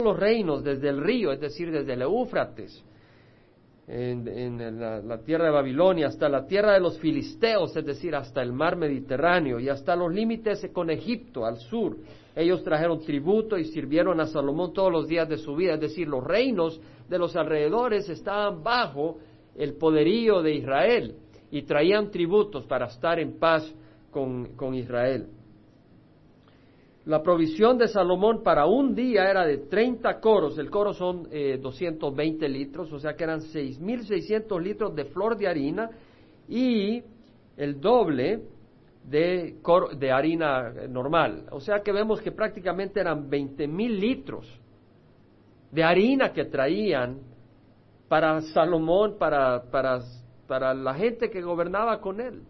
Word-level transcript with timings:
los 0.00 0.16
reinos 0.16 0.62
desde 0.62 0.90
el 0.90 1.02
río, 1.02 1.32
es 1.32 1.40
decir, 1.40 1.72
desde 1.72 1.94
el 1.94 2.02
Éufrates, 2.02 2.84
en, 3.88 4.78
la, 4.78 5.18
tierra 5.24 5.46
de 5.46 5.50
Babilonia, 5.50 6.06
hasta 6.06 6.28
la 6.28 6.46
tierra 6.46 6.74
de 6.74 6.78
los 6.78 7.00
filisteos, 7.00 7.76
es 7.76 7.84
decir, 7.84 8.14
hasta 8.14 8.40
el 8.40 8.52
mar 8.52 8.76
Mediterráneo, 8.76 9.58
y 9.58 9.68
hasta 9.68 9.96
los 9.96 10.14
límites 10.14 10.70
con 10.72 10.88
Egipto, 10.90 11.44
al 11.44 11.56
sur. 11.56 11.96
Ellos 12.36 12.62
trajeron 12.62 13.00
tributo 13.00 13.58
y 13.58 13.64
sirvieron 13.64 14.20
a 14.20 14.26
Salomón 14.26 14.72
todos 14.72 14.92
los 14.92 15.08
días 15.08 15.28
de 15.28 15.36
su 15.36 15.56
vida, 15.56 15.74
es 15.74 15.80
decir, 15.80 16.06
los 16.06 16.22
reinos 16.22 16.80
de 17.08 17.18
los 17.18 17.34
alrededores 17.34 18.08
estaban 18.08 18.62
bajo 18.62 19.18
el 19.56 19.74
poderío 19.74 20.42
de 20.42 20.54
Israel 20.54 21.16
y 21.50 21.62
traían 21.62 22.12
tributos 22.12 22.66
para 22.66 22.86
estar 22.86 23.18
en 23.18 23.36
paz 23.40 23.68
con 24.12 24.74
Israel. 24.74 25.26
La 27.08 27.22
provisión 27.22 27.78
de 27.78 27.88
Salomón 27.88 28.42
para 28.42 28.66
un 28.66 28.94
día 28.94 29.30
era 29.30 29.46
de 29.46 29.56
30 29.56 30.20
coros, 30.20 30.58
el 30.58 30.68
coro 30.68 30.92
son 30.92 31.22
220 31.22 32.44
eh, 32.44 32.48
litros, 32.50 32.92
o 32.92 32.98
sea 32.98 33.14
que 33.14 33.24
eran 33.24 33.40
6.600 33.40 34.60
litros 34.60 34.94
de 34.94 35.06
flor 35.06 35.34
de 35.38 35.48
harina 35.48 35.88
y 36.46 37.02
el 37.56 37.80
doble 37.80 38.42
de, 39.04 39.56
de 39.96 40.12
harina 40.12 40.70
normal. 40.86 41.46
O 41.50 41.60
sea 41.60 41.80
que 41.80 41.92
vemos 41.92 42.20
que 42.20 42.30
prácticamente 42.30 43.00
eran 43.00 43.30
20.000 43.30 43.88
litros 43.98 44.60
de 45.72 45.82
harina 45.82 46.30
que 46.34 46.44
traían 46.44 47.20
para 48.06 48.42
Salomón, 48.52 49.16
para, 49.18 49.62
para, 49.70 50.00
para 50.46 50.74
la 50.74 50.92
gente 50.92 51.30
que 51.30 51.40
gobernaba 51.40 52.02
con 52.02 52.20
él. 52.20 52.42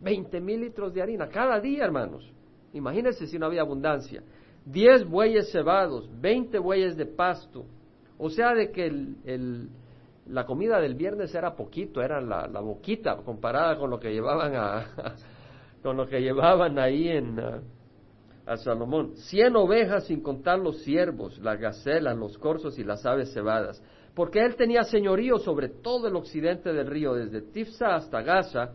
20.000 0.00 0.60
litros 0.60 0.94
de 0.94 1.02
harina 1.02 1.26
cada 1.26 1.58
día, 1.58 1.82
hermanos. 1.82 2.35
Imagínense 2.76 3.26
si 3.26 3.38
no 3.38 3.46
había 3.46 3.62
abundancia. 3.62 4.22
Diez 4.64 5.04
bueyes 5.08 5.50
cebados, 5.52 6.08
veinte 6.20 6.58
bueyes 6.58 6.96
de 6.96 7.06
pasto. 7.06 7.64
O 8.18 8.30
sea, 8.30 8.54
de 8.54 8.70
que 8.70 8.86
el, 8.86 9.68
la 10.26 10.44
comida 10.44 10.80
del 10.80 10.94
viernes 10.94 11.34
era 11.34 11.54
poquito, 11.54 12.02
era 12.02 12.20
la, 12.20 12.60
boquita 12.60 13.16
comparada 13.16 13.76
con 13.76 13.90
lo 13.90 13.98
que 13.98 14.12
llevaban 14.12 14.54
a, 14.54 15.14
con 15.82 15.96
lo 15.96 16.06
que 16.06 16.20
llevaban 16.20 16.78
ahí 16.78 17.08
en 17.08 17.38
Salomón. 18.56 19.16
Cien 19.16 19.56
ovejas 19.56 20.06
sin 20.06 20.20
contar 20.22 20.58
los 20.58 20.82
ciervos, 20.82 21.38
las 21.38 21.58
gacelas, 21.58 22.16
los 22.16 22.38
corzos 22.38 22.78
y 22.78 22.84
las 22.84 23.04
aves 23.06 23.32
cebadas. 23.32 23.82
Porque 24.14 24.40
él 24.40 24.56
tenía 24.56 24.82
señorío 24.82 25.38
sobre 25.38 25.68
todo 25.68 26.08
el 26.08 26.16
occidente 26.16 26.72
del 26.72 26.86
río, 26.86 27.14
desde 27.14 27.42
Tifsa 27.42 27.96
hasta 27.96 28.22
Gaza, 28.22 28.72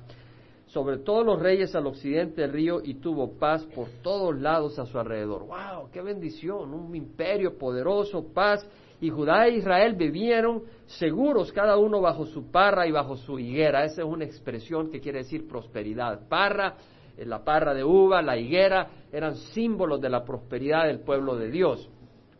sobre 0.72 1.00
todos 1.00 1.25
los 1.25 1.39
reyes 1.39 1.75
al 1.75 1.86
occidente 1.86 2.41
del 2.41 2.53
río 2.53 2.81
y 2.81 2.95
tuvo 2.95 3.33
paz 3.38 3.66
por 3.75 3.89
todos 4.02 4.39
lados 4.39 4.80
a 4.80 4.86
su 4.86 4.97
alrededor. 4.97 5.45
¡Wow! 5.45 5.89
¡Qué 5.91 6.02
bendición! 6.02 6.73
Un 6.73 6.95
imperio 6.95 7.58
poderoso, 7.58 8.25
paz. 8.33 8.66
Y 9.02 9.09
Judá 9.09 9.47
e 9.47 9.58
Israel 9.58 9.95
vivieron 9.95 10.64
seguros, 10.86 11.52
cada 11.52 11.75
uno 11.77 11.99
bajo 11.99 12.25
su 12.25 12.52
parra 12.52 12.88
y 12.88 12.92
bajo 12.92 13.17
su 13.17 13.38
higuera. 13.38 13.83
Esa 13.83 14.03
es 14.03 14.08
una 14.08 14.23
expresión 14.23 14.89
que 14.89 15.02
quiere 15.02 15.19
decir 15.19 15.45
prosperidad. 15.45 16.27
Parra, 16.30 16.75
eh, 17.17 17.25
la 17.25 17.44
parra 17.44 17.73
de 17.73 17.83
uva, 17.83 18.22
la 18.22 18.38
higuera, 18.38 18.92
eran 19.11 19.36
símbolos 19.36 19.99
de 19.99 20.09
la 20.09 20.23
prosperidad 20.23 20.86
del 20.86 21.02
pueblo 21.02 21.36
de 21.36 21.52
Dios. 21.52 21.89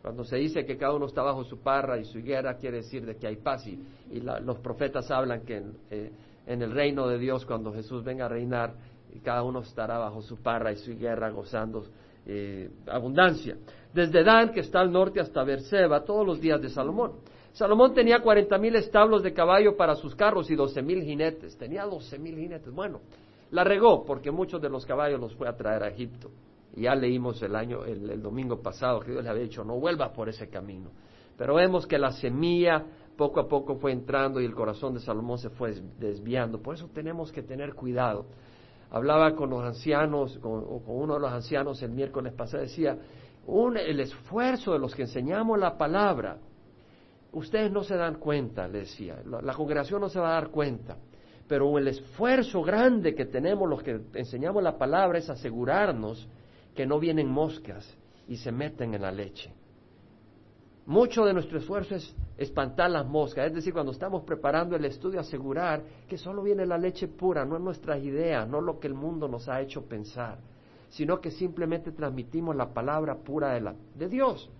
Cuando 0.00 0.24
se 0.24 0.36
dice 0.36 0.64
que 0.64 0.78
cada 0.78 0.94
uno 0.94 1.06
está 1.06 1.22
bajo 1.22 1.44
su 1.44 1.58
parra 1.58 1.98
y 1.98 2.04
su 2.04 2.18
higuera, 2.18 2.56
quiere 2.56 2.78
decir 2.78 3.04
de 3.04 3.16
que 3.16 3.26
hay 3.26 3.36
paz. 3.36 3.66
Y, 3.66 3.78
los 4.20 4.58
profetas 4.58 5.10
hablan 5.10 5.42
que 5.42 5.62
eh, 5.90 6.10
en 6.46 6.62
el 6.62 6.72
reino 6.72 7.06
de 7.08 7.18
Dios 7.18 7.46
cuando 7.46 7.72
Jesús 7.72 8.02
venga 8.04 8.26
a 8.26 8.28
reinar 8.28 8.74
y 9.12 9.20
cada 9.20 9.42
uno 9.42 9.60
estará 9.60 9.98
bajo 9.98 10.22
su 10.22 10.42
parra 10.42 10.72
y 10.72 10.76
su 10.76 10.96
guerra 10.96 11.30
gozando 11.30 11.84
eh, 12.26 12.70
abundancia. 12.86 13.56
Desde 13.92 14.24
Dan, 14.24 14.52
que 14.52 14.60
está 14.60 14.80
al 14.80 14.90
norte, 14.90 15.20
hasta 15.20 15.44
Berseba, 15.44 16.04
todos 16.04 16.26
los 16.26 16.40
días 16.40 16.60
de 16.62 16.70
Salomón. 16.70 17.12
Salomón 17.52 17.92
tenía 17.92 18.20
cuarenta 18.20 18.56
mil 18.56 18.74
establos 18.76 19.22
de 19.22 19.34
caballo 19.34 19.76
para 19.76 19.94
sus 19.94 20.14
carros 20.14 20.50
y 20.50 20.54
doce 20.54 20.80
mil 20.80 21.02
jinetes. 21.02 21.56
Tenía 21.58 21.84
doce 21.84 22.18
mil 22.18 22.36
jinetes. 22.36 22.72
Bueno, 22.72 23.00
la 23.50 23.64
regó 23.64 24.04
porque 24.04 24.30
muchos 24.30 24.62
de 24.62 24.70
los 24.70 24.86
caballos 24.86 25.20
los 25.20 25.34
fue 25.34 25.48
a 25.48 25.56
traer 25.56 25.82
a 25.82 25.88
Egipto. 25.88 26.30
Ya 26.74 26.94
leímos 26.94 27.42
el 27.42 27.54
año, 27.54 27.84
el, 27.84 28.22
domingo 28.22 28.62
pasado 28.62 29.00
que 29.00 29.10
Dios 29.10 29.22
le 29.22 29.28
había 29.28 29.42
dicho, 29.42 29.62
no 29.62 29.78
vuelva 29.78 30.10
por 30.10 30.30
ese 30.30 30.48
camino. 30.48 30.90
Pero 31.36 31.56
vemos 31.56 31.86
que 31.86 31.98
la 31.98 32.12
semilla 32.12 32.86
poco 33.16 33.40
a 33.40 33.48
poco 33.48 33.76
fue 33.76 33.92
entrando 33.92 34.40
y 34.40 34.44
el 34.44 34.54
corazón 34.54 34.94
de 34.94 35.00
Salomón 35.00 35.38
se 35.38 35.50
fue 35.50 35.74
desviando. 35.98 36.60
Por 36.60 36.74
eso 36.74 36.88
tenemos 36.92 37.32
que 37.32 37.42
tener 37.42 37.74
cuidado. 37.74 38.26
Hablaba 38.90 39.34
con 39.34 39.50
los 39.50 39.64
ancianos, 39.64 40.38
con, 40.38 40.64
con 40.80 40.96
uno 40.96 41.14
de 41.14 41.20
los 41.20 41.32
ancianos 41.32 41.82
el 41.82 41.90
miércoles 41.90 42.32
pasado, 42.34 42.62
decía, 42.62 42.98
un, 43.46 43.76
el 43.76 44.00
esfuerzo 44.00 44.72
de 44.72 44.78
los 44.78 44.94
que 44.94 45.02
enseñamos 45.02 45.58
la 45.58 45.76
palabra, 45.76 46.38
ustedes 47.32 47.72
no 47.72 47.82
se 47.82 47.96
dan 47.96 48.16
cuenta, 48.16 48.68
le 48.68 48.80
decía, 48.80 49.22
la, 49.24 49.40
la 49.40 49.54
congregación 49.54 50.00
no 50.00 50.08
se 50.08 50.20
va 50.20 50.30
a 50.30 50.34
dar 50.34 50.48
cuenta, 50.50 50.96
pero 51.48 51.78
el 51.78 51.88
esfuerzo 51.88 52.62
grande 52.62 53.14
que 53.14 53.24
tenemos 53.24 53.68
los 53.68 53.82
que 53.82 54.00
enseñamos 54.14 54.62
la 54.62 54.76
palabra 54.76 55.18
es 55.18 55.28
asegurarnos 55.30 56.28
que 56.74 56.86
no 56.86 56.98
vienen 56.98 57.28
moscas 57.28 57.96
y 58.28 58.36
se 58.36 58.52
meten 58.52 58.94
en 58.94 59.02
la 59.02 59.10
leche. 59.10 59.52
Mucho 60.86 61.24
de 61.24 61.32
nuestro 61.32 61.58
esfuerzo 61.58 61.94
es 61.94 62.14
espantar 62.36 62.90
las 62.90 63.06
moscas, 63.06 63.46
es 63.46 63.54
decir, 63.54 63.72
cuando 63.72 63.92
estamos 63.92 64.24
preparando 64.24 64.74
el 64.74 64.84
estudio, 64.84 65.20
asegurar 65.20 65.84
que 66.08 66.18
solo 66.18 66.42
viene 66.42 66.66
la 66.66 66.76
leche 66.76 67.06
pura, 67.06 67.44
no 67.44 67.58
nuestras 67.58 68.02
ideas, 68.02 68.48
no 68.48 68.60
lo 68.60 68.80
que 68.80 68.88
el 68.88 68.94
mundo 68.94 69.28
nos 69.28 69.48
ha 69.48 69.60
hecho 69.60 69.84
pensar, 69.84 70.38
sino 70.88 71.20
que 71.20 71.30
simplemente 71.30 71.92
transmitimos 71.92 72.56
la 72.56 72.72
palabra 72.74 73.16
pura 73.16 73.54
de, 73.94 74.08
Dios. 74.08 74.50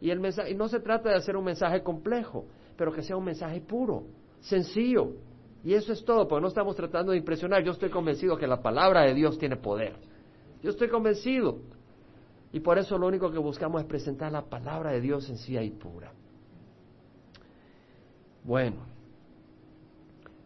Y, 0.00 0.10
el 0.10 0.20
mensaje, 0.20 0.52
y 0.52 0.54
no 0.54 0.68
se 0.68 0.78
trata 0.78 1.08
de 1.10 1.16
hacer 1.16 1.36
un 1.36 1.44
mensaje 1.44 1.82
complejo, 1.82 2.46
pero 2.76 2.92
que 2.92 3.02
sea 3.02 3.16
un 3.16 3.24
mensaje 3.24 3.60
puro, 3.60 4.04
sencillo. 4.40 5.14
Y 5.64 5.74
eso 5.74 5.92
es 5.92 6.04
todo, 6.04 6.28
porque 6.28 6.42
no 6.42 6.48
estamos 6.48 6.76
tratando 6.76 7.12
de 7.12 7.18
impresionar. 7.18 7.62
Yo 7.64 7.72
estoy 7.72 7.90
convencido 7.90 8.36
que 8.36 8.46
la 8.46 8.62
palabra 8.62 9.02
de 9.02 9.14
Dios 9.14 9.38
tiene 9.38 9.56
poder. 9.56 9.94
Yo 10.62 10.70
estoy 10.70 10.88
convencido. 10.88 11.58
Y 12.52 12.60
por 12.60 12.78
eso 12.78 12.98
lo 12.98 13.06
único 13.06 13.30
que 13.30 13.38
buscamos 13.38 13.80
es 13.80 13.86
presentar 13.86 14.30
la 14.30 14.42
palabra 14.42 14.92
de 14.92 15.00
Dios 15.00 15.24
sencilla 15.24 15.62
y 15.62 15.70
pura. 15.70 16.12
Bueno, 18.44 18.92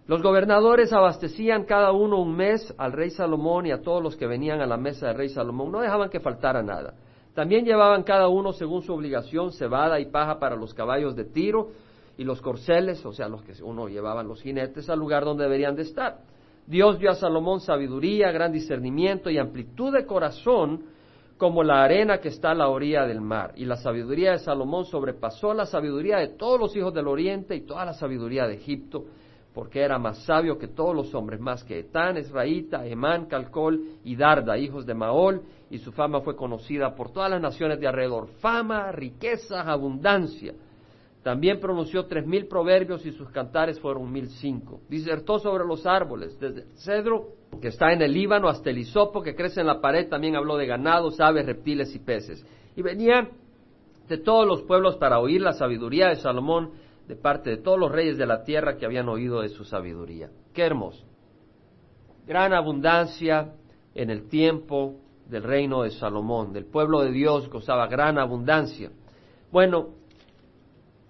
los 0.06 0.22
gobernadores 0.22 0.92
abastecían 0.92 1.64
cada 1.64 1.90
uno 1.90 2.20
un 2.20 2.36
mes 2.36 2.72
al 2.78 2.92
rey 2.92 3.10
Salomón 3.10 3.66
y 3.66 3.72
a 3.72 3.82
todos 3.82 4.00
los 4.00 4.16
que 4.16 4.26
venían 4.26 4.60
a 4.60 4.66
la 4.66 4.76
mesa 4.76 5.08
del 5.08 5.16
rey 5.16 5.28
Salomón. 5.30 5.72
No 5.72 5.80
dejaban 5.80 6.10
que 6.10 6.20
faltara 6.20 6.62
nada. 6.62 6.94
También 7.34 7.64
llevaban 7.64 8.04
cada 8.04 8.28
uno, 8.28 8.52
según 8.52 8.82
su 8.82 8.94
obligación, 8.94 9.52
cebada 9.52 9.98
y 9.98 10.06
paja 10.06 10.38
para 10.38 10.54
los 10.54 10.72
caballos 10.74 11.16
de 11.16 11.24
tiro 11.24 11.70
y 12.16 12.24
los 12.24 12.40
corceles, 12.40 13.04
o 13.04 13.12
sea, 13.12 13.28
los 13.28 13.42
que 13.42 13.52
uno 13.62 13.88
llevaban 13.88 14.28
los 14.28 14.40
jinetes 14.40 14.88
al 14.88 14.98
lugar 14.98 15.24
donde 15.24 15.44
deberían 15.44 15.74
de 15.74 15.82
estar. 15.82 16.20
Dios 16.66 16.98
dio 16.98 17.10
a 17.10 17.14
Salomón 17.14 17.60
sabiduría, 17.60 18.30
gran 18.30 18.52
discernimiento 18.52 19.28
y 19.28 19.38
amplitud 19.38 19.92
de 19.92 20.06
corazón 20.06 20.84
como 21.36 21.62
la 21.62 21.82
arena 21.82 22.18
que 22.18 22.28
está 22.28 22.52
a 22.52 22.54
la 22.54 22.68
orilla 22.68 23.06
del 23.06 23.20
mar. 23.20 23.52
Y 23.56 23.64
la 23.64 23.76
sabiduría 23.76 24.32
de 24.32 24.38
Salomón 24.38 24.86
sobrepasó 24.86 25.52
la 25.52 25.66
sabiduría 25.66 26.18
de 26.18 26.28
todos 26.28 26.58
los 26.58 26.74
hijos 26.76 26.94
del 26.94 27.08
oriente 27.08 27.54
y 27.54 27.62
toda 27.62 27.84
la 27.84 27.92
sabiduría 27.92 28.46
de 28.46 28.54
Egipto, 28.54 29.04
porque 29.52 29.80
era 29.80 29.98
más 29.98 30.24
sabio 30.24 30.58
que 30.58 30.68
todos 30.68 30.94
los 30.94 31.14
hombres, 31.14 31.40
más 31.40 31.64
que 31.64 31.80
Etán, 31.80 32.16
Esraíta, 32.16 32.86
Emán, 32.86 33.26
Calcol 33.26 33.80
y 34.04 34.16
Darda, 34.16 34.58
hijos 34.58 34.86
de 34.86 34.94
Maol, 34.94 35.42
y 35.70 35.78
su 35.78 35.92
fama 35.92 36.20
fue 36.20 36.36
conocida 36.36 36.94
por 36.94 37.10
todas 37.10 37.30
las 37.30 37.40
naciones 37.40 37.80
de 37.80 37.86
alrededor. 37.86 38.28
Fama, 38.40 38.92
riqueza, 38.92 39.62
abundancia. 39.62 40.54
También 41.26 41.58
pronunció 41.58 42.06
tres 42.06 42.24
mil 42.24 42.46
proverbios 42.46 43.04
y 43.04 43.10
sus 43.10 43.28
cantares 43.30 43.80
fueron 43.80 44.12
mil 44.12 44.28
cinco. 44.28 44.82
Disertó 44.88 45.40
sobre 45.40 45.64
los 45.64 45.84
árboles, 45.84 46.38
desde 46.38 46.60
el 46.60 46.76
cedro 46.76 47.30
que 47.60 47.66
está 47.66 47.92
en 47.92 48.00
el 48.00 48.12
Líbano 48.12 48.46
hasta 48.46 48.70
el 48.70 48.78
hisopo 48.78 49.24
que 49.24 49.34
crece 49.34 49.60
en 49.60 49.66
la 49.66 49.80
pared. 49.80 50.08
También 50.08 50.36
habló 50.36 50.56
de 50.56 50.66
ganados, 50.66 51.18
aves, 51.18 51.44
reptiles 51.44 51.92
y 51.96 51.98
peces. 51.98 52.46
Y 52.76 52.82
venían 52.82 53.30
de 54.08 54.18
todos 54.18 54.46
los 54.46 54.62
pueblos 54.62 54.98
para 54.98 55.18
oír 55.18 55.40
la 55.40 55.52
sabiduría 55.52 56.10
de 56.10 56.14
Salomón 56.14 56.70
de 57.08 57.16
parte 57.16 57.50
de 57.50 57.56
todos 57.56 57.80
los 57.80 57.90
reyes 57.90 58.16
de 58.18 58.26
la 58.26 58.44
tierra 58.44 58.76
que 58.76 58.86
habían 58.86 59.08
oído 59.08 59.40
de 59.40 59.48
su 59.48 59.64
sabiduría. 59.64 60.30
Qué 60.54 60.62
hermoso. 60.62 61.04
Gran 62.24 62.52
abundancia 62.52 63.52
en 63.96 64.10
el 64.10 64.28
tiempo 64.28 65.00
del 65.28 65.42
reino 65.42 65.82
de 65.82 65.90
Salomón. 65.90 66.52
Del 66.52 66.66
pueblo 66.66 67.00
de 67.00 67.10
Dios 67.10 67.50
gozaba 67.50 67.88
gran 67.88 68.16
abundancia. 68.16 68.92
Bueno, 69.50 69.96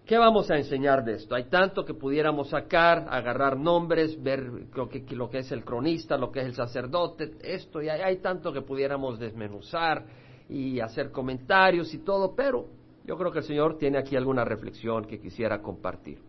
¿Qué 0.06 0.16
vamos 0.16 0.48
a 0.52 0.56
enseñar 0.56 1.04
de 1.04 1.14
esto? 1.14 1.34
Hay 1.34 1.48
tanto 1.50 1.84
que 1.84 1.92
pudiéramos 1.92 2.50
sacar, 2.50 3.08
agarrar 3.10 3.58
nombres, 3.58 4.22
ver 4.22 4.48
lo 4.72 4.88
que, 4.88 5.04
es 5.32 5.50
el 5.50 5.64
cronista, 5.64 6.16
lo 6.16 6.30
que 6.30 6.40
es 6.40 6.46
el 6.46 6.54
sacerdote, 6.54 7.32
esto, 7.42 7.82
y 7.82 7.88
hay, 7.88 8.00
hay 8.00 8.18
tanto 8.18 8.52
que 8.52 8.62
pudiéramos 8.62 9.18
desmenuzar 9.18 10.06
y 10.48 10.78
hacer 10.78 11.10
comentarios 11.10 11.92
y 11.92 12.04
todo, 12.04 12.36
pero 12.36 12.68
yo 13.04 13.18
creo 13.18 13.32
que 13.32 13.40
el 13.40 13.44
Señor 13.44 13.78
tiene 13.78 13.98
aquí 13.98 14.14
alguna 14.14 14.44
reflexión 14.44 15.06
que 15.06 15.18
quisiera 15.18 15.60
compartir. 15.60 16.20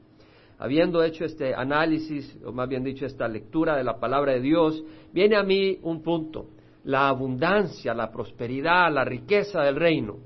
Habiendo 0.58 1.04
hecho 1.04 1.24
este 1.24 1.54
análisis, 1.54 2.36
o 2.44 2.52
más 2.52 2.68
bien 2.68 2.84
dicho, 2.84 3.06
esta 3.06 3.28
lectura 3.28 3.78
de 3.78 3.84
la 3.84 4.00
palabra 4.00 4.34
de 4.34 4.42
Dios, 4.42 4.84
viene 5.14 5.36
a 5.36 5.44
mí 5.44 5.78
un 5.84 6.02
punto, 6.02 6.48
la 6.86 7.10
abundancia, 7.10 7.94
la 7.94 8.10
prosperidad, 8.12 8.92
la 8.92 9.06
riqueza 9.06 9.62
del 9.62 9.76
reino. 9.76 10.18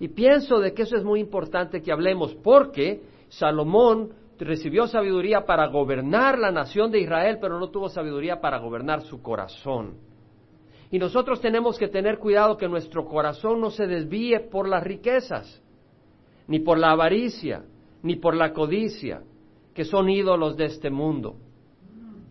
Y 0.00 0.08
pienso 0.08 0.58
de 0.58 0.72
que 0.72 0.82
eso 0.82 0.96
es 0.96 1.04
muy 1.04 1.20
importante 1.20 1.82
que 1.82 1.92
hablemos, 1.92 2.34
porque 2.36 3.02
Salomón 3.28 4.10
recibió 4.38 4.86
sabiduría 4.86 5.44
para 5.44 5.66
gobernar 5.66 6.38
la 6.38 6.50
nación 6.50 6.90
de 6.90 7.00
Israel, 7.00 7.38
pero 7.40 7.60
no 7.60 7.68
tuvo 7.68 7.90
sabiduría 7.90 8.40
para 8.40 8.58
gobernar 8.58 9.02
su 9.02 9.20
corazón. 9.20 9.98
Y 10.90 10.98
nosotros 10.98 11.40
tenemos 11.40 11.78
que 11.78 11.88
tener 11.88 12.18
cuidado 12.18 12.56
que 12.56 12.66
nuestro 12.66 13.04
corazón 13.04 13.60
no 13.60 13.70
se 13.70 13.86
desvíe 13.86 14.40
por 14.40 14.66
las 14.66 14.82
riquezas, 14.82 15.62
ni 16.48 16.58
por 16.60 16.78
la 16.78 16.92
avaricia, 16.92 17.64
ni 18.02 18.16
por 18.16 18.34
la 18.34 18.52
codicia, 18.52 19.22
que 19.74 19.84
son 19.84 20.08
ídolos 20.08 20.56
de 20.56 20.64
este 20.64 20.90
mundo. 20.90 21.36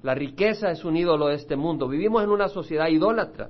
La 0.01 0.15
riqueza 0.15 0.71
es 0.71 0.83
un 0.83 0.97
ídolo 0.97 1.27
de 1.27 1.35
este 1.35 1.55
mundo. 1.55 1.87
Vivimos 1.87 2.23
en 2.23 2.29
una 2.31 2.47
sociedad 2.47 2.87
idólatra. 2.87 3.49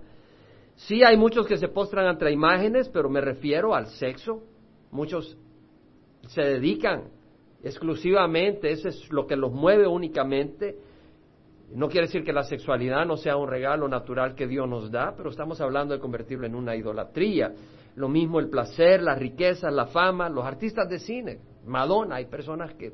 Sí 0.79 1.03
hay 1.03 1.17
muchos 1.17 1.45
que 1.45 1.57
se 1.57 1.67
postran 1.67 2.07
ante 2.07 2.31
imágenes, 2.31 2.87
pero 2.87 3.09
me 3.09 3.19
refiero 3.19 3.75
al 3.75 3.87
sexo. 3.87 4.43
Muchos 4.91 5.37
se 6.27 6.41
dedican 6.41 7.09
exclusivamente, 7.61 8.71
eso 8.71 8.87
es 8.87 9.11
lo 9.11 9.27
que 9.27 9.35
los 9.35 9.51
mueve 9.51 9.87
únicamente. 9.87 10.77
No 11.73 11.89
quiere 11.89 12.07
decir 12.07 12.23
que 12.23 12.31
la 12.31 12.43
sexualidad 12.43 13.05
no 13.05 13.17
sea 13.17 13.35
un 13.35 13.49
regalo 13.49 13.89
natural 13.89 14.35
que 14.35 14.47
Dios 14.47 14.69
nos 14.69 14.89
da, 14.89 15.13
pero 15.17 15.29
estamos 15.29 15.59
hablando 15.59 15.93
de 15.93 15.99
convertirlo 15.99 16.47
en 16.47 16.55
una 16.55 16.77
idolatría. 16.77 17.53
Lo 17.95 18.07
mismo 18.07 18.39
el 18.39 18.49
placer, 18.49 19.01
las 19.01 19.19
riquezas, 19.19 19.73
la 19.73 19.87
fama, 19.87 20.29
los 20.29 20.45
artistas 20.45 20.87
de 20.87 20.99
cine. 20.99 21.39
Madonna, 21.65 22.15
hay 22.15 22.25
personas 22.27 22.73
que 22.75 22.93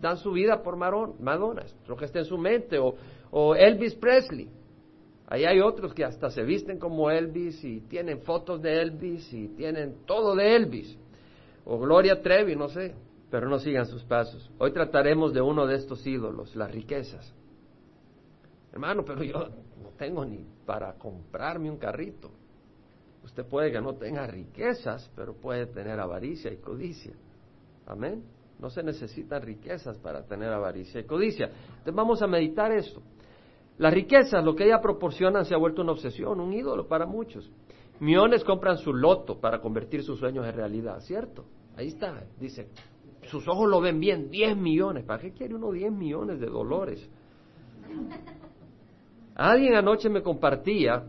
dan 0.00 0.18
su 0.18 0.30
vida 0.30 0.62
por 0.62 0.76
Madonna, 0.76 1.64
lo 1.88 1.96
que 1.96 2.04
está 2.04 2.20
en 2.20 2.26
su 2.26 2.38
mente, 2.38 2.78
o, 2.78 2.94
o 3.32 3.56
Elvis 3.56 3.96
Presley. 3.96 4.48
Ahí 5.26 5.44
hay 5.44 5.60
otros 5.60 5.94
que 5.94 6.04
hasta 6.04 6.30
se 6.30 6.42
visten 6.42 6.78
como 6.78 7.10
Elvis 7.10 7.62
y 7.64 7.80
tienen 7.80 8.20
fotos 8.20 8.60
de 8.60 8.80
Elvis 8.80 9.32
y 9.32 9.48
tienen 9.48 10.04
todo 10.06 10.34
de 10.34 10.54
Elvis. 10.54 10.98
O 11.64 11.78
Gloria 11.78 12.20
Trevi, 12.20 12.56
no 12.56 12.68
sé 12.68 12.94
pero 13.34 13.48
no 13.48 13.58
sigan 13.58 13.86
sus 13.86 14.04
pasos. 14.04 14.48
Hoy 14.58 14.70
trataremos 14.70 15.34
de 15.34 15.40
uno 15.40 15.66
de 15.66 15.74
estos 15.74 16.06
ídolos, 16.06 16.54
las 16.54 16.70
riquezas. 16.70 17.34
Hermano, 18.72 19.04
pero 19.04 19.24
yo 19.24 19.48
no 19.82 19.88
tengo 19.98 20.24
ni 20.24 20.46
para 20.64 20.92
comprarme 20.92 21.68
un 21.68 21.76
carrito. 21.76 22.30
Usted 23.24 23.44
puede 23.44 23.72
que 23.72 23.80
no 23.80 23.96
tenga 23.96 24.24
riquezas, 24.24 25.10
pero 25.16 25.34
puede 25.34 25.66
tener 25.66 25.98
avaricia 25.98 26.52
y 26.52 26.58
codicia. 26.58 27.12
Amén. 27.86 28.22
No 28.60 28.70
se 28.70 28.84
necesitan 28.84 29.42
riquezas 29.42 29.98
para 29.98 30.22
tener 30.22 30.52
avaricia 30.52 31.00
y 31.00 31.04
codicia. 31.04 31.46
Entonces 31.46 31.94
vamos 31.96 32.22
a 32.22 32.28
meditar 32.28 32.70
esto. 32.70 33.02
Las 33.78 33.92
riquezas, 33.92 34.44
lo 34.44 34.54
que 34.54 34.64
ella 34.64 34.80
proporciona, 34.80 35.44
se 35.44 35.54
ha 35.54 35.58
vuelto 35.58 35.82
una 35.82 35.92
obsesión, 35.92 36.40
un 36.40 36.52
ídolo 36.52 36.86
para 36.86 37.06
muchos. 37.06 37.50
Millones 38.00 38.44
compran 38.44 38.78
su 38.78 38.92
loto 38.92 39.40
para 39.40 39.60
convertir 39.60 40.02
sus 40.02 40.18
sueños 40.18 40.46
en 40.46 40.54
realidad, 40.54 41.00
¿cierto? 41.00 41.44
Ahí 41.76 41.88
está, 41.88 42.24
dice, 42.38 42.68
sus 43.22 43.48
ojos 43.48 43.68
lo 43.68 43.80
ven 43.80 43.98
bien, 43.98 44.30
10 44.30 44.56
millones. 44.56 45.04
¿Para 45.04 45.20
qué 45.20 45.32
quiere 45.32 45.54
uno 45.54 45.72
10 45.72 45.92
millones 45.92 46.40
de 46.40 46.46
dolores? 46.46 47.08
Alguien 49.34 49.74
anoche 49.74 50.08
me 50.08 50.22
compartía, 50.22 51.04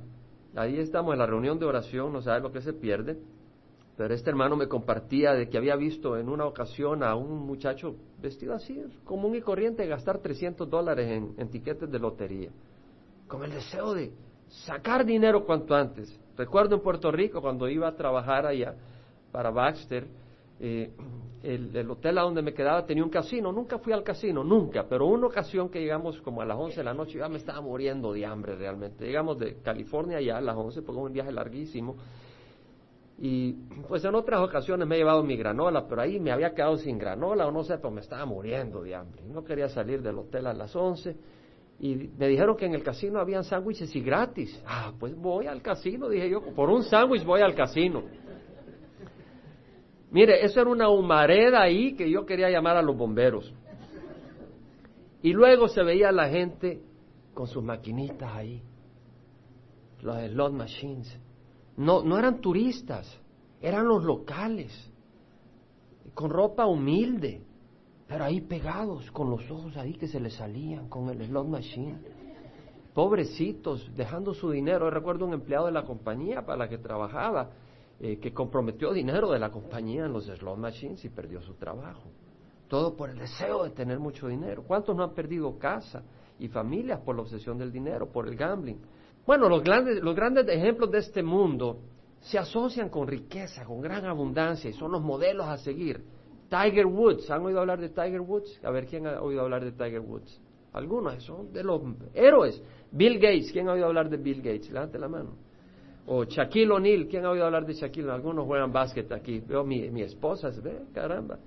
ahí 0.55 0.79
estamos 0.79 1.13
en 1.13 1.19
la 1.19 1.27
reunión 1.27 1.59
de 1.59 1.65
oración, 1.65 2.11
no 2.13 2.21
sabe 2.21 2.41
lo 2.41 2.51
que 2.51 2.61
se 2.61 2.73
pierde, 2.73 3.19
pero 3.97 4.13
este 4.13 4.29
hermano 4.29 4.55
me 4.55 4.67
compartía 4.67 5.33
de 5.33 5.49
que 5.49 5.57
había 5.57 5.75
visto 5.75 6.17
en 6.17 6.29
una 6.29 6.45
ocasión 6.45 7.03
a 7.03 7.15
un 7.15 7.45
muchacho 7.45 7.95
vestido 8.21 8.53
así, 8.53 8.83
común 9.03 9.35
y 9.35 9.41
corriente, 9.41 9.85
gastar 9.87 10.19
300 10.19 10.69
dólares 10.69 11.09
en, 11.09 11.33
en 11.37 11.49
tiquetes 11.49 11.89
de 11.89 11.99
lotería, 11.99 12.49
con 13.27 13.43
el 13.43 13.51
deseo 13.51 13.93
de 13.93 14.11
sacar 14.47 15.05
dinero 15.05 15.45
cuanto 15.45 15.75
antes. 15.75 16.19
Recuerdo 16.37 16.75
en 16.75 16.81
Puerto 16.81 17.11
Rico 17.11 17.41
cuando 17.41 17.69
iba 17.69 17.87
a 17.87 17.95
trabajar 17.95 18.45
allá 18.45 18.75
para 19.31 19.49
Baxter, 19.49 20.07
eh, 20.59 20.91
el, 21.43 21.89
hotel 21.91 22.17
a 22.17 22.21
donde 22.21 22.41
me 22.41 22.53
quedaba 22.53 22.85
tenía 22.85 23.03
un 23.03 23.09
casino, 23.09 23.51
nunca 23.51 23.77
fui 23.77 23.93
al 23.93 24.03
casino, 24.03 24.43
nunca, 24.43 24.85
pero 24.87 25.05
una 25.05 25.27
ocasión 25.27 25.69
que 25.69 25.79
llegamos 25.79 26.19
como 26.21 26.41
a 26.41 26.45
las 26.45 26.57
11 26.57 26.77
de 26.77 26.83
la 26.83 26.93
noche, 26.93 27.19
ya 27.19 27.29
me 27.29 27.37
estaba 27.37 27.61
muriendo 27.61 28.13
de 28.13 28.25
hambre 28.25 28.55
realmente. 28.55 29.05
Llegamos 29.05 29.37
de 29.37 29.57
California 29.61 30.19
ya 30.21 30.37
a 30.37 30.41
las 30.41 30.55
11, 30.55 30.81
porque 30.81 31.01
un 31.01 31.13
viaje 31.13 31.31
larguísimo. 31.31 31.95
Y 33.17 33.53
pues 33.87 34.03
en 34.03 34.13
otras 34.13 34.41
ocasiones 34.41 34.87
me 34.87 34.95
he 34.95 34.97
llevado 34.99 35.23
mi 35.23 35.37
granola, 35.37 35.87
pero 35.87 36.01
ahí 36.01 36.19
me 36.19 36.31
había 36.31 36.53
quedado 36.53 36.77
sin 36.77 36.97
granola 36.97 37.47
o 37.47 37.51
no 37.51 37.63
sé, 37.63 37.77
pero 37.77 37.91
me 37.91 38.01
estaba 38.01 38.25
muriendo 38.25 38.81
de 38.81 38.93
hambre. 38.93 39.23
No 39.25 39.43
quería 39.43 39.69
salir 39.69 40.01
del 40.01 40.17
hotel 40.17 40.47
a 40.47 40.53
las 40.53 40.75
11 40.75 41.15
y 41.79 41.95
me 42.17 42.27
dijeron 42.27 42.57
que 42.57 42.65
en 42.65 42.73
el 42.73 42.83
casino 42.83 43.19
habían 43.19 43.43
sándwiches 43.43 43.95
y 43.95 44.01
gratis. 44.01 44.61
Ah, 44.65 44.93
pues 44.99 45.15
voy 45.15 45.47
al 45.47 45.61
casino, 45.61 46.09
dije 46.09 46.29
yo, 46.29 46.41
por 46.53 46.69
un 46.69 46.83
sándwich 46.83 47.23
voy 47.23 47.41
al 47.41 47.55
casino. 47.55 48.03
Mire, 50.11 50.45
eso 50.45 50.61
era 50.61 50.69
una 50.69 50.89
humareda 50.89 51.61
ahí 51.61 51.95
que 51.95 52.09
yo 52.09 52.25
quería 52.25 52.49
llamar 52.49 52.77
a 52.77 52.81
los 52.81 52.97
bomberos. 52.97 53.53
Y 55.21 55.33
luego 55.33 55.67
se 55.67 55.83
veía 55.83 56.11
la 56.11 56.29
gente 56.29 56.81
con 57.33 57.47
sus 57.47 57.63
maquinitas 57.63 58.31
ahí, 58.31 58.61
los 60.01 60.15
slot 60.17 60.53
machines. 60.53 61.19
No, 61.77 62.03
no 62.03 62.17
eran 62.17 62.39
turistas, 62.39 63.07
eran 63.61 63.87
los 63.87 64.03
locales, 64.03 64.71
con 66.13 66.29
ropa 66.29 66.65
humilde, 66.65 67.41
pero 68.07 68.23
ahí 68.23 68.41
pegados, 68.41 69.11
con 69.11 69.29
los 69.29 69.49
ojos 69.51 69.75
ahí 69.77 69.93
que 69.93 70.07
se 70.07 70.19
les 70.19 70.35
salían 70.35 70.87
con 70.87 71.09
el 71.09 71.25
slot 71.25 71.47
machine. 71.47 71.97
Pobrecitos, 72.93 73.91
dejando 73.95 74.33
su 74.33 74.51
dinero. 74.51 74.89
Recuerdo 74.89 75.25
un 75.25 75.33
empleado 75.33 75.65
de 75.65 75.73
la 75.73 75.83
compañía 75.83 76.45
para 76.45 76.59
la 76.59 76.69
que 76.69 76.77
trabajaba, 76.77 77.49
eh, 77.99 78.19
que 78.19 78.33
comprometió 78.33 78.93
dinero 78.93 79.29
de 79.31 79.39
la 79.39 79.51
compañía 79.51 80.05
en 80.05 80.13
los 80.13 80.25
slot 80.25 80.57
machines 80.57 81.03
y 81.03 81.09
perdió 81.09 81.41
su 81.41 81.55
trabajo. 81.55 82.03
Todo 82.69 82.95
por 82.95 83.09
el 83.09 83.19
deseo 83.19 83.65
de 83.65 83.71
tener 83.71 83.99
mucho 83.99 84.27
dinero. 84.27 84.63
¿Cuántos 84.63 84.95
no 84.95 85.03
han 85.03 85.13
perdido 85.13 85.57
casa 85.57 86.03
y 86.39 86.47
familias 86.47 87.01
por 87.01 87.15
la 87.15 87.23
obsesión 87.23 87.57
del 87.57 87.71
dinero, 87.71 88.09
por 88.09 88.27
el 88.27 88.35
gambling? 88.35 88.79
Bueno, 89.25 89.49
los 89.49 89.63
grandes, 89.63 90.01
los 90.01 90.15
grandes 90.15 90.47
ejemplos 90.47 90.91
de 90.91 90.99
este 90.99 91.23
mundo 91.23 91.79
se 92.19 92.37
asocian 92.37 92.89
con 92.89 93.07
riqueza, 93.07 93.65
con 93.65 93.81
gran 93.81 94.05
abundancia 94.05 94.69
y 94.69 94.73
son 94.73 94.91
los 94.91 95.01
modelos 95.01 95.47
a 95.47 95.57
seguir. 95.57 96.03
Tiger 96.49 96.85
Woods, 96.85 97.29
¿han 97.31 97.43
oído 97.43 97.59
hablar 97.59 97.79
de 97.79 97.89
Tiger 97.89 98.21
Woods? 98.21 98.59
A 98.63 98.71
ver, 98.71 98.85
¿quién 98.85 99.07
ha 99.07 99.21
oído 99.21 99.41
hablar 99.41 99.63
de 99.63 99.71
Tiger 99.71 99.99
Woods? 99.99 100.39
Algunos 100.73 101.23
son 101.23 101.51
de 101.53 101.63
los 101.63 101.81
héroes. 102.13 102.61
Bill 102.91 103.15
Gates, 103.15 103.51
¿quién 103.51 103.67
ha 103.67 103.73
oído 103.73 103.85
hablar 103.85 104.09
de 104.09 104.17
Bill 104.17 104.41
Gates? 104.41 104.69
Levante 104.71 104.99
la 104.99 105.07
mano. 105.07 105.37
O 106.07 106.23
Shaquille 106.23 106.71
O'Neal, 106.71 107.07
¿quién 107.07 107.25
ha 107.25 107.31
oído 107.31 107.45
hablar 107.45 107.65
de 107.65 107.73
Shaquille? 107.73 108.11
Algunos 108.11 108.45
juegan 108.45 108.71
básquet 108.71 109.11
aquí. 109.11 109.39
Veo 109.39 109.63
mi, 109.63 109.89
mi 109.89 110.03
esposa, 110.03 110.49
ve, 110.61 110.83
caramba. 110.93 111.39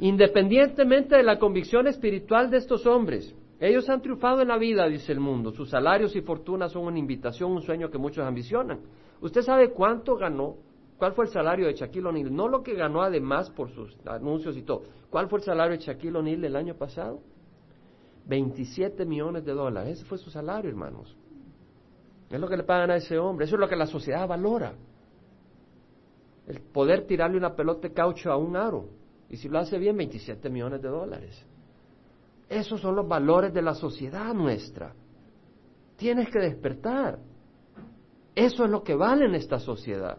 Independientemente 0.00 1.16
de 1.16 1.22
la 1.22 1.38
convicción 1.38 1.86
espiritual 1.86 2.50
de 2.50 2.58
estos 2.58 2.84
hombres, 2.84 3.34
ellos 3.60 3.88
han 3.88 4.02
triunfado 4.02 4.42
en 4.42 4.48
la 4.48 4.58
vida, 4.58 4.86
dice 4.88 5.12
el 5.12 5.20
mundo. 5.20 5.52
Sus 5.52 5.70
salarios 5.70 6.14
y 6.16 6.20
fortunas 6.22 6.72
son 6.72 6.86
una 6.86 6.98
invitación, 6.98 7.52
un 7.52 7.62
sueño 7.62 7.90
que 7.90 7.98
muchos 7.98 8.24
ambicionan. 8.26 8.80
¿Usted 9.20 9.42
sabe 9.42 9.70
cuánto 9.70 10.16
ganó? 10.16 10.56
¿Cuál 10.98 11.12
fue 11.12 11.26
el 11.26 11.30
salario 11.30 11.66
de 11.66 11.74
Shaquille 11.74 12.06
O'Neal? 12.06 12.34
No 12.34 12.48
lo 12.48 12.62
que 12.62 12.74
ganó 12.74 13.02
además 13.02 13.50
por 13.50 13.70
sus 13.70 13.96
anuncios 14.06 14.56
y 14.56 14.62
todo. 14.62 14.82
¿Cuál 15.10 15.28
fue 15.28 15.38
el 15.38 15.44
salario 15.44 15.76
de 15.76 15.84
Shaquille 15.84 16.18
O'Neal 16.18 16.44
el 16.44 16.56
año 16.56 16.74
pasado? 16.74 17.20
27 18.26 19.04
millones 19.04 19.44
de 19.44 19.52
dólares. 19.52 19.98
Ese 19.98 20.04
fue 20.04 20.18
su 20.18 20.30
salario, 20.30 20.70
hermanos. 20.70 21.16
Es 22.30 22.40
lo 22.40 22.48
que 22.48 22.56
le 22.56 22.64
pagan 22.64 22.90
a 22.90 22.96
ese 22.96 23.18
hombre. 23.18 23.46
Eso 23.46 23.56
es 23.56 23.60
lo 23.60 23.68
que 23.68 23.76
la 23.76 23.86
sociedad 23.86 24.26
valora. 24.26 24.74
El 26.46 26.60
poder 26.60 27.06
tirarle 27.06 27.36
una 27.36 27.54
pelota 27.54 27.88
de 27.88 27.94
caucho 27.94 28.30
a 28.30 28.36
un 28.36 28.56
aro. 28.56 28.88
Y 29.30 29.36
si 29.36 29.48
lo 29.48 29.58
hace 29.58 29.78
bien, 29.78 29.96
27 29.96 30.50
millones 30.50 30.82
de 30.82 30.88
dólares. 30.88 31.46
Esos 32.48 32.80
son 32.80 32.96
los 32.96 33.08
valores 33.08 33.52
de 33.52 33.62
la 33.62 33.74
sociedad 33.74 34.34
nuestra. 34.34 34.94
Tienes 35.96 36.28
que 36.30 36.38
despertar. 36.38 37.18
Eso 38.34 38.64
es 38.64 38.70
lo 38.70 38.82
que 38.82 38.94
vale 38.94 39.26
en 39.26 39.34
esta 39.34 39.58
sociedad. 39.58 40.18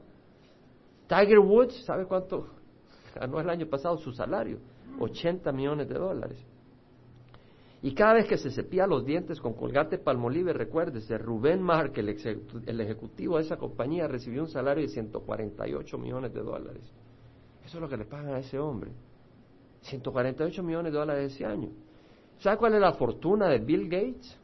Tiger 1.08 1.40
Woods, 1.40 1.86
¿sabe 1.86 2.06
cuánto 2.06 2.48
ganó 3.14 3.40
el 3.40 3.50
año 3.50 3.68
pasado 3.68 3.98
su 3.98 4.12
salario? 4.12 4.60
80 5.00 5.52
millones 5.52 5.88
de 5.90 5.96
dólares. 5.96 6.46
Y 7.82 7.94
cada 7.94 8.14
vez 8.14 8.28
que 8.28 8.38
se 8.38 8.50
cepilla 8.50 8.88
los 8.88 9.06
dientes 9.06 9.40
con 9.40 9.54
colgate 9.54 10.00
palmolive, 10.00 10.54
recuérdese, 10.54 11.20
Rubén 11.20 11.62
Mark, 11.62 11.94
el, 11.98 12.10
el 12.66 12.82
ejecutivo 12.82 13.38
de 13.38 13.44
esa 13.44 13.58
compañía, 13.58 14.08
recibió 14.08 14.42
un 14.42 14.50
salario 14.50 14.84
de 14.84 14.90
148 14.90 15.98
millones 16.00 16.34
de 16.34 16.42
dólares. 16.42 16.92
Eso 17.64 17.78
es 17.78 17.82
lo 17.82 17.88
que 17.88 17.98
le 17.98 18.06
pagan 18.06 18.34
a 18.34 18.40
ese 18.40 18.58
hombre. 18.58 18.92
148 19.82 20.64
millones 20.64 20.94
de 20.94 20.98
dólares 20.98 21.34
ese 21.34 21.46
año. 21.46 21.70
¿Sabe 22.40 22.58
cuál 22.58 22.76
es 22.76 22.82
la 22.82 22.94
fortuna 22.94 23.48
de 23.48 23.60
Bill 23.60 23.90
Gates? 23.90 24.38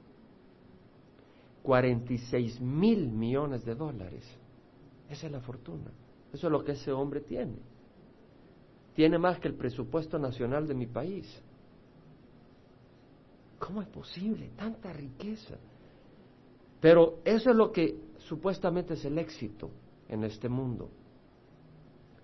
46 1.63 2.60
mil 2.62 3.12
millones 3.12 3.63
de 3.65 3.75
dólares. 3.75 4.25
Esa 5.10 5.27
es 5.27 5.31
la 5.31 5.41
fortuna. 5.41 5.91
Eso 6.33 6.48
es 6.48 6.51
lo 6.51 6.63
que 6.63 6.71
ese 6.71 6.91
hombre 6.91 7.21
tiene. 7.21 7.57
Tiene 8.95 9.17
más 9.17 9.39
que 9.39 9.48
el 9.48 9.55
presupuesto 9.55 10.17
nacional 10.17 10.67
de 10.67 10.74
mi 10.74 10.88
país. 10.88 11.41
¿Cómo 13.60 13.81
es 13.81 13.88
posible 13.89 14.50
tanta 14.57 14.91
riqueza? 14.91 15.55
Pero 16.79 17.19
eso 17.24 17.51
es 17.51 17.55
lo 17.55 17.71
que 17.71 17.95
supuestamente 18.17 18.95
es 18.95 19.05
el 19.05 19.19
éxito 19.19 19.69
en 20.10 20.24
este 20.24 20.50
mundo. 20.50 20.89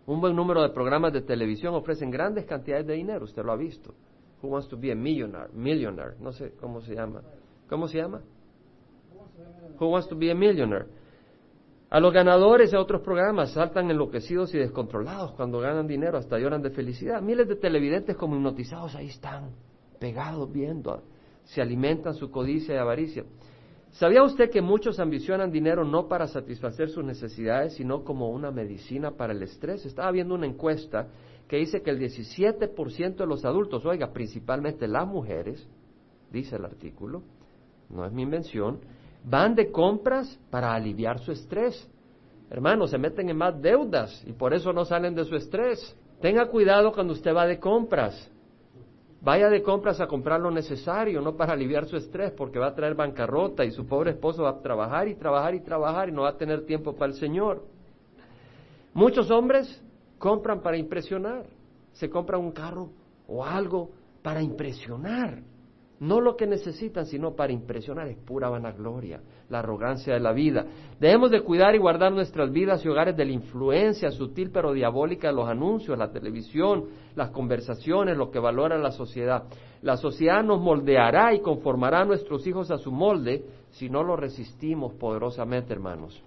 Un 0.07 0.19
buen 0.19 0.35
número 0.35 0.61
de 0.63 0.69
programas 0.69 1.13
de 1.13 1.21
televisión 1.21 1.75
ofrecen 1.75 2.09
grandes 2.09 2.45
cantidades 2.45 2.87
de 2.87 2.93
dinero, 2.93 3.25
usted 3.25 3.43
lo 3.43 3.51
ha 3.51 3.57
visto. 3.57 3.93
Who 4.41 4.49
wants 4.49 4.67
to 4.69 4.77
be 4.77 4.91
a 4.91 4.95
millionaire? 4.95 5.49
Millionaire, 5.53 6.15
no 6.19 6.31
sé 6.31 6.53
cómo 6.59 6.81
se 6.81 6.93
llama. 6.93 7.21
¿Cómo 7.67 7.87
se 7.87 7.97
llama? 7.97 8.21
Who 9.79 9.87
wants 9.87 10.07
to 10.09 10.15
be 10.15 10.31
a 10.31 10.35
millionaire? 10.35 10.85
A 11.89 11.99
los 11.99 12.13
ganadores 12.13 12.71
de 12.71 12.77
otros 12.77 13.01
programas 13.01 13.53
saltan 13.53 13.89
enloquecidos 13.89 14.53
y 14.53 14.57
descontrolados 14.57 15.31
cuando 15.31 15.59
ganan 15.59 15.87
dinero, 15.87 16.17
hasta 16.17 16.37
lloran 16.37 16.61
de 16.61 16.69
felicidad. 16.69 17.21
Miles 17.21 17.47
de 17.47 17.55
televidentes 17.55 18.17
como 18.17 18.35
hipnotizados 18.35 18.93
ahí 18.95 19.07
están, 19.07 19.51
pegados 19.97 20.51
viendo, 20.51 21.01
se 21.45 21.61
alimentan 21.61 22.13
su 22.13 22.29
codicia 22.29 22.75
y 22.75 22.77
avaricia. 22.77 23.23
¿Sabía 23.91 24.21
usted 24.21 24.49
que 24.49 24.61
muchos 24.61 24.99
ambicionan 24.99 25.49
dinero 25.49 25.85
no 25.85 26.09
para 26.09 26.27
satisfacer 26.27 26.89
sus 26.89 27.05
necesidades, 27.05 27.75
sino 27.75 28.03
como 28.03 28.29
una 28.29 28.51
medicina 28.51 29.11
para 29.11 29.31
el 29.31 29.41
estrés? 29.41 29.85
Estaba 29.85 30.11
viendo 30.11 30.35
una 30.35 30.45
encuesta 30.45 31.07
que 31.47 31.57
dice 31.57 31.81
que 31.81 31.89
el 31.89 31.99
17% 31.99 33.15
de 33.15 33.25
los 33.25 33.45
adultos, 33.45 33.85
oiga, 33.85 34.11
principalmente 34.11 34.87
las 34.87 35.07
mujeres, 35.07 35.65
dice 36.31 36.57
el 36.57 36.65
artículo, 36.65 37.23
no 37.89 38.05
es 38.05 38.11
mi 38.11 38.23
invención, 38.23 38.79
van 39.23 39.55
de 39.55 39.71
compras 39.71 40.39
para 40.49 40.73
aliviar 40.73 41.19
su 41.19 41.31
estrés. 41.31 41.89
Hermanos, 42.49 42.91
se 42.91 42.97
meten 42.97 43.29
en 43.29 43.37
más 43.37 43.61
deudas 43.61 44.23
y 44.25 44.33
por 44.33 44.53
eso 44.53 44.73
no 44.73 44.85
salen 44.85 45.15
de 45.15 45.25
su 45.25 45.35
estrés. 45.35 45.95
Tenga 46.21 46.47
cuidado 46.47 46.91
cuando 46.91 47.13
usted 47.13 47.33
va 47.33 47.45
de 47.45 47.59
compras. 47.59 48.29
Vaya 49.21 49.49
de 49.49 49.63
compras 49.63 49.99
a 49.99 50.07
comprar 50.07 50.39
lo 50.39 50.51
necesario, 50.51 51.21
no 51.21 51.35
para 51.35 51.53
aliviar 51.53 51.85
su 51.85 51.97
estrés, 51.97 52.31
porque 52.31 52.59
va 52.59 52.67
a 52.67 52.75
traer 52.75 52.93
bancarrota 52.93 53.65
y 53.65 53.71
su 53.71 53.85
pobre 53.85 54.11
esposo 54.11 54.43
va 54.43 54.51
a 54.51 54.61
trabajar 54.61 55.07
y 55.07 55.15
trabajar 55.15 55.55
y 55.55 55.61
trabajar 55.61 56.09
y 56.09 56.11
no 56.11 56.23
va 56.23 56.29
a 56.29 56.37
tener 56.37 56.65
tiempo 56.65 56.93
para 56.93 57.11
el 57.11 57.17
Señor. 57.17 57.63
Muchos 58.93 59.29
hombres 59.31 59.83
compran 60.17 60.61
para 60.61 60.77
impresionar, 60.77 61.45
se 61.93 62.09
compran 62.09 62.41
un 62.41 62.51
carro 62.51 62.89
o 63.27 63.43
algo 63.43 63.91
para 64.21 64.41
impresionar. 64.41 65.41
No 65.99 66.21
lo 66.21 66.35
que 66.35 66.45
necesitan, 66.45 67.07
sino 67.07 67.35
para 67.35 67.51
impresionar. 67.51 68.07
Es 68.07 68.17
pura 68.17 68.49
vanagloria, 68.49 69.19
la 69.49 69.59
arrogancia 69.59 70.13
de 70.13 70.19
la 70.19 70.31
vida. 70.31 70.65
Debemos 70.99 71.31
de 71.31 71.41
cuidar 71.41 71.73
y 71.73 71.79
guardar 71.79 72.11
nuestras 72.11 72.51
vidas 72.51 72.85
y 72.85 72.87
hogares 72.87 73.17
de 73.17 73.25
la 73.25 73.31
influencia 73.31 74.11
sutil 74.11 74.51
pero 74.51 74.73
diabólica 74.73 75.29
de 75.29 75.33
los 75.33 75.49
anuncios, 75.49 75.97
la 75.97 76.11
televisión, 76.11 76.85
las 77.15 77.31
conversaciones, 77.31 78.15
lo 78.15 78.29
que 78.29 78.37
valora 78.37 78.77
la 78.77 78.91
sociedad. 78.91 79.45
La 79.81 79.97
sociedad 79.97 80.43
nos 80.43 80.61
moldeará 80.61 81.33
y 81.33 81.39
conformará 81.39 82.01
a 82.01 82.05
nuestros 82.05 82.45
hijos 82.45 82.69
a 82.69 82.77
su 82.77 82.91
molde 82.91 83.43
si 83.71 83.89
no 83.89 84.03
lo 84.03 84.15
resistimos 84.15 84.93
poderosamente, 84.93 85.73
hermanos. 85.73 86.23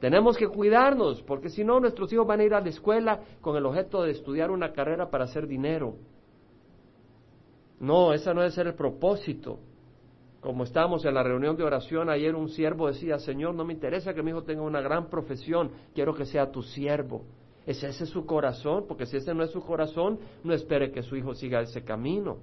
Tenemos 0.00 0.36
que 0.36 0.48
cuidarnos, 0.48 1.22
porque 1.22 1.48
si 1.48 1.64
no, 1.64 1.80
nuestros 1.80 2.12
hijos 2.12 2.26
van 2.26 2.40
a 2.40 2.44
ir 2.44 2.54
a 2.54 2.60
la 2.60 2.68
escuela 2.68 3.20
con 3.40 3.56
el 3.56 3.66
objeto 3.66 4.02
de 4.02 4.12
estudiar 4.12 4.50
una 4.50 4.72
carrera 4.72 5.10
para 5.10 5.24
hacer 5.24 5.46
dinero 5.46 5.96
no, 7.80 8.12
ese 8.12 8.32
no 8.34 8.40
debe 8.40 8.52
ser 8.52 8.66
el 8.66 8.74
propósito. 8.74 9.60
Como 10.40 10.64
estábamos 10.64 11.04
en 11.04 11.14
la 11.14 11.22
reunión 11.22 11.56
de 11.56 11.64
oración 11.64 12.08
ayer, 12.08 12.34
un 12.34 12.48
siervo 12.48 12.88
decía, 12.88 13.18
Señor, 13.18 13.54
no 13.54 13.64
me 13.64 13.72
interesa 13.72 14.14
que 14.14 14.22
mi 14.22 14.30
hijo 14.30 14.42
tenga 14.42 14.62
una 14.62 14.80
gran 14.80 15.08
profesión, 15.08 15.70
quiero 15.94 16.14
que 16.14 16.24
sea 16.24 16.50
tu 16.50 16.62
siervo. 16.62 17.24
¿Es 17.66 17.82
ese 17.82 18.06
su 18.06 18.24
corazón? 18.24 18.84
Porque 18.88 19.04
si 19.04 19.16
ese 19.16 19.34
no 19.34 19.44
es 19.44 19.50
su 19.50 19.60
corazón, 19.60 20.18
no 20.42 20.54
espere 20.54 20.90
que 20.90 21.02
su 21.02 21.16
hijo 21.16 21.34
siga 21.34 21.60
ese 21.60 21.84
camino. 21.84 22.38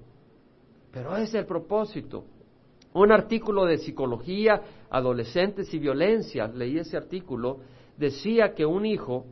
Pero 0.92 1.14
ese 1.16 1.24
es 1.24 1.34
el 1.34 1.46
propósito. 1.46 2.24
Un 2.96 3.12
artículo 3.12 3.66
de 3.66 3.76
psicología, 3.76 4.62
adolescentes 4.88 5.72
y 5.74 5.78
violencia, 5.78 6.48
leí 6.48 6.78
ese 6.78 6.96
artículo, 6.96 7.58
decía 7.98 8.54
que 8.54 8.64
un 8.64 8.86
hijo, 8.86 9.26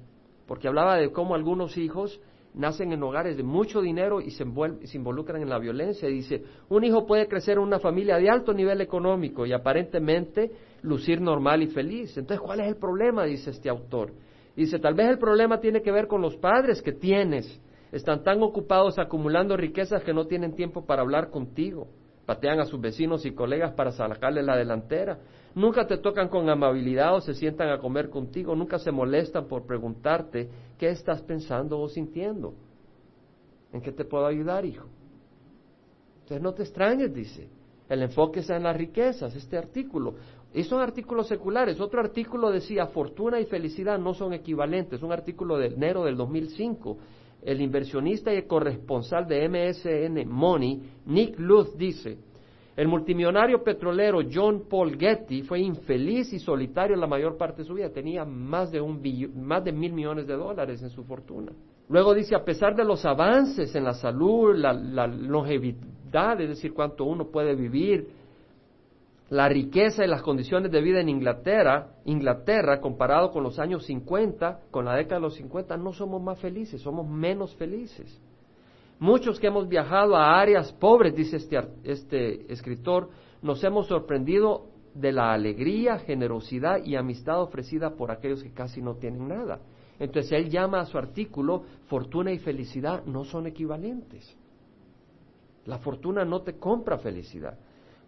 porque 0.47 0.69
hablaba 0.69 0.97
de 0.99 1.11
cómo 1.11 1.35
algunos 1.35 1.79
hijos 1.79 2.21
nacen 2.53 2.93
en 2.93 3.03
hogares 3.03 3.39
de 3.39 3.43
mucho 3.43 3.81
dinero 3.81 4.21
y 4.21 4.33
se, 4.33 4.45
involucran 4.93 5.41
en 5.41 5.49
la 5.49 5.59
violencia. 5.59 6.11
Dice, 6.11 6.43
un 6.69 6.85
hijo 6.85 7.07
puede 7.07 7.27
crecer 7.27 7.55
en 7.57 7.63
una 7.63 7.79
familia 7.79 8.19
de 8.19 8.29
alto 8.29 8.53
nivel 8.53 8.83
económico 8.83 9.47
y 9.47 9.55
aparentemente 9.55 10.51
lucir 10.83 11.23
normal 11.23 11.63
y 11.63 11.69
feliz. 11.69 12.15
Entonces, 12.19 12.45
¿cuál 12.45 12.61
es 12.61 12.69
el 12.69 12.77
problema? 12.77 13.25
Dice 13.25 13.49
este 13.49 13.71
autor. 13.71 14.13
Dice, 14.55 14.79
tal 14.79 14.93
vez 14.93 15.09
el 15.09 15.19
problema 15.19 15.59
tiene 15.59 15.81
que 15.81 15.91
ver 15.91 16.07
con 16.07 16.21
los 16.21 16.37
padres 16.37 16.83
que 16.83 16.93
tienes. 16.93 17.59
Están 17.93 18.23
tan 18.23 18.43
ocupados 18.43 18.99
acumulando 18.99 19.57
riquezas 19.57 20.05
que 20.05 20.13
no 20.13 20.27
tienen 20.27 20.55
tiempo 20.55 20.85
para 20.85 21.01
hablar 21.01 21.31
contigo. 21.31 21.89
Patean 22.27 22.59
a 22.61 22.65
sus 22.65 22.81
vecinos 22.81 23.27
y 23.27 23.33
colegas 23.33 23.73
para 23.73 23.93
sacarle 23.93 24.43
la 24.43 24.57
delantera. 24.57 25.19
Nunca 25.55 25.87
te 25.87 25.99
tocan 25.99 26.29
con 26.29 26.49
amabilidad 26.49 27.15
o 27.15 27.21
se 27.21 27.35
sientan 27.35 27.69
a 27.69 27.79
comer 27.79 28.09
contigo. 28.09 28.57
Nunca 28.57 28.79
se 28.79 28.91
molestan 28.91 29.47
por 29.47 29.67
preguntarte 29.67 30.49
qué 30.79 30.89
estás 30.89 31.23
pensando 31.23 31.79
o 31.79 31.89
sintiendo. 31.89 32.55
¿En 33.73 33.81
qué 33.83 33.93
te 33.93 34.05
puedo 34.05 34.27
ayudar, 34.27 34.65
hijo? 34.65 34.87
Entonces 36.23 36.43
no 36.43 36.55
te 36.55 36.63
extrañes, 36.63 37.13
dice. 37.13 37.49
El 37.89 38.03
enfoque 38.03 38.41
está 38.41 38.57
en 38.57 38.63
las 38.63 38.77
riquezas, 38.77 39.37
este 39.37 39.59
artículo. 39.59 40.15
Y 40.55 40.63
son 40.63 40.81
artículos 40.81 41.29
seculares. 41.29 41.79
Otro 41.81 42.01
artículo 42.01 42.51
decía, 42.51 42.87
fortuna 42.87 43.39
y 43.41 43.45
felicidad 43.45 43.99
no 43.99 44.15
son 44.15 44.33
equivalentes. 44.33 45.03
Un 45.03 45.13
artículo 45.13 45.59
de 45.59 45.67
enero 45.67 46.05
del 46.05 46.17
2005 46.17 46.97
el 47.45 47.61
inversionista 47.61 48.33
y 48.33 48.39
el 48.39 48.47
corresponsal 48.47 49.27
de 49.27 49.49
MSN 49.49 50.29
Money, 50.29 50.81
Nick 51.07 51.39
Luth, 51.39 51.77
dice, 51.77 52.19
el 52.77 52.89
multimillonario 52.89 53.63
petrolero 53.63 54.21
John 54.33 54.65
Paul 54.69 54.99
Getty 54.99 55.43
fue 55.43 55.61
infeliz 55.61 56.33
y 56.33 56.41
solitario 56.41 56.97
la 56.97 57.07
mayor 57.07 57.37
parte 57.37 57.63
de 57.63 57.69
su 57.69 57.75
vida. 57.75 57.91
Tenía 57.91 58.25
más 58.25 58.73
de, 58.73 58.81
un 58.81 59.01
más 59.37 59.63
de 59.63 59.71
mil 59.71 59.93
millones 59.93 60.27
de 60.27 60.35
dólares 60.35 60.83
en 60.83 60.91
su 60.91 61.05
fortuna. 61.05 61.53
Luego 61.89 62.15
dice, 62.15 62.35
a 62.35 62.45
pesar 62.45 62.75
de 62.75 62.85
los 62.85 63.05
avances 63.05 63.75
en 63.77 63.85
la 63.85 63.95
salud, 63.95 64.57
la, 64.57 64.73
la 64.73 65.07
longevidad, 65.07 66.41
es 66.41 66.49
decir, 66.49 66.73
cuánto 66.73 67.05
uno 67.05 67.29
puede 67.29 67.55
vivir, 67.55 68.09
la 69.31 69.49
riqueza 69.49 70.05
y 70.05 70.09
las 70.09 70.23
condiciones 70.23 70.71
de 70.71 70.81
vida 70.81 71.01
en 71.01 71.09
Inglaterra, 71.09 71.95
Inglaterra 72.05 72.81
comparado 72.81 73.31
con 73.31 73.43
los 73.43 73.59
años 73.59 73.85
50, 73.87 74.61
con 74.71 74.85
la 74.85 74.95
década 74.95 75.17
de 75.17 75.23
los 75.23 75.35
50, 75.35 75.77
no 75.77 75.93
somos 75.93 76.23
más 76.23 76.39
felices, 76.39 76.83
somos 76.83 77.09
menos 77.09 77.55
felices. 77.57 78.21
Muchos 78.99 79.41
que 79.41 79.49
hemos 79.49 79.69
viajado 79.69 80.15
a 80.17 80.39
áreas 80.39 80.73
pobres, 80.73 81.15
dice 81.15 81.37
este, 81.37 81.59
este 81.85 82.53
escritor, 82.53 83.11
nos 83.43 83.63
hemos 83.65 83.87
sorprendido 83.87 84.67
de 84.95 85.11
la 85.11 85.33
alegría, 85.33 85.99
generosidad 85.99 86.85
y 86.85 86.95
amistad 86.95 87.43
ofrecida 87.43 87.97
por 87.97 88.11
aquellos 88.11 88.43
que 88.43 88.53
casi 88.53 88.81
no 88.81 88.95
tienen 88.95 89.29
nada. 89.29 89.61
Entonces 89.99 90.33
él 90.33 90.51
llama 90.51 90.81
a 90.81 90.87
su 90.87 90.99
artículo, 90.99 91.65
fortuna 91.87 92.33
y 92.33 92.39
felicidad 92.39 93.05
no 93.05 93.25
son 93.25 93.47
equivalentes. 93.47 94.37
La 95.65 95.79
fortuna 95.79 96.25
no 96.25 96.43
te 96.43 96.59
compra 96.59 96.99
felicidad. 96.99 97.59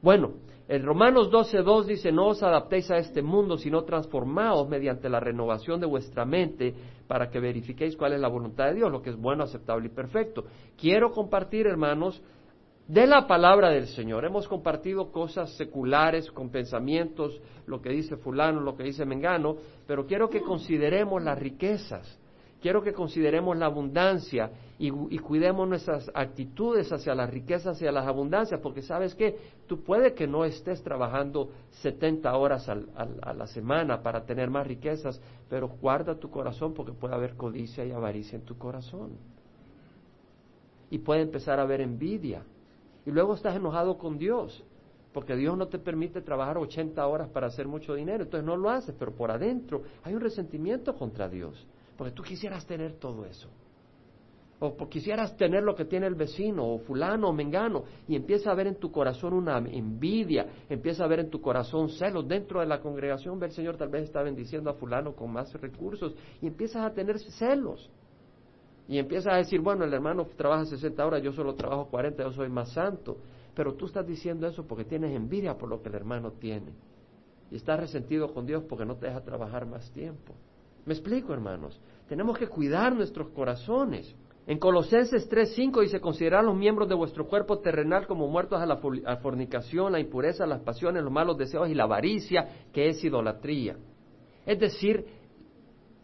Bueno, 0.03 0.35
en 0.69 0.85
Romanos 0.85 1.31
12.2 1.31 1.85
dice, 1.85 2.11
no 2.11 2.27
os 2.29 2.43
adaptéis 2.43 2.91
a 2.91 2.99
este 2.99 3.23
mundo, 3.23 3.57
sino 3.57 3.85
transformaos 3.85 4.69
mediante 4.69 5.09
la 5.09 5.21
renovación 5.21 5.81
de 5.81 5.87
vuestra 5.87 6.25
mente 6.25 6.75
para 7.07 7.31
que 7.31 7.39
verifiquéis 7.39 7.97
cuál 7.97 8.15
es 8.15 8.21
la 8.21 8.29
voluntad 8.29 8.67
de 8.67 8.75
Dios, 8.75 8.91
lo 8.91 9.01
que 9.01 9.11
es 9.11 9.17
bueno, 9.17 9.45
aceptable 9.45 9.87
y 9.87 9.91
perfecto. 9.91 10.45
Quiero 10.77 11.13
compartir, 11.13 11.67
hermanos, 11.69 12.21
de 12.89 13.07
la 13.07 13.27
palabra 13.27 13.71
del 13.71 13.87
Señor. 13.87 14.25
Hemos 14.25 14.49
compartido 14.49 15.13
cosas 15.13 15.57
seculares 15.57 16.31
con 16.33 16.51
pensamientos, 16.51 17.41
lo 17.67 17.81
que 17.81 17.91
dice 17.91 18.17
fulano, 18.17 18.61
lo 18.61 18.77
que 18.77 18.85
dice 18.85 19.05
Mengano, 19.05 19.57
pero 19.87 20.07
quiero 20.07 20.29
que 20.29 20.41
consideremos 20.41 21.23
las 21.23 21.39
riquezas 21.39 22.19
quiero 22.67 22.83
que 22.83 22.93
consideremos 22.93 23.57
la 23.57 23.67
abundancia 23.67 24.51
y, 24.77 24.91
cuidemos 25.21 25.69
nuestras 25.69 26.11
actitudes 26.13 26.91
hacia 26.91 27.15
las 27.15 27.31
riquezas 27.31 27.81
y 27.81 27.85
las 27.85 28.09
abundancias, 28.09 28.59
porque 28.61 28.83
sabes 28.83 29.15
que 29.15 29.39
tú 29.69 29.85
puede 29.85 30.15
que 30.15 30.27
no 30.27 30.45
estés 30.45 30.83
trabajando 30.83 31.53
70 31.83 32.37
horas 32.37 32.69
a 32.69 33.33
la 33.35 33.47
semana 33.47 34.03
para 34.03 34.27
tener 34.27 34.51
más 34.51 34.67
riquezas, 34.67 35.23
pero 35.49 35.69
guarda 35.69 36.19
tu 36.19 36.29
corazón 36.29 36.75
porque 36.75 36.91
puede 36.91 37.15
haber 37.15 37.37
codicia 37.37 37.85
y 37.85 37.93
avaricia 37.93 38.35
en 38.35 38.45
tu 38.45 38.59
corazón. 38.59 39.13
Y 40.91 40.99
puede 40.99 41.23
empezar 41.23 41.61
a 41.61 41.63
haber 41.63 41.81
envidia. 41.81 42.43
Y 43.07 43.13
luego 43.13 43.35
estás 43.35 43.55
enojado 43.55 43.97
con 43.97 44.19
Dios, 44.19 44.65
porque 45.13 45.37
Dios 45.37 45.57
no 45.57 45.69
te 45.69 45.79
permite 45.79 46.21
trabajar 46.21 46.59
80 46.59 47.07
horas 47.07 47.29
para 47.29 47.47
hacer 47.47 47.69
mucho 47.69 47.95
dinero, 47.95 48.25
entonces 48.25 48.45
no 48.45 48.57
lo 48.57 48.71
haces, 48.71 48.93
pero 48.99 49.15
por 49.15 49.31
adentro 49.31 49.85
hay 50.03 50.17
un 50.17 50.21
resentimiento 50.21 50.97
contra 50.97 51.29
Dios. 51.29 51.65
Porque 51.97 52.13
tú 52.13 52.23
quisieras 52.23 52.67
tener 52.67 52.95
todo 52.95 53.25
eso. 53.25 53.49
O 54.59 54.75
quisieras 54.89 55.37
tener 55.37 55.63
lo 55.63 55.75
que 55.75 55.85
tiene 55.85 56.07
el 56.07 56.15
vecino, 56.15 56.67
o 56.67 56.79
fulano, 56.79 57.29
o 57.29 57.33
mengano, 57.33 57.85
y 58.09 58.17
empieza 58.17 58.51
a 58.51 58.55
ver 58.55 58.67
en 58.67 58.77
tu 58.77 58.91
corazón 58.91 59.35
una 59.35 59.59
envidia, 59.59 60.47
empieza 60.71 61.05
a 61.05 61.09
ver 61.09 61.21
en 61.21 61.31
tu 61.31 61.43
corazón 61.43 61.91
celos. 61.91 62.27
Dentro 62.27 62.61
de 62.61 62.67
la 62.67 62.81
congregación, 62.81 63.39
ve 63.39 63.47
el 63.47 63.53
Señor 63.53 63.77
tal 63.77 63.91
vez 63.91 64.05
está 64.05 64.23
bendiciendo 64.23 64.71
a 64.71 64.75
fulano 64.75 65.15
con 65.15 65.31
más 65.31 65.53
recursos, 65.61 66.15
y 66.41 66.47
empiezas 66.47 66.87
a 66.87 66.95
tener 66.95 67.19
celos. 67.19 67.91
Y 68.89 68.99
empiezas 68.99 69.35
a 69.35 69.37
decir, 69.37 69.61
bueno, 69.61 69.85
el 69.85 69.93
hermano 69.93 70.27
trabaja 70.37 70.65
60 70.65 71.05
horas, 71.05 71.23
yo 71.23 71.33
solo 71.33 71.55
trabajo 71.55 71.89
40, 71.91 72.23
yo 72.23 72.33
soy 72.33 72.49
más 72.49 72.73
santo. 72.73 73.19
Pero 73.55 73.75
tú 73.75 73.87
estás 73.87 74.07
diciendo 74.07 74.47
eso 74.47 74.67
porque 74.67 74.85
tienes 74.85 75.15
envidia 75.15 75.59
por 75.59 75.69
lo 75.69 75.83
que 75.83 75.89
el 75.89 75.97
hermano 75.97 76.33
tiene. 76.33 76.73
Y 77.51 77.57
estás 77.57 77.81
resentido 77.81 78.33
con 78.33 78.47
Dios 78.47 78.65
porque 78.69 78.85
no 78.85 78.97
te 78.97 79.07
deja 79.07 79.23
trabajar 79.23 79.67
más 79.67 79.91
tiempo. 79.93 80.35
Me 80.87 80.95
explico, 80.95 81.35
hermanos. 81.35 81.79
Tenemos 82.09 82.39
que 82.39 82.47
cuidar 82.47 82.95
nuestros 82.95 83.29
corazones. 83.31 84.15
En 84.47 84.59
Colosenses 84.59 85.29
3:5 85.29 85.83
dice, 85.83 86.01
considerad 86.01 86.45
los 86.45 86.57
miembros 86.57 86.89
de 86.89 86.95
vuestro 86.95 87.27
cuerpo 87.27 87.59
terrenal 87.59 88.07
como 88.07 88.29
muertos 88.29 88.61
a 88.61 88.67
la 88.67 88.77
fornicación, 89.17 89.93
la 89.93 89.99
impureza, 89.99 90.47
las 90.47 90.61
pasiones, 90.61 91.03
los 91.03 91.13
malos 91.13 91.37
deseos 91.37 91.69
y 91.69 91.75
la 91.75 91.83
avaricia, 91.83 92.69
que 92.73 92.89
es 92.89 93.03
idolatría. 93.03 93.77
Es 94.47 94.61
decir, 94.61 95.05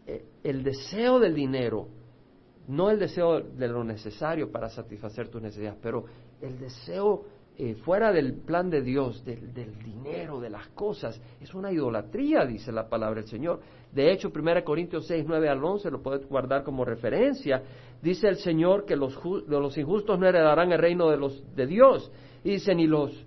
eh, 0.05 0.25
el 0.43 0.61
deseo 0.61 1.19
del 1.19 1.33
dinero, 1.33 1.87
no 2.67 2.89
el 2.89 2.99
deseo 2.99 3.39
de 3.39 3.67
lo 3.69 3.85
necesario 3.85 4.51
para 4.51 4.67
satisfacer 4.67 5.29
tus 5.29 5.41
necesidades, 5.41 5.79
pero 5.81 6.03
el 6.41 6.59
deseo 6.59 7.23
eh, 7.55 7.75
fuera 7.75 8.11
del 8.11 8.33
plan 8.33 8.69
de 8.69 8.81
Dios, 8.81 9.23
del, 9.23 9.77
dinero, 9.77 10.39
de 10.39 10.49
las 10.49 10.67
cosas, 10.69 11.21
es 11.39 11.53
una 11.53 11.71
idolatría, 11.71 12.45
dice 12.45 12.71
la 12.71 12.89
palabra 12.89 13.21
del 13.21 13.29
Señor. 13.29 13.59
De 13.91 14.11
hecho, 14.11 14.31
1 14.33 14.63
Corintios 14.63 15.05
6, 15.05 15.25
9 15.27 15.49
al 15.49 15.63
11, 15.63 15.91
lo 15.91 16.01
puedes 16.01 16.27
guardar 16.27 16.63
como 16.63 16.83
referencia, 16.83 17.61
dice 18.01 18.27
el 18.27 18.37
Señor 18.37 18.85
que 18.85 18.95
los, 18.95 19.19
los 19.47 19.77
injustos 19.77 20.17
no 20.19 20.27
heredarán 20.27 20.71
el 20.71 20.79
reino 20.79 21.09
de, 21.09 21.17
los, 21.17 21.43
de 21.55 21.67
Dios. 21.67 22.11
Y 22.43 22.51
dice, 22.51 22.73
ni 22.73 22.87
los 22.87 23.25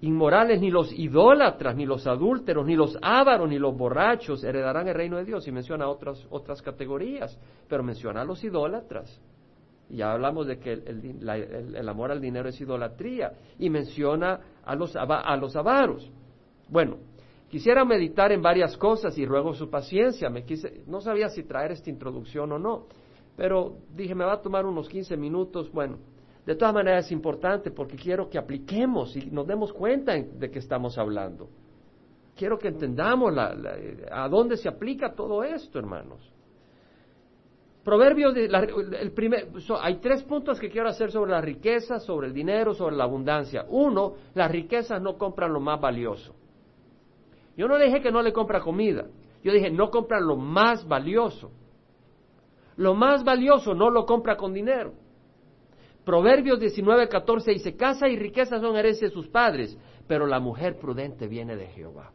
inmorales, 0.00 0.60
ni 0.60 0.70
los 0.70 0.92
idólatras, 0.92 1.76
ni 1.76 1.86
los 1.86 2.06
adúlteros, 2.06 2.66
ni 2.66 2.74
los 2.74 2.98
ávaros, 3.02 3.48
ni 3.48 3.58
los 3.58 3.76
borrachos 3.76 4.42
heredarán 4.44 4.88
el 4.88 4.94
reino 4.94 5.18
de 5.18 5.24
Dios. 5.24 5.46
Y 5.46 5.52
menciona 5.52 5.88
otras, 5.88 6.26
otras 6.30 6.62
categorías, 6.62 7.38
pero 7.68 7.82
menciona 7.82 8.22
a 8.22 8.24
los 8.24 8.42
idólatras. 8.42 9.20
Ya 9.92 10.12
hablamos 10.12 10.46
de 10.46 10.58
que 10.58 10.72
el, 10.72 11.88
amor 11.88 12.10
al 12.10 12.20
dinero 12.20 12.48
es 12.48 12.58
idolatría 12.58 13.32
y 13.58 13.68
menciona 13.68 14.40
a 14.64 14.74
los, 14.74 14.96
a 14.96 15.36
los 15.36 15.54
avaros. 15.54 16.10
Bueno, 16.70 16.96
quisiera 17.50 17.84
meditar 17.84 18.32
en 18.32 18.40
varias 18.40 18.74
cosas 18.78 19.18
y 19.18 19.26
ruego 19.26 19.52
su 19.52 19.68
paciencia. 19.68 20.30
Me 20.30 20.44
quise, 20.44 20.82
no 20.86 21.02
sabía 21.02 21.28
si 21.28 21.42
traer 21.42 21.72
esta 21.72 21.90
introducción 21.90 22.52
o 22.52 22.58
no, 22.58 22.86
pero 23.36 23.76
dije, 23.94 24.14
me 24.14 24.24
va 24.24 24.32
a 24.34 24.40
tomar 24.40 24.64
unos 24.64 24.88
15 24.88 25.14
minutos. 25.18 25.70
Bueno, 25.70 25.98
de 26.46 26.54
todas 26.54 26.72
maneras 26.72 27.04
es 27.04 27.12
importante 27.12 27.70
porque 27.70 27.96
quiero 27.96 28.30
que 28.30 28.38
apliquemos 28.38 29.14
y 29.14 29.30
nos 29.30 29.46
demos 29.46 29.74
cuenta 29.74 30.14
de 30.14 30.50
que 30.50 30.58
estamos 30.58 30.96
hablando. 30.96 31.50
Quiero 32.34 32.58
que 32.58 32.68
entendamos 32.68 33.34
a 33.36 34.28
dónde 34.30 34.56
se 34.56 34.70
aplica 34.70 35.14
todo 35.14 35.44
esto, 35.44 35.78
hermanos. 35.78 36.31
Proverbios, 37.84 38.36
el 38.36 39.10
primer, 39.12 39.48
hay 39.80 39.96
tres 39.96 40.22
puntos 40.22 40.60
que 40.60 40.70
quiero 40.70 40.88
hacer 40.88 41.10
sobre 41.10 41.32
la 41.32 41.40
riqueza, 41.40 41.98
sobre 41.98 42.28
el 42.28 42.32
dinero, 42.32 42.74
sobre 42.74 42.94
la 42.94 43.04
abundancia. 43.04 43.66
Uno, 43.68 44.14
las 44.34 44.50
riquezas 44.50 45.02
no 45.02 45.18
compran 45.18 45.52
lo 45.52 45.58
más 45.60 45.80
valioso. 45.80 46.34
Yo 47.56 47.66
no 47.66 47.76
dije 47.78 48.00
que 48.00 48.12
no 48.12 48.22
le 48.22 48.32
compra 48.32 48.60
comida, 48.60 49.06
yo 49.42 49.52
dije 49.52 49.70
no 49.70 49.90
compran 49.90 50.26
lo 50.26 50.36
más 50.36 50.86
valioso. 50.86 51.50
Lo 52.76 52.94
más 52.94 53.24
valioso 53.24 53.74
no 53.74 53.90
lo 53.90 54.06
compra 54.06 54.36
con 54.36 54.54
dinero. 54.54 54.94
Proverbios 56.04 56.58
19, 56.58 57.08
14 57.08 57.50
dice, 57.50 57.76
casa 57.76 58.08
y 58.08 58.16
riqueza 58.16 58.60
son 58.60 58.76
herencia 58.76 59.08
de 59.08 59.14
sus 59.14 59.28
padres, 59.28 59.76
pero 60.06 60.26
la 60.26 60.40
mujer 60.40 60.78
prudente 60.78 61.26
viene 61.28 61.56
de 61.56 61.66
Jehová. 61.66 62.12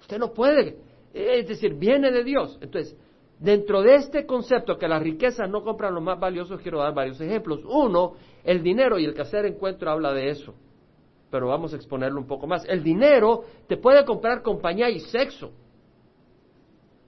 Usted 0.00 0.18
no 0.18 0.32
puede, 0.32 0.78
es 1.12 1.46
decir, 1.46 1.74
viene 1.74 2.10
de 2.10 2.24
Dios. 2.24 2.58
Entonces, 2.60 2.96
Dentro 3.40 3.80
de 3.80 3.94
este 3.94 4.26
concepto 4.26 4.76
que 4.76 4.86
las 4.86 5.02
riquezas 5.02 5.48
no 5.48 5.64
compran 5.64 5.94
lo 5.94 6.02
más 6.02 6.20
valioso, 6.20 6.58
quiero 6.58 6.80
dar 6.80 6.92
varios 6.92 7.18
ejemplos. 7.22 7.64
Uno, 7.64 8.12
el 8.44 8.62
dinero, 8.62 8.98
y 8.98 9.06
el 9.06 9.14
que 9.14 9.22
hacer 9.22 9.46
encuentro 9.46 9.90
habla 9.90 10.12
de 10.12 10.28
eso, 10.28 10.54
pero 11.30 11.48
vamos 11.48 11.72
a 11.72 11.76
exponerlo 11.76 12.20
un 12.20 12.26
poco 12.26 12.46
más. 12.46 12.66
El 12.68 12.82
dinero 12.82 13.44
te 13.66 13.78
puede 13.78 14.04
comprar 14.04 14.42
compañía 14.42 14.90
y 14.90 15.00
sexo, 15.00 15.52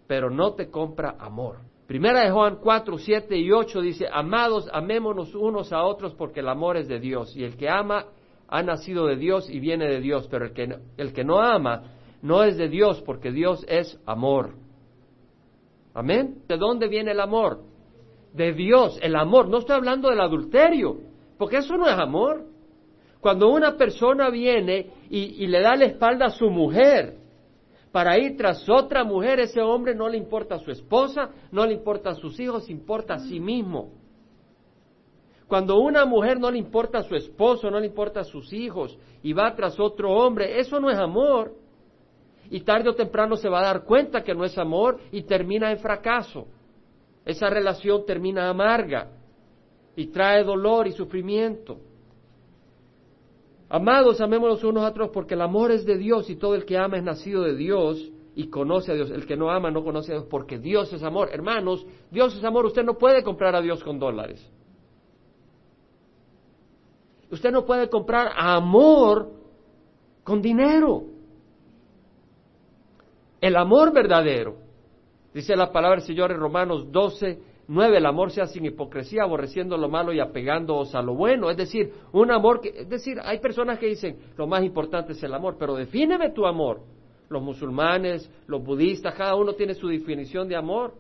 pero 0.07 0.31
no 0.31 0.55
te 0.55 0.71
compra 0.71 1.17
amor. 1.19 1.59
Primera 1.87 2.21
de 2.25 2.31
Juan 2.31 2.57
4, 2.63 2.97
7 2.97 3.37
y 3.37 3.53
8 3.53 3.83
dice, 3.83 4.09
amados, 4.11 4.71
amémonos 4.73 5.35
unos 5.35 5.71
a 5.71 5.85
otros 5.85 6.15
porque 6.15 6.41
el 6.41 6.49
amor 6.49 6.79
es 6.79 6.89
de 6.89 6.99
Dios, 6.99 7.37
y 7.37 7.45
el 7.45 7.59
que 7.59 7.69
ama 7.69 8.07
ha 8.49 8.63
nacido 8.63 9.07
de 9.07 9.17
Dios 9.17 9.51
y 9.51 9.61
viene 9.61 9.87
de 9.87 10.01
Dios, 10.01 10.29
pero 10.31 10.47
el 10.47 10.55
que, 10.55 10.79
el 10.97 11.13
que 11.13 11.25
no 11.25 11.41
ama 11.41 11.93
no 12.23 12.43
es 12.43 12.57
de 12.57 12.69
Dios 12.69 13.03
porque 13.03 13.33
Dios 13.33 13.67
es 13.69 14.01
amor. 14.07 14.55
Amén. 15.95 16.43
¿De 16.49 16.57
dónde 16.57 16.89
viene 16.89 17.13
el 17.13 17.21
amor? 17.21 17.61
De 18.33 18.53
Dios, 18.53 18.99
el 19.03 19.15
amor. 19.17 19.49
No 19.49 19.59
estoy 19.59 19.77
hablando 19.77 20.09
del 20.09 20.21
adulterio, 20.21 20.99
porque 21.39 21.59
eso 21.59 21.77
no 21.77 21.87
es 21.87 21.99
amor. 21.99 22.47
Cuando 23.21 23.51
una 23.51 23.77
persona 23.77 24.31
viene 24.31 24.91
y, 25.09 25.47
le 25.47 25.61
da 25.61 25.77
la 25.77 25.85
espalda 25.85 26.27
a 26.27 26.31
su 26.31 26.51
mujer 26.51 27.19
para 27.93 28.19
ir 28.19 28.37
tras 28.37 28.69
otra 28.69 29.05
mujer, 29.05 29.39
ese 29.39 29.61
hombre 29.61 29.95
no 29.95 30.09
le 30.09 30.17
importa 30.17 30.57
a 30.57 30.59
su 30.59 30.71
esposa, 30.71 31.31
no 31.53 31.67
le 31.67 31.75
importa 31.75 32.11
a 32.11 32.15
sus 32.15 32.41
hijos, 32.41 32.69
importa 32.69 33.15
a 33.15 33.19
sí 33.21 33.39
mismo. 33.39 33.93
Cuando 35.47 35.79
una 35.79 36.07
mujer 36.07 36.41
no 36.41 36.51
le 36.51 36.59
importa 36.59 36.99
a 36.99 37.03
su 37.03 37.15
esposo, 37.15 37.71
no 37.71 37.79
le 37.79 37.87
importa 37.87 38.21
a 38.21 38.25
sus 38.25 38.53
hijos 38.53 38.99
y 39.23 39.35
va 39.35 39.55
tras 39.55 39.79
otro 39.79 40.11
hombre, 40.11 40.59
eso 40.59 40.81
no 40.81 40.91
es 40.91 40.99
amor 40.99 41.55
y 42.53 42.61
tarde 42.61 42.91
o 42.91 42.95
temprano 42.95 43.37
se 43.37 43.49
va 43.49 43.61
a 43.61 43.65
dar 43.65 43.85
cuenta 43.85 44.23
que 44.23 44.35
no 44.35 44.45
es 44.45 44.59
amor 44.59 45.01
y 45.11 45.23
termina 45.23 45.71
en 45.73 45.79
fracaso. 45.79 46.47
Esa 47.25 47.49
relación 47.49 48.05
termina 48.05 48.51
amarga 48.51 49.09
y 49.97 50.09
trae 50.09 50.45
dolor 50.45 50.87
y 50.87 50.93
sufrimiento. 50.93 51.79
Amados, 53.71 54.21
amémonos 54.21 54.63
unos 54.65 54.85
a 54.85 54.91
otros 54.91 55.09
porque 55.15 55.33
el 55.33 55.41
amor 55.41 55.71
es 55.71 55.87
de 55.87 55.97
Dios 55.97 56.29
y 56.29 56.37
todo 56.37 56.55
el 56.55 56.67
que 56.67 56.77
ama 56.77 56.99
es 56.99 57.03
nacido 57.03 57.43
de 57.43 57.57
Dios 57.57 58.13
y 58.35 58.49
conoce 58.49 58.93
a 58.93 58.97
Dios. 58.97 59.11
El 59.11 59.25
que 59.25 59.35
no 59.35 59.51
ama 59.51 59.71
no 59.71 59.83
conoce 59.83 60.13
a 60.13 60.17
Dios 60.17 60.27
porque 60.29 60.59
Dios 60.59 60.93
es 60.93 61.03
amor. 61.03 61.31
Hermanos, 61.33 61.87
Dios 62.11 62.37
es 62.37 62.45
amor. 62.45 62.67
Usted 62.67 62.85
no 62.85 62.99
puede 62.99 63.23
comprar 63.23 63.57
a 63.57 63.63
Dios 63.63 63.83
con 63.83 63.99
dólares. 63.99 64.47
Usted 67.31 67.51
no 67.51 67.65
puede 67.65 67.89
comprar 67.89 68.31
amor 68.37 69.33
con 70.23 70.43
dinero. 70.43 71.12
El 73.43 73.57
amor 73.57 73.93
verdadero, 73.93 74.55
dice 75.35 75.57
la 75.57 75.73
palabra 75.73 75.97
del 75.97 76.07
Señor 76.07 76.31
en 76.31 76.39
Romanos 76.39 76.93
12, 76.93 77.41
9, 77.67 77.99
el 77.99 78.07
amor 78.07 78.31
sea 78.31 78.47
sin 78.47 78.65
hipocresía, 78.65 79.25
aborreciendo 79.25 79.77
lo 79.77 79.89
malo 79.89 80.13
y 80.13 80.21
apegándoos 80.21 80.95
a 80.95 81.03
lo 81.03 81.17
bueno. 81.17 81.51
Es 81.51 81.57
decir, 81.57 81.93
un 82.13 82.31
amor 82.31 82.61
que, 82.61 82.69
es 82.69 82.89
decir, 82.89 83.19
hay 83.21 83.41
personas 83.41 83.81
que 83.81 83.87
dicen, 83.87 84.17
lo 84.37 84.47
más 84.47 84.63
importante 84.63 85.15
es 85.15 85.23
el 85.25 85.35
amor, 85.35 85.57
pero 85.59 85.75
defíneme 85.75 86.31
tu 86.31 86.47
amor. 86.47 86.83
Los 87.29 87.43
musulmanes, 87.43 88.31
los 88.47 88.63
budistas, 88.63 89.17
cada 89.17 89.35
uno 89.35 89.55
tiene 89.55 89.75
su 89.75 89.89
definición 89.89 90.47
de 90.47 90.55
amor. 90.55 90.95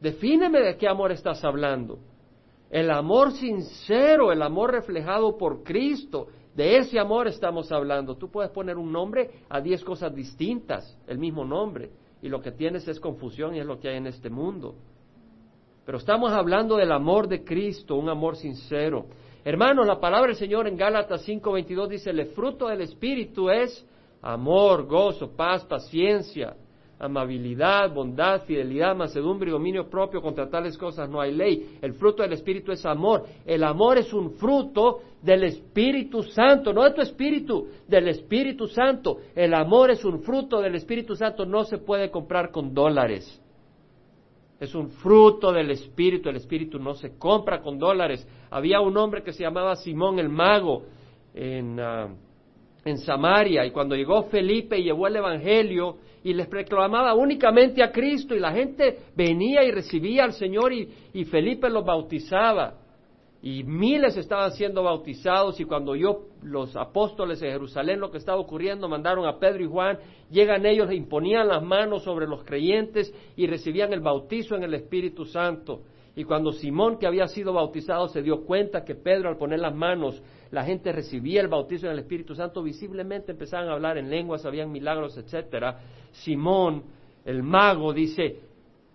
Defíneme 0.00 0.60
de 0.60 0.76
qué 0.76 0.86
amor 0.86 1.10
estás 1.10 1.44
hablando. 1.44 1.98
El 2.70 2.92
amor 2.92 3.32
sincero, 3.32 4.30
el 4.30 4.42
amor 4.42 4.70
reflejado 4.70 5.36
por 5.36 5.64
Cristo, 5.64 6.28
de 6.54 6.76
ese 6.78 6.98
amor 6.98 7.28
estamos 7.28 7.72
hablando. 7.72 8.16
Tú 8.16 8.30
puedes 8.30 8.50
poner 8.50 8.76
un 8.76 8.92
nombre 8.92 9.30
a 9.48 9.60
diez 9.60 9.82
cosas 9.82 10.14
distintas, 10.14 10.98
el 11.06 11.18
mismo 11.18 11.44
nombre, 11.44 11.90
y 12.20 12.28
lo 12.28 12.40
que 12.40 12.52
tienes 12.52 12.86
es 12.88 13.00
confusión 13.00 13.54
y 13.54 13.60
es 13.60 13.66
lo 13.66 13.80
que 13.80 13.88
hay 13.88 13.96
en 13.96 14.06
este 14.06 14.28
mundo. 14.28 14.74
Pero 15.84 15.98
estamos 15.98 16.30
hablando 16.30 16.76
del 16.76 16.92
amor 16.92 17.26
de 17.26 17.42
Cristo, 17.42 17.96
un 17.96 18.08
amor 18.08 18.36
sincero. 18.36 19.06
Hermanos, 19.44 19.86
la 19.86 19.98
palabra 19.98 20.28
del 20.28 20.36
Señor 20.36 20.68
en 20.68 20.76
Gálatas 20.76 21.26
5:22 21.26 21.88
dice, 21.88 22.10
el 22.10 22.26
fruto 22.26 22.68
del 22.68 22.82
Espíritu 22.82 23.50
es 23.50 23.84
amor, 24.20 24.86
gozo, 24.86 25.32
paz, 25.34 25.64
paciencia, 25.64 26.54
amabilidad, 27.02 27.92
bondad, 27.92 28.44
fidelidad, 28.44 28.94
mansedumbre 28.94 29.48
y 29.48 29.52
dominio 29.52 29.90
propio. 29.90 30.22
Contra 30.22 30.48
tales 30.48 30.78
cosas 30.78 31.10
no 31.10 31.20
hay 31.20 31.32
ley. 31.32 31.78
El 31.82 31.94
fruto 31.94 32.22
del 32.22 32.32
Espíritu 32.32 32.70
es 32.72 32.86
amor. 32.86 33.24
El 33.44 33.64
amor 33.64 33.98
es 33.98 34.12
un 34.12 34.32
fruto 34.34 35.00
del 35.20 35.44
Espíritu 35.44 36.22
Santo, 36.22 36.72
no 36.72 36.84
de 36.84 36.92
tu 36.92 37.00
Espíritu, 37.00 37.68
del 37.88 38.08
Espíritu 38.08 38.68
Santo. 38.68 39.18
El 39.34 39.52
amor 39.52 39.90
es 39.90 40.04
un 40.04 40.20
fruto 40.22 40.60
del 40.60 40.76
Espíritu 40.76 41.16
Santo, 41.16 41.44
no 41.44 41.64
se 41.64 41.78
puede 41.78 42.10
comprar 42.10 42.50
con 42.50 42.72
dólares. 42.72 43.40
Es 44.60 44.74
un 44.76 44.90
fruto 44.90 45.52
del 45.52 45.72
Espíritu, 45.72 46.28
el 46.28 46.36
Espíritu 46.36 46.78
no 46.78 46.94
se 46.94 47.18
compra 47.18 47.60
con 47.60 47.78
dólares. 47.78 48.26
Había 48.48 48.80
un 48.80 48.96
hombre 48.96 49.24
que 49.24 49.32
se 49.32 49.42
llamaba 49.42 49.74
Simón 49.74 50.20
el 50.20 50.28
Mago 50.28 50.84
en, 51.34 51.80
ah, 51.80 52.08
en 52.84 52.98
Samaria 52.98 53.66
y 53.66 53.72
cuando 53.72 53.96
llegó 53.96 54.22
Felipe 54.24 54.78
y 54.78 54.84
llevó 54.84 55.08
el 55.08 55.16
Evangelio, 55.16 55.96
y 56.24 56.32
les 56.34 56.46
proclamaba 56.46 57.14
únicamente 57.14 57.82
a 57.82 57.90
Cristo 57.90 58.34
y 58.34 58.40
la 58.40 58.52
gente 58.52 58.98
venía 59.16 59.64
y 59.64 59.70
recibía 59.70 60.24
al 60.24 60.32
Señor 60.32 60.72
y, 60.72 61.24
Felipe 61.24 61.68
los 61.68 61.84
bautizaba 61.84 62.74
y 63.42 63.64
miles 63.64 64.16
estaban 64.16 64.52
siendo 64.52 64.84
bautizados 64.84 65.58
y 65.58 65.64
cuando 65.64 65.96
yo 65.96 66.26
los 66.42 66.76
apóstoles 66.76 67.42
en 67.42 67.50
Jerusalén 67.50 67.98
lo 67.98 68.10
que 68.10 68.18
estaba 68.18 68.38
ocurriendo 68.38 68.88
mandaron 68.88 69.26
a 69.26 69.38
Pedro 69.38 69.64
y 69.64 69.66
Juan, 69.68 69.98
llegan 70.30 70.64
ellos 70.64 70.92
imponían 70.92 71.48
las 71.48 71.62
manos 71.62 72.04
sobre 72.04 72.28
los 72.28 72.44
creyentes 72.44 73.12
y 73.36 73.48
recibían 73.48 73.92
el 73.92 74.00
bautizo 74.00 74.54
en 74.54 74.62
el 74.62 74.74
Espíritu 74.74 75.24
Santo. 75.24 75.82
Y 76.14 76.24
cuando 76.24 76.52
Simón, 76.52 76.98
que 76.98 77.06
había 77.06 77.26
sido 77.26 77.54
bautizado, 77.54 78.06
se 78.08 78.22
dio 78.22 78.44
cuenta 78.44 78.84
que 78.84 78.94
Pedro 78.94 79.30
al 79.30 79.38
poner 79.38 79.60
las 79.60 79.74
manos, 79.74 80.22
la 80.52 80.64
gente 80.64 80.92
recibía 80.92 81.40
el 81.40 81.48
bautizo 81.48 81.86
en 81.86 81.92
el 81.92 82.00
Espíritu 82.00 82.34
Santo, 82.34 82.62
visiblemente 82.62 83.32
empezaban 83.32 83.68
a 83.68 83.72
hablar 83.72 83.96
en 83.96 84.10
lenguas, 84.10 84.44
habían 84.44 84.70
milagros, 84.70 85.16
etcétera. 85.16 85.80
Simón, 86.10 86.84
el 87.24 87.42
mago, 87.42 87.94
dice, 87.94 88.38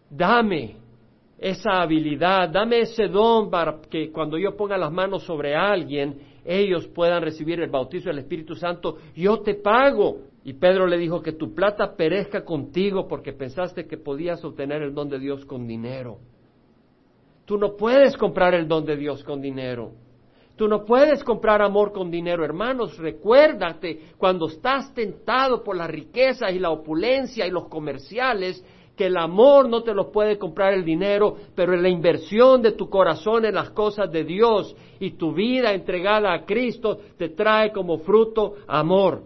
dame 0.07 0.75
esa 1.39 1.81
habilidad, 1.81 2.49
dame 2.49 2.81
ese 2.81 3.07
don 3.07 3.49
para 3.49 3.81
que 3.89 4.11
cuando 4.11 4.37
yo 4.37 4.55
ponga 4.55 4.77
las 4.77 4.91
manos 4.91 5.23
sobre 5.23 5.55
alguien, 5.55 6.19
ellos 6.45 6.87
puedan 6.87 7.23
recibir 7.23 7.59
el 7.59 7.71
bautizo 7.71 8.09
del 8.09 8.19
Espíritu 8.19 8.53
Santo, 8.55 8.97
yo 9.15 9.39
te 9.41 9.55
pago. 9.55 10.19
Y 10.43 10.53
Pedro 10.53 10.85
le 10.85 10.97
dijo 10.97 11.21
que 11.21 11.33
tu 11.33 11.55
plata 11.55 11.95
perezca 11.95 12.45
contigo 12.45 13.07
porque 13.07 13.33
pensaste 13.33 13.87
que 13.87 13.97
podías 13.97 14.45
obtener 14.45 14.83
el 14.83 14.93
don 14.93 15.09
de 15.09 15.17
Dios 15.19 15.43
con 15.43 15.67
dinero. 15.67 16.19
Tú 17.45 17.57
no 17.57 17.75
puedes 17.75 18.15
comprar 18.15 18.53
el 18.53 18.67
don 18.67 18.85
de 18.85 18.95
Dios 18.95 19.23
con 19.23 19.41
dinero. 19.41 19.91
Tú 20.57 20.67
no 20.67 20.83
puedes 20.83 21.23
comprar 21.23 21.61
amor 21.61 21.93
con 21.93 22.09
dinero, 22.09 22.43
hermanos. 22.43 22.97
Recuérdate, 22.97 24.09
cuando 24.17 24.47
estás 24.47 24.91
tentado 24.91 25.63
por 25.63 25.77
las 25.77 25.87
riquezas 25.87 26.51
y 26.51 26.57
la 26.57 26.71
opulencia 26.71 27.45
y 27.45 27.51
los 27.51 27.67
comerciales, 27.67 28.65
que 28.95 29.05
el 29.05 29.17
amor 29.17 29.69
no 29.69 29.83
te 29.83 29.93
lo 29.93 30.11
puede 30.11 30.39
comprar 30.39 30.73
el 30.73 30.83
dinero, 30.83 31.37
pero 31.55 31.75
la 31.75 31.87
inversión 31.87 32.63
de 32.63 32.71
tu 32.71 32.89
corazón 32.89 33.45
en 33.45 33.53
las 33.53 33.69
cosas 33.69 34.11
de 34.11 34.23
Dios 34.23 34.75
y 34.99 35.11
tu 35.11 35.31
vida 35.31 35.73
entregada 35.73 36.33
a 36.33 36.43
Cristo 36.43 36.97
te 37.15 37.29
trae 37.29 37.71
como 37.71 37.99
fruto 37.99 38.55
amor. 38.67 39.25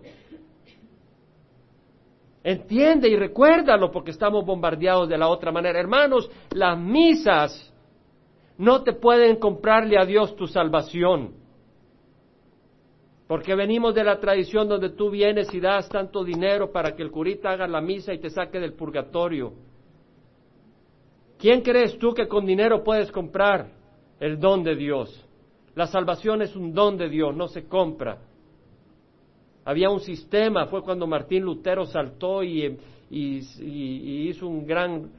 Entiende 2.44 3.08
y 3.08 3.15
recuérdalo 3.15 3.89
porque 3.89 4.12
estamos 4.12 4.46
bombardeados 4.46 5.08
de 5.08 5.17
la 5.17 5.30
otra 5.30 5.54
manera. 5.54 5.80
Hermanos, 5.80 6.30
las 6.54 6.78
misas 6.78 7.70
no 8.62 8.84
te 8.84 8.93
pueden 8.93 9.38
comprarle 9.38 9.97
a 9.97 10.06
Dios 10.06 10.36
tu 10.36 10.45
salvación. 10.45 11.34
Porque 13.28 13.56
venimos 13.56 13.95
de 13.95 14.04
la 14.04 14.19
tradición 14.19 14.69
donde 14.69 14.91
tú 14.91 15.10
vienes 15.10 15.52
y 15.52 15.60
das 15.60 15.89
tanto 15.89 16.24
dinero 16.24 16.71
para 16.71 16.95
que 16.95 17.02
el 17.02 17.10
curita 17.10 17.50
haga 17.50 17.67
la 17.67 17.82
misa 17.82 18.13
y 18.13 18.19
te 18.19 18.30
saque 18.30 18.60
del 18.60 18.74
purgatorio. 18.74 19.54
¿Quién 21.39 21.62
crees 21.62 21.97
tú 21.97 22.13
que 22.13 22.28
con 22.28 22.45
dinero 22.45 22.84
puedes 22.84 23.12
comprar 23.12 23.71
el 24.19 24.39
don 24.39 24.63
de 24.63 24.76
Dios? 24.76 25.28
La 25.74 25.88
salvación 25.88 26.43
es 26.43 26.56
un 26.56 26.71
don 26.71 26.97
de 26.97 27.10
Dios, 27.10 27.36
no 27.36 27.47
se 27.47 27.67
compra. 27.67 28.19
Había 29.65 29.89
un 29.89 30.02
sistema, 30.02 30.67
fue 30.67 30.84
cuando 30.84 31.08
Martín 31.08 31.41
Lutero 31.41 31.86
saltó 31.86 32.43
y, 32.43 32.78
hizo 33.10 34.47
un 34.47 34.67
gran 34.67 35.10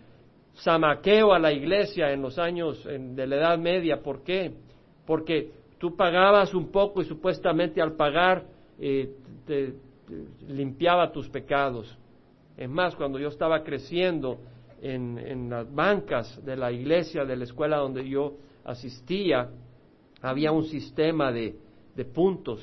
zamaqueo 0.56 1.32
a 1.32 1.38
la 1.38 1.52
iglesia 1.52 2.12
en 2.12 2.22
los 2.22 2.38
años 2.38 2.84
de 2.84 3.26
la 3.26 3.36
Edad 3.36 3.58
Media. 3.58 4.02
¿Por 4.02 4.22
qué? 4.22 4.52
Porque 5.06 5.50
tú 5.78 5.96
pagabas 5.96 6.54
un 6.54 6.70
poco 6.70 7.02
y 7.02 7.04
supuestamente 7.04 7.80
al 7.80 7.94
pagar 7.94 8.44
eh, 8.78 9.14
te, 9.46 9.74
limpiaba 10.48 11.10
tus 11.10 11.28
pecados. 11.28 11.96
Es 12.56 12.68
más, 12.68 12.94
cuando 12.94 13.18
yo 13.18 13.28
estaba 13.28 13.62
creciendo 13.62 14.38
en, 14.80 15.48
las 15.48 15.72
bancas 15.72 16.44
de 16.44 16.56
la 16.56 16.70
iglesia, 16.70 17.24
de 17.24 17.36
la 17.36 17.44
escuela 17.44 17.78
donde 17.78 18.08
yo 18.08 18.34
asistía, 18.64 19.48
había 20.20 20.52
un 20.52 20.64
sistema 20.64 21.32
de, 21.32 21.56
puntos 22.12 22.60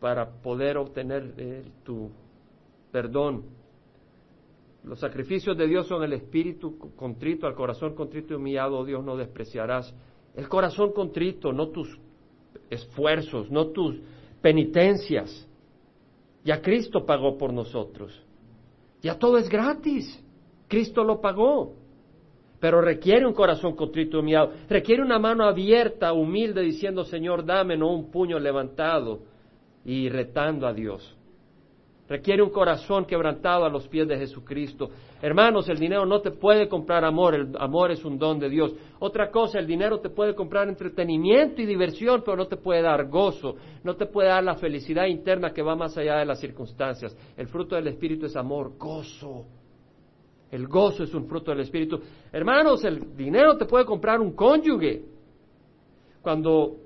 para 0.00 0.26
poder 0.26 0.76
obtener 0.76 1.34
eh, 1.36 1.64
tu 1.84 2.10
perdón 2.90 3.44
los 4.84 4.98
sacrificios 4.98 5.56
de 5.56 5.68
Dios 5.68 5.86
son 5.86 6.02
el 6.02 6.12
espíritu 6.12 6.76
contrito, 6.96 7.46
al 7.46 7.54
corazón 7.54 7.94
contrito 7.94 8.34
y 8.34 8.36
humillado, 8.36 8.78
oh 8.78 8.84
Dios, 8.84 9.04
no 9.04 9.16
despreciarás. 9.16 9.94
El 10.34 10.48
corazón 10.48 10.92
contrito, 10.92 11.52
no 11.52 11.68
tus 11.68 11.98
esfuerzos, 12.68 13.50
no 13.50 13.68
tus 13.68 14.00
penitencias. 14.40 15.48
Ya 16.44 16.60
Cristo 16.60 17.06
pagó 17.06 17.38
por 17.38 17.52
nosotros. 17.52 18.12
Ya 19.02 19.18
todo 19.18 19.38
es 19.38 19.48
gratis. 19.48 20.20
Cristo 20.66 21.04
lo 21.04 21.20
pagó. 21.20 21.74
Pero 22.58 22.80
requiere 22.80 23.26
un 23.26 23.34
corazón 23.34 23.76
contrito 23.76 24.16
y 24.16 24.20
humillado. 24.20 24.52
Requiere 24.68 25.02
una 25.02 25.18
mano 25.18 25.44
abierta, 25.44 26.12
humilde, 26.12 26.62
diciendo, 26.62 27.04
Señor, 27.04 27.44
dame, 27.44 27.76
no 27.76 27.92
un 27.92 28.10
puño 28.10 28.38
levantado 28.38 29.20
y 29.84 30.08
retando 30.08 30.66
a 30.66 30.72
Dios. 30.72 31.16
Requiere 32.12 32.42
un 32.42 32.50
corazón 32.50 33.06
quebrantado 33.06 33.64
a 33.64 33.70
los 33.70 33.88
pies 33.88 34.06
de 34.06 34.18
Jesucristo. 34.18 34.90
Hermanos, 35.22 35.66
el 35.70 35.78
dinero 35.78 36.04
no 36.04 36.20
te 36.20 36.30
puede 36.30 36.68
comprar 36.68 37.06
amor, 37.06 37.34
el 37.34 37.56
amor 37.58 37.90
es 37.90 38.04
un 38.04 38.18
don 38.18 38.38
de 38.38 38.50
Dios. 38.50 38.74
Otra 38.98 39.30
cosa, 39.30 39.58
el 39.58 39.66
dinero 39.66 39.98
te 39.98 40.10
puede 40.10 40.34
comprar 40.34 40.68
entretenimiento 40.68 41.62
y 41.62 41.64
diversión, 41.64 42.20
pero 42.22 42.36
no 42.36 42.46
te 42.48 42.58
puede 42.58 42.82
dar 42.82 43.08
gozo, 43.08 43.56
no 43.82 43.96
te 43.96 44.04
puede 44.04 44.28
dar 44.28 44.44
la 44.44 44.56
felicidad 44.56 45.06
interna 45.06 45.54
que 45.54 45.62
va 45.62 45.74
más 45.74 45.96
allá 45.96 46.18
de 46.18 46.26
las 46.26 46.38
circunstancias. 46.38 47.16
El 47.34 47.48
fruto 47.48 47.76
del 47.76 47.86
Espíritu 47.86 48.26
es 48.26 48.36
amor, 48.36 48.76
gozo. 48.76 49.46
El 50.50 50.68
gozo 50.68 51.04
es 51.04 51.14
un 51.14 51.24
fruto 51.24 51.50
del 51.50 51.60
Espíritu. 51.60 51.98
Hermanos, 52.30 52.84
el 52.84 53.16
dinero 53.16 53.56
te 53.56 53.64
puede 53.64 53.86
comprar 53.86 54.20
un 54.20 54.32
cónyuge. 54.32 55.02
Cuando 56.20 56.76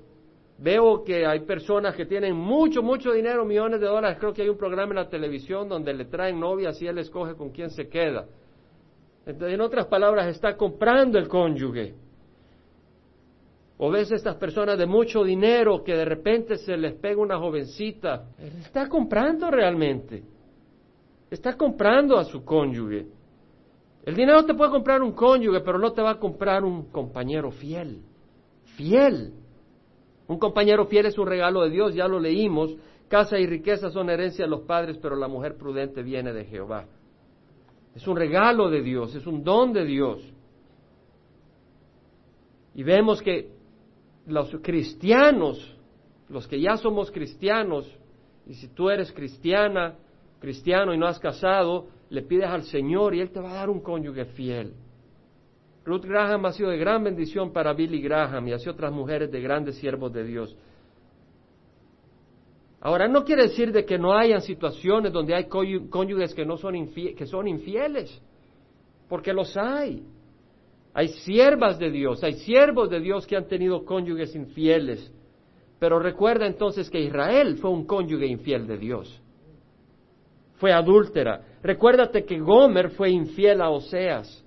Veo 0.59 1.03
que 1.03 1.25
hay 1.25 1.41
personas 1.41 1.95
que 1.95 2.05
tienen 2.05 2.35
mucho, 2.35 2.81
mucho 2.81 3.11
dinero, 3.11 3.45
millones 3.45 3.79
de 3.79 3.85
dólares. 3.85 4.17
Creo 4.19 4.33
que 4.33 4.41
hay 4.41 4.49
un 4.49 4.57
programa 4.57 4.91
en 4.91 4.95
la 4.95 5.09
televisión 5.09 5.69
donde 5.69 5.93
le 5.93 6.05
traen 6.05 6.39
novias 6.39 6.81
y 6.81 6.87
él 6.87 6.97
escoge 6.97 7.35
con 7.35 7.51
quién 7.51 7.69
se 7.69 7.87
queda. 7.87 8.25
En 9.25 9.61
otras 9.61 9.85
palabras, 9.85 10.27
está 10.27 10.55
comprando 10.55 11.19
el 11.19 11.27
cónyuge. 11.27 11.93
O 13.77 13.91
ves 13.91 14.11
estas 14.11 14.35
personas 14.37 14.79
de 14.79 14.87
mucho 14.87 15.23
dinero 15.23 15.83
que 15.83 15.93
de 15.93 16.05
repente 16.05 16.57
se 16.57 16.75
les 16.75 16.93
pega 16.95 17.21
una 17.21 17.37
jovencita. 17.37 18.25
Está 18.39 18.89
comprando 18.89 19.51
realmente. 19.51 20.23
Está 21.29 21.55
comprando 21.55 22.17
a 22.17 22.23
su 22.23 22.43
cónyuge. 22.43 23.05
El 24.05 24.15
dinero 24.15 24.43
te 24.45 24.55
puede 24.55 24.71
comprar 24.71 25.03
un 25.03 25.11
cónyuge, 25.11 25.59
pero 25.59 25.77
no 25.77 25.91
te 25.91 26.01
va 26.01 26.11
a 26.11 26.19
comprar 26.19 26.63
un 26.63 26.89
compañero 26.89 27.51
fiel. 27.51 28.01
Fiel. 28.77 29.33
Un 30.27 30.39
compañero 30.39 30.85
fiel 30.87 31.05
es 31.05 31.17
un 31.17 31.27
regalo 31.27 31.63
de 31.63 31.69
Dios, 31.69 31.93
ya 31.93 32.07
lo 32.07 32.19
leímos. 32.19 32.75
Casa 33.07 33.39
y 33.39 33.47
riqueza 33.47 33.89
son 33.89 34.09
herencia 34.09 34.45
de 34.45 34.51
los 34.51 34.61
padres, 34.61 34.97
pero 35.01 35.15
la 35.15 35.27
mujer 35.27 35.55
prudente 35.55 36.03
viene 36.03 36.33
de 36.33 36.45
Jehová. 36.45 36.85
Es 37.95 38.07
un 38.07 38.17
regalo 38.17 38.69
de 38.69 38.81
Dios, 38.81 39.15
es 39.15 39.25
un 39.25 39.43
don 39.43 39.71
de 39.73 39.85
Dios. 39.85 40.21
Y 42.75 42.83
vemos 42.83 43.21
que 43.21 43.49
los 44.27 44.55
cristianos, 44.61 45.75
los 46.29 46.47
que 46.47 46.59
ya 46.59 46.75
somos 46.77 47.09
cristianos, 47.09 47.89
y 48.45 48.53
si 48.53 48.67
tú 48.67 48.89
eres 48.89 49.11
cristiana, 49.11 49.95
cristiano 50.39 50.93
y 50.93 50.97
no 50.97 51.07
has 51.07 51.19
casado, 51.19 51.87
le 52.09 52.21
pides 52.21 52.49
al 52.49 52.63
Señor 52.63 53.15
y 53.15 53.21
Él 53.21 53.31
te 53.31 53.39
va 53.39 53.51
a 53.51 53.55
dar 53.55 53.69
un 53.69 53.79
cónyuge 53.79 54.25
fiel. 54.25 54.73
Ruth 55.87 56.03
Graham 56.03 56.45
ha 56.45 56.51
sido 56.51 56.69
de 56.69 56.77
gran 56.77 57.01
bendición 57.01 57.53
para 57.53 57.71
Billy 57.71 58.01
Graham 58.01 58.49
y 58.49 58.51
así 58.51 58.67
otras 58.67 58.91
mujeres 58.91 59.31
de 59.31 59.39
grandes 59.39 59.77
siervos 59.77 60.11
de 60.11 60.25
Dios. 60.25 60.53
Ahora, 62.81 63.07
no 63.07 63.23
quiere 63.23 63.43
decir 63.43 63.71
de 63.71 63.85
que 63.85 63.97
no 63.97 64.13
hayan 64.13 64.41
situaciones 64.41 65.13
donde 65.13 65.33
hay 65.33 65.45
cónyuges 65.45 66.33
que, 66.33 66.45
no 66.45 66.57
son, 66.57 66.89
que 66.93 67.25
son 67.25 67.47
infieles, 67.47 68.21
porque 69.07 69.31
los 69.31 69.55
hay. 69.55 70.03
Hay 70.93 71.07
siervas 71.07 71.79
de 71.79 71.89
Dios, 71.89 72.21
hay 72.21 72.33
siervos 72.33 72.89
de 72.89 72.99
Dios 72.99 73.25
que 73.25 73.37
han 73.37 73.47
tenido 73.47 73.85
cónyuges 73.85 74.35
infieles. 74.35 75.09
Pero 75.79 75.99
recuerda 75.99 76.47
entonces 76.47 76.89
que 76.89 76.99
Israel 76.99 77.59
fue 77.59 77.69
un 77.69 77.85
cónyuge 77.85 78.25
infiel 78.25 78.67
de 78.67 78.77
Dios. 78.77 79.21
Fue 80.55 80.73
adúltera. 80.73 81.45
Recuérdate 81.63 82.25
que 82.25 82.39
Gomer 82.39 82.89
fue 82.89 83.09
infiel 83.09 83.61
a 83.61 83.69
Oseas. 83.69 84.43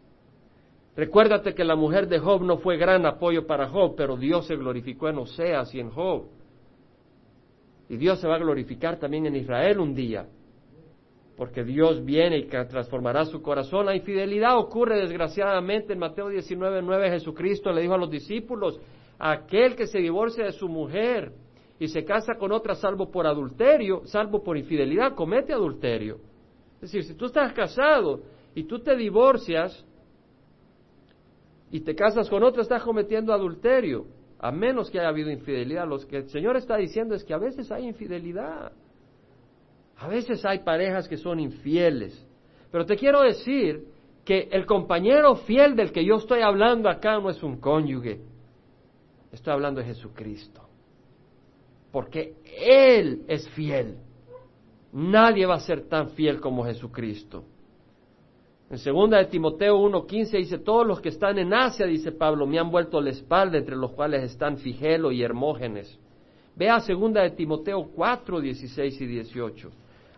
Recuérdate 0.96 1.54
que 1.54 1.64
la 1.64 1.76
mujer 1.76 2.08
de 2.08 2.18
Job 2.18 2.42
no 2.42 2.58
fue 2.58 2.76
gran 2.76 3.06
apoyo 3.06 3.46
para 3.46 3.68
Job, 3.68 3.94
pero 3.96 4.16
Dios 4.16 4.46
se 4.46 4.56
glorificó 4.56 5.08
en 5.08 5.18
Oseas 5.18 5.74
y 5.74 5.80
en 5.80 5.90
Job. 5.90 6.24
Y 7.88 7.96
Dios 7.96 8.20
se 8.20 8.28
va 8.28 8.36
a 8.36 8.38
glorificar 8.38 8.98
también 8.98 9.26
en 9.26 9.36
Israel 9.36 9.80
un 9.80 9.94
día, 9.94 10.26
porque 11.36 11.64
Dios 11.64 12.04
viene 12.04 12.38
y 12.38 12.46
transformará 12.46 13.24
su 13.24 13.40
corazón. 13.40 13.86
La 13.86 13.96
infidelidad 13.96 14.58
ocurre 14.58 15.00
desgraciadamente 15.00 15.92
en 15.92 15.98
Mateo 15.98 16.28
19, 16.28 16.82
9, 16.82 17.10
Jesucristo 17.10 17.72
le 17.72 17.82
dijo 17.82 17.94
a 17.94 17.98
los 17.98 18.10
discípulos, 18.10 18.80
aquel 19.18 19.76
que 19.76 19.86
se 19.86 19.98
divorcia 19.98 20.44
de 20.44 20.52
su 20.52 20.68
mujer 20.68 21.32
y 21.78 21.88
se 21.88 22.04
casa 22.04 22.34
con 22.36 22.52
otra 22.52 22.74
salvo 22.74 23.10
por 23.10 23.26
adulterio, 23.26 24.02
salvo 24.04 24.42
por 24.42 24.56
infidelidad, 24.56 25.14
comete 25.14 25.52
adulterio. 25.52 26.18
Es 26.74 26.92
decir, 26.92 27.04
si 27.04 27.14
tú 27.14 27.26
estás 27.26 27.52
casado 27.52 28.20
y 28.54 28.64
tú 28.64 28.80
te 28.80 28.96
divorcias, 28.96 29.84
y 31.70 31.80
te 31.80 31.94
casas 31.94 32.28
con 32.28 32.42
otra, 32.42 32.62
estás 32.62 32.82
cometiendo 32.82 33.32
adulterio, 33.32 34.06
a 34.38 34.50
menos 34.50 34.90
que 34.90 34.98
haya 34.98 35.08
habido 35.08 35.30
infidelidad. 35.30 35.86
Lo 35.86 35.98
que 35.98 36.18
el 36.18 36.28
Señor 36.28 36.56
está 36.56 36.76
diciendo 36.76 37.14
es 37.14 37.22
que 37.24 37.32
a 37.32 37.38
veces 37.38 37.70
hay 37.70 37.86
infidelidad. 37.86 38.72
A 39.98 40.08
veces 40.08 40.44
hay 40.44 40.60
parejas 40.60 41.08
que 41.08 41.16
son 41.16 41.38
infieles. 41.38 42.26
Pero 42.72 42.86
te 42.86 42.96
quiero 42.96 43.22
decir 43.22 43.84
que 44.24 44.48
el 44.50 44.66
compañero 44.66 45.36
fiel 45.36 45.76
del 45.76 45.92
que 45.92 46.04
yo 46.04 46.16
estoy 46.16 46.40
hablando 46.40 46.88
acá 46.88 47.18
no 47.18 47.30
es 47.30 47.42
un 47.42 47.58
cónyuge. 47.58 48.20
Estoy 49.30 49.52
hablando 49.52 49.80
de 49.80 49.86
Jesucristo. 49.86 50.62
Porque 51.92 52.34
Él 52.44 53.24
es 53.28 53.48
fiel. 53.50 53.98
Nadie 54.92 55.46
va 55.46 55.56
a 55.56 55.60
ser 55.60 55.88
tan 55.88 56.10
fiel 56.10 56.40
como 56.40 56.64
Jesucristo. 56.64 57.44
En 58.70 58.78
segunda 58.78 59.18
de 59.18 59.24
Timoteo 59.24 59.76
1.15 59.80 60.30
dice, 60.38 60.58
todos 60.58 60.86
los 60.86 61.00
que 61.00 61.08
están 61.08 61.40
en 61.40 61.52
Asia, 61.52 61.86
dice 61.86 62.12
Pablo, 62.12 62.46
me 62.46 62.60
han 62.60 62.70
vuelto 62.70 63.00
la 63.00 63.10
espalda, 63.10 63.58
entre 63.58 63.74
los 63.74 63.90
cuales 63.90 64.22
están 64.22 64.58
Figelo 64.58 65.10
y 65.10 65.24
Hermógenes. 65.24 65.98
Vea 66.54 66.78
segunda 66.78 67.22
de 67.22 67.30
Timoteo 67.30 67.90
4.16 67.96 69.00
y 69.00 69.06
18. 69.06 69.70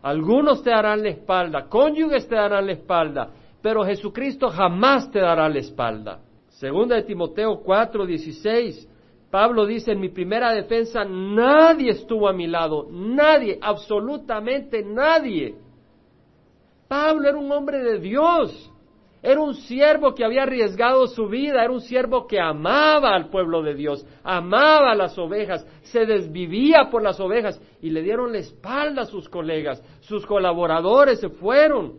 Algunos 0.03 0.62
te 0.62 0.69
darán 0.69 1.03
la 1.03 1.09
espalda, 1.09 1.67
cónyuges 1.67 2.29
te 2.29 2.35
darán 2.35 2.67
la 2.67 2.73
espalda, 2.73 3.31
pero 3.62 3.87
Jesucristo 3.87 4.51
jamás 4.51 5.11
te 5.11 5.21
dará 5.21 5.49
la 5.49 5.59
espalda. 5.59 6.21
Segunda 6.49 6.97
de 6.97 7.05
Timoteo 7.05 7.62
4.16. 7.65 8.87
Pablo 9.31 9.65
dice, 9.65 9.93
en 9.93 10.01
mi 10.01 10.11
primera 10.11 10.53
defensa 10.53 11.07
nadie 11.07 11.93
estuvo 11.93 12.29
a 12.29 12.35
mi 12.35 12.47
lado, 12.47 12.87
nadie, 12.91 13.59
absolutamente 13.62 14.85
nadie. 14.85 15.55
Pablo 16.93 17.27
era 17.27 17.39
un 17.39 17.51
hombre 17.51 17.83
de 17.83 17.99
Dios, 18.01 18.71
era 19.23 19.41
un 19.41 19.55
siervo 19.55 20.15
que 20.15 20.27
había 20.27 20.43
arriesgado 20.43 21.07
su 21.07 21.27
vida, 21.27 21.65
era 21.65 21.73
un 21.73 21.81
siervo 21.81 22.27
que 22.27 22.39
amaba 22.39 23.15
al 23.15 23.31
pueblo 23.31 23.63
de 23.63 23.75
Dios, 23.75 24.07
amaba 24.23 24.93
a 24.93 24.95
las 24.95 25.17
ovejas, 25.17 25.67
se 25.85 26.05
desvivía 26.05 26.91
por 26.91 27.03
las 27.03 27.19
ovejas 27.19 27.59
y 27.81 27.89
le 27.89 28.03
dieron 28.03 28.31
la 28.33 28.41
espalda 28.41 29.03
a 29.03 29.07
sus 29.07 29.27
colegas, 29.31 29.83
sus 30.01 30.27
colaboradores 30.27 31.19
se 31.19 31.31
fueron. 31.31 31.95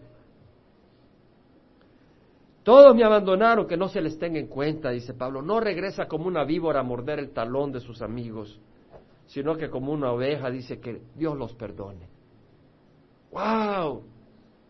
Todos 2.62 2.96
me 2.96 3.04
abandonaron, 3.04 3.66
que 3.66 3.78
no 3.78 3.88
se 3.88 4.00
les 4.00 4.20
tenga 4.20 4.38
en 4.38 4.48
cuenta, 4.48 4.92
dice 4.92 5.16
Pablo. 5.16 5.42
No 5.42 5.60
regresa 5.60 6.06
como 6.06 6.28
una 6.28 6.44
víbora 6.44 6.82
a 6.82 6.84
morder 6.84 7.18
el 7.18 7.34
talón 7.34 7.72
de 7.72 7.80
sus 7.80 8.04
amigos, 8.04 8.62
sino 9.26 9.56
que 9.56 9.72
como 9.72 9.92
una 9.92 10.12
oveja 10.12 10.52
dice 10.52 10.80
que 10.80 11.02
Dios 11.16 11.36
los 11.36 11.56
perdone. 11.56 12.08
¡Wow! 13.32 14.13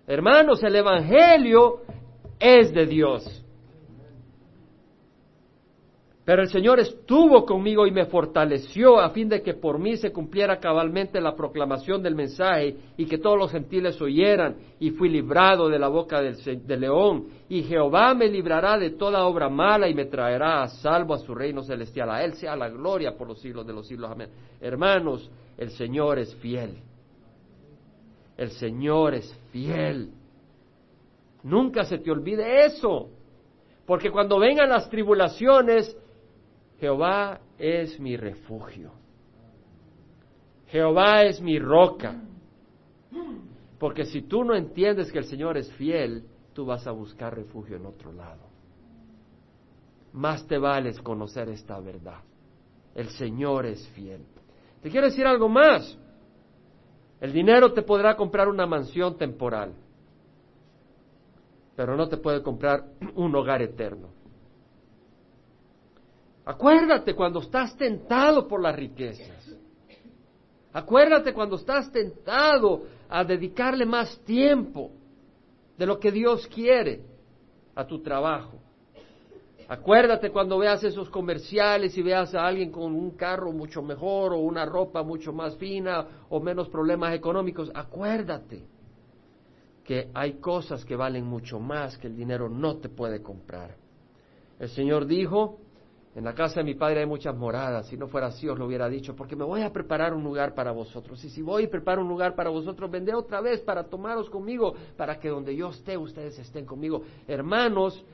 Hermanos, 0.06 0.62
el 0.64 0.76
Evangelio 0.76 1.82
es 2.40 2.74
de 2.74 2.86
Dios. 2.86 3.44
Pero 6.26 6.42
el 6.42 6.48
Señor 6.48 6.80
estuvo 6.80 7.46
conmigo 7.46 7.86
y 7.86 7.92
me 7.92 8.06
fortaleció 8.06 9.02
a 9.02 9.10
fin 9.10 9.28
de 9.28 9.42
que 9.42 9.56
por 9.56 9.78
mí 9.78 9.98
se 9.98 10.14
cumpliera 10.14 10.58
cabalmente 10.58 11.20
la 11.20 11.36
proclamación 11.36 12.02
del 12.02 12.16
mensaje 12.16 12.78
y 12.96 13.06
que 13.08 13.18
todos 13.18 13.38
los 13.38 13.52
gentiles 13.52 14.02
oyeran 14.02 14.56
y 14.80 14.92
fui 14.92 15.10
librado 15.10 15.68
de 15.68 15.78
la 15.78 15.90
boca 15.90 16.22
del, 16.22 16.38
león 16.80 17.28
y 17.50 17.64
Jehová 17.64 18.14
me 18.14 18.30
librará 18.30 18.78
de 18.78 18.92
toda 18.92 19.26
obra 19.26 19.50
mala 19.50 19.90
y 19.90 19.94
me 19.94 20.06
traerá 20.06 20.64
a 20.64 20.70
salvo 20.70 21.14
a 21.14 21.20
su 21.20 21.36
reino 21.36 21.62
celestial. 21.62 22.10
A 22.10 22.24
Él 22.24 22.36
sea 22.36 22.56
la 22.56 22.70
gloria 22.70 23.18
por 23.18 23.28
los 23.28 23.42
siglos 23.42 23.68
de 23.68 23.74
los 23.74 23.86
siglos. 23.86 24.10
Amén. 24.10 24.30
Hermanos, 24.62 25.30
el 25.58 25.72
Señor 25.72 26.20
es 26.20 26.34
fiel. 26.38 26.78
El 28.38 28.52
Señor 28.52 29.14
es 29.14 29.34
fiel. 29.52 30.12
Nunca 31.44 31.84
se 31.84 31.98
te 31.98 32.12
olvide 32.12 32.66
eso. 32.66 33.10
Porque 33.86 34.12
cuando 34.12 34.40
vengan 34.40 34.70
las 34.70 34.90
tribulaciones, 34.90 35.96
Jehová 36.80 37.40
es 37.58 38.00
mi 38.00 38.18
refugio. 38.18 38.92
Jehová 40.68 41.24
es 41.24 41.40
mi 41.42 41.60
roca. 41.60 42.22
Porque 43.78 44.06
si 44.06 44.22
tú 44.24 44.44
no 44.44 44.56
entiendes 44.56 45.12
que 45.12 45.20
el 45.20 45.26
Señor 45.26 45.58
es 45.58 45.72
fiel, 45.74 46.24
tú 46.54 46.66
vas 46.66 46.88
a 46.88 46.92
buscar 46.92 47.36
refugio 47.36 47.76
en 47.76 47.86
otro 47.86 48.12
lado. 48.14 48.42
Más 50.14 50.48
te 50.48 50.58
vale 50.58 50.94
conocer 51.04 51.50
esta 51.50 51.80
verdad. 51.80 52.22
El 52.96 53.10
Señor 53.10 53.66
es 53.66 53.88
fiel. 53.90 54.26
Te 54.82 54.90
quiero 54.90 55.08
decir 55.08 55.26
algo 55.26 55.50
más. 55.50 55.98
El 57.24 57.32
dinero 57.32 57.72
te 57.72 57.84
podrá 57.84 58.18
comprar 58.18 58.50
una 58.50 58.66
mansión 58.66 59.18
temporal, 59.18 59.72
pero 61.74 61.96
no 61.96 62.10
te 62.10 62.18
puede 62.18 62.44
comprar 62.44 62.84
un 63.16 63.34
hogar 63.34 63.62
eterno. 63.62 64.10
Acuérdate 66.44 67.16
cuando 67.16 67.40
estás 67.40 67.78
tentado 67.78 68.46
por 68.46 68.62
las 68.62 68.76
riquezas. 68.76 69.56
Acuérdate 70.74 71.34
cuando 71.34 71.56
estás 71.56 71.90
tentado 71.94 72.88
a 73.08 73.24
dedicarle 73.24 73.86
más 73.86 74.20
tiempo 74.26 74.92
de 75.78 75.86
lo 75.86 76.02
que 76.02 76.12
Dios 76.12 76.46
quiere 76.48 77.06
a 77.74 77.88
tu 77.88 78.02
trabajo. 78.02 78.60
Acuérdate 79.74 80.30
cuando 80.30 80.60
veas 80.60 80.84
esos 80.84 81.10
comerciales 81.10 81.98
y 81.98 82.04
veas 82.04 82.36
a 82.36 82.46
alguien 82.46 82.72
con 82.72 82.94
un 82.94 83.18
carro 83.18 83.52
mucho 83.52 83.82
mejor 83.82 84.34
o 84.34 84.38
una 84.38 84.68
ropa 84.68 85.02
mucho 85.02 85.34
más 85.34 85.56
fina 85.58 86.26
o 86.30 86.40
menos 86.40 86.70
problemas 86.70 87.16
económicos. 87.16 87.72
Acuérdate 87.74 88.68
que 89.84 90.12
hay 90.14 90.34
cosas 90.34 90.86
que 90.86 90.96
valen 90.96 91.26
mucho 91.26 91.60
más 91.60 91.98
que 91.98 92.06
el 92.06 92.16
dinero 92.16 92.50
no 92.50 92.78
te 92.78 92.88
puede 92.88 93.24
comprar. 93.24 93.76
El 94.60 94.70
Señor 94.70 95.08
dijo, 95.08 95.58
en 96.14 96.24
la 96.24 96.36
casa 96.36 96.60
de 96.60 96.66
mi 96.66 96.76
padre 96.76 97.00
hay 97.00 97.08
muchas 97.08 97.36
moradas, 97.36 97.88
si 97.88 97.98
no 97.98 98.08
fuera 98.08 98.28
así 98.28 98.48
os 98.48 98.60
lo 98.60 98.68
hubiera 98.68 98.88
dicho, 98.88 99.16
porque 99.16 99.36
me 99.36 99.44
voy 99.44 99.64
a 99.64 99.74
preparar 99.74 100.14
un 100.14 100.24
lugar 100.24 100.54
para 100.54 100.72
vosotros. 100.72 101.24
Y 101.26 101.32
si 101.32 101.42
voy 101.42 101.64
y 101.64 101.68
preparo 101.68 102.04
un 102.04 102.10
lugar 102.10 102.36
para 102.36 102.52
vosotros, 102.52 102.92
vendré 102.92 103.16
otra 103.16 103.42
vez 103.42 103.62
para 103.62 103.86
tomaros 103.86 104.30
conmigo, 104.30 104.76
para 104.96 105.20
que 105.20 105.30
donde 105.30 105.56
yo 105.56 105.70
esté, 105.70 105.98
ustedes 105.98 106.38
estén 106.38 106.68
conmigo. 106.68 107.02
Hermanos, 107.28 108.06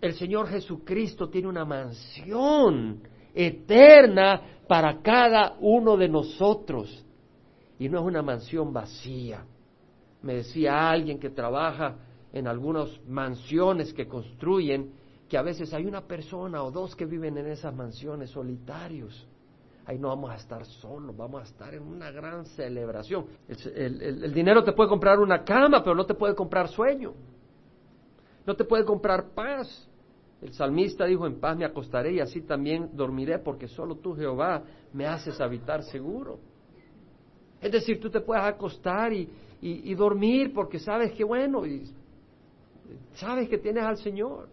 el 0.00 0.14
Señor 0.14 0.48
Jesucristo 0.48 1.28
tiene 1.28 1.48
una 1.48 1.64
mansión 1.64 3.02
eterna 3.34 4.60
para 4.68 5.00
cada 5.02 5.56
uno 5.60 5.96
de 5.96 6.08
nosotros. 6.08 7.04
Y 7.78 7.88
no 7.88 8.00
es 8.00 8.04
una 8.06 8.22
mansión 8.22 8.72
vacía. 8.72 9.44
Me 10.22 10.36
decía 10.36 10.90
alguien 10.90 11.18
que 11.18 11.30
trabaja 11.30 11.96
en 12.32 12.46
algunas 12.48 12.88
mansiones 13.06 13.92
que 13.92 14.06
construyen, 14.06 14.92
que 15.28 15.38
a 15.38 15.42
veces 15.42 15.72
hay 15.72 15.86
una 15.86 16.02
persona 16.02 16.62
o 16.62 16.70
dos 16.70 16.96
que 16.96 17.04
viven 17.04 17.36
en 17.38 17.46
esas 17.46 17.74
mansiones 17.74 18.30
solitarios. 18.30 19.26
Ahí 19.86 19.98
no 19.98 20.08
vamos 20.08 20.30
a 20.30 20.34
estar 20.34 20.64
solos, 20.64 21.16
vamos 21.16 21.42
a 21.42 21.44
estar 21.44 21.72
en 21.72 21.82
una 21.82 22.10
gran 22.10 22.44
celebración. 22.44 23.26
El, 23.46 24.32
dinero 24.34 24.64
te 24.64 24.72
puede 24.72 24.88
comprar 24.88 25.20
una 25.20 25.44
cama, 25.44 25.82
pero 25.82 25.94
no 25.94 26.04
te 26.04 26.14
puede 26.14 26.34
comprar 26.34 26.68
sueño. 26.68 27.14
No 28.46 28.54
te 28.54 28.64
puede 28.64 28.84
comprar 28.84 29.34
paz. 29.34 29.88
El 30.40 30.52
salmista 30.52 31.06
dijo, 31.06 31.26
en 31.26 31.40
paz 31.40 31.56
me 31.56 31.64
acostaré 31.64 32.12
y 32.12 32.20
así 32.20 32.42
también 32.42 32.90
dormiré, 32.92 33.38
porque 33.38 33.68
solo 33.68 33.96
tú, 33.96 34.14
Jehová, 34.14 34.62
me 34.92 35.06
haces 35.06 35.40
habitar 35.40 35.82
seguro. 35.82 36.38
Es 37.60 37.72
decir, 37.72 38.00
tú 38.00 38.10
te 38.10 38.20
puedes 38.20 38.44
acostar 38.44 39.12
y, 39.12 39.28
y 39.60 39.94
dormir 39.94 40.52
porque 40.54 40.78
sabes 40.78 41.12
que 41.12 41.24
bueno, 41.24 41.66
y 41.66 41.90
sabes 43.14 43.48
que 43.48 43.58
tienes 43.58 43.82
al 43.82 43.96
Señor. 43.96 44.48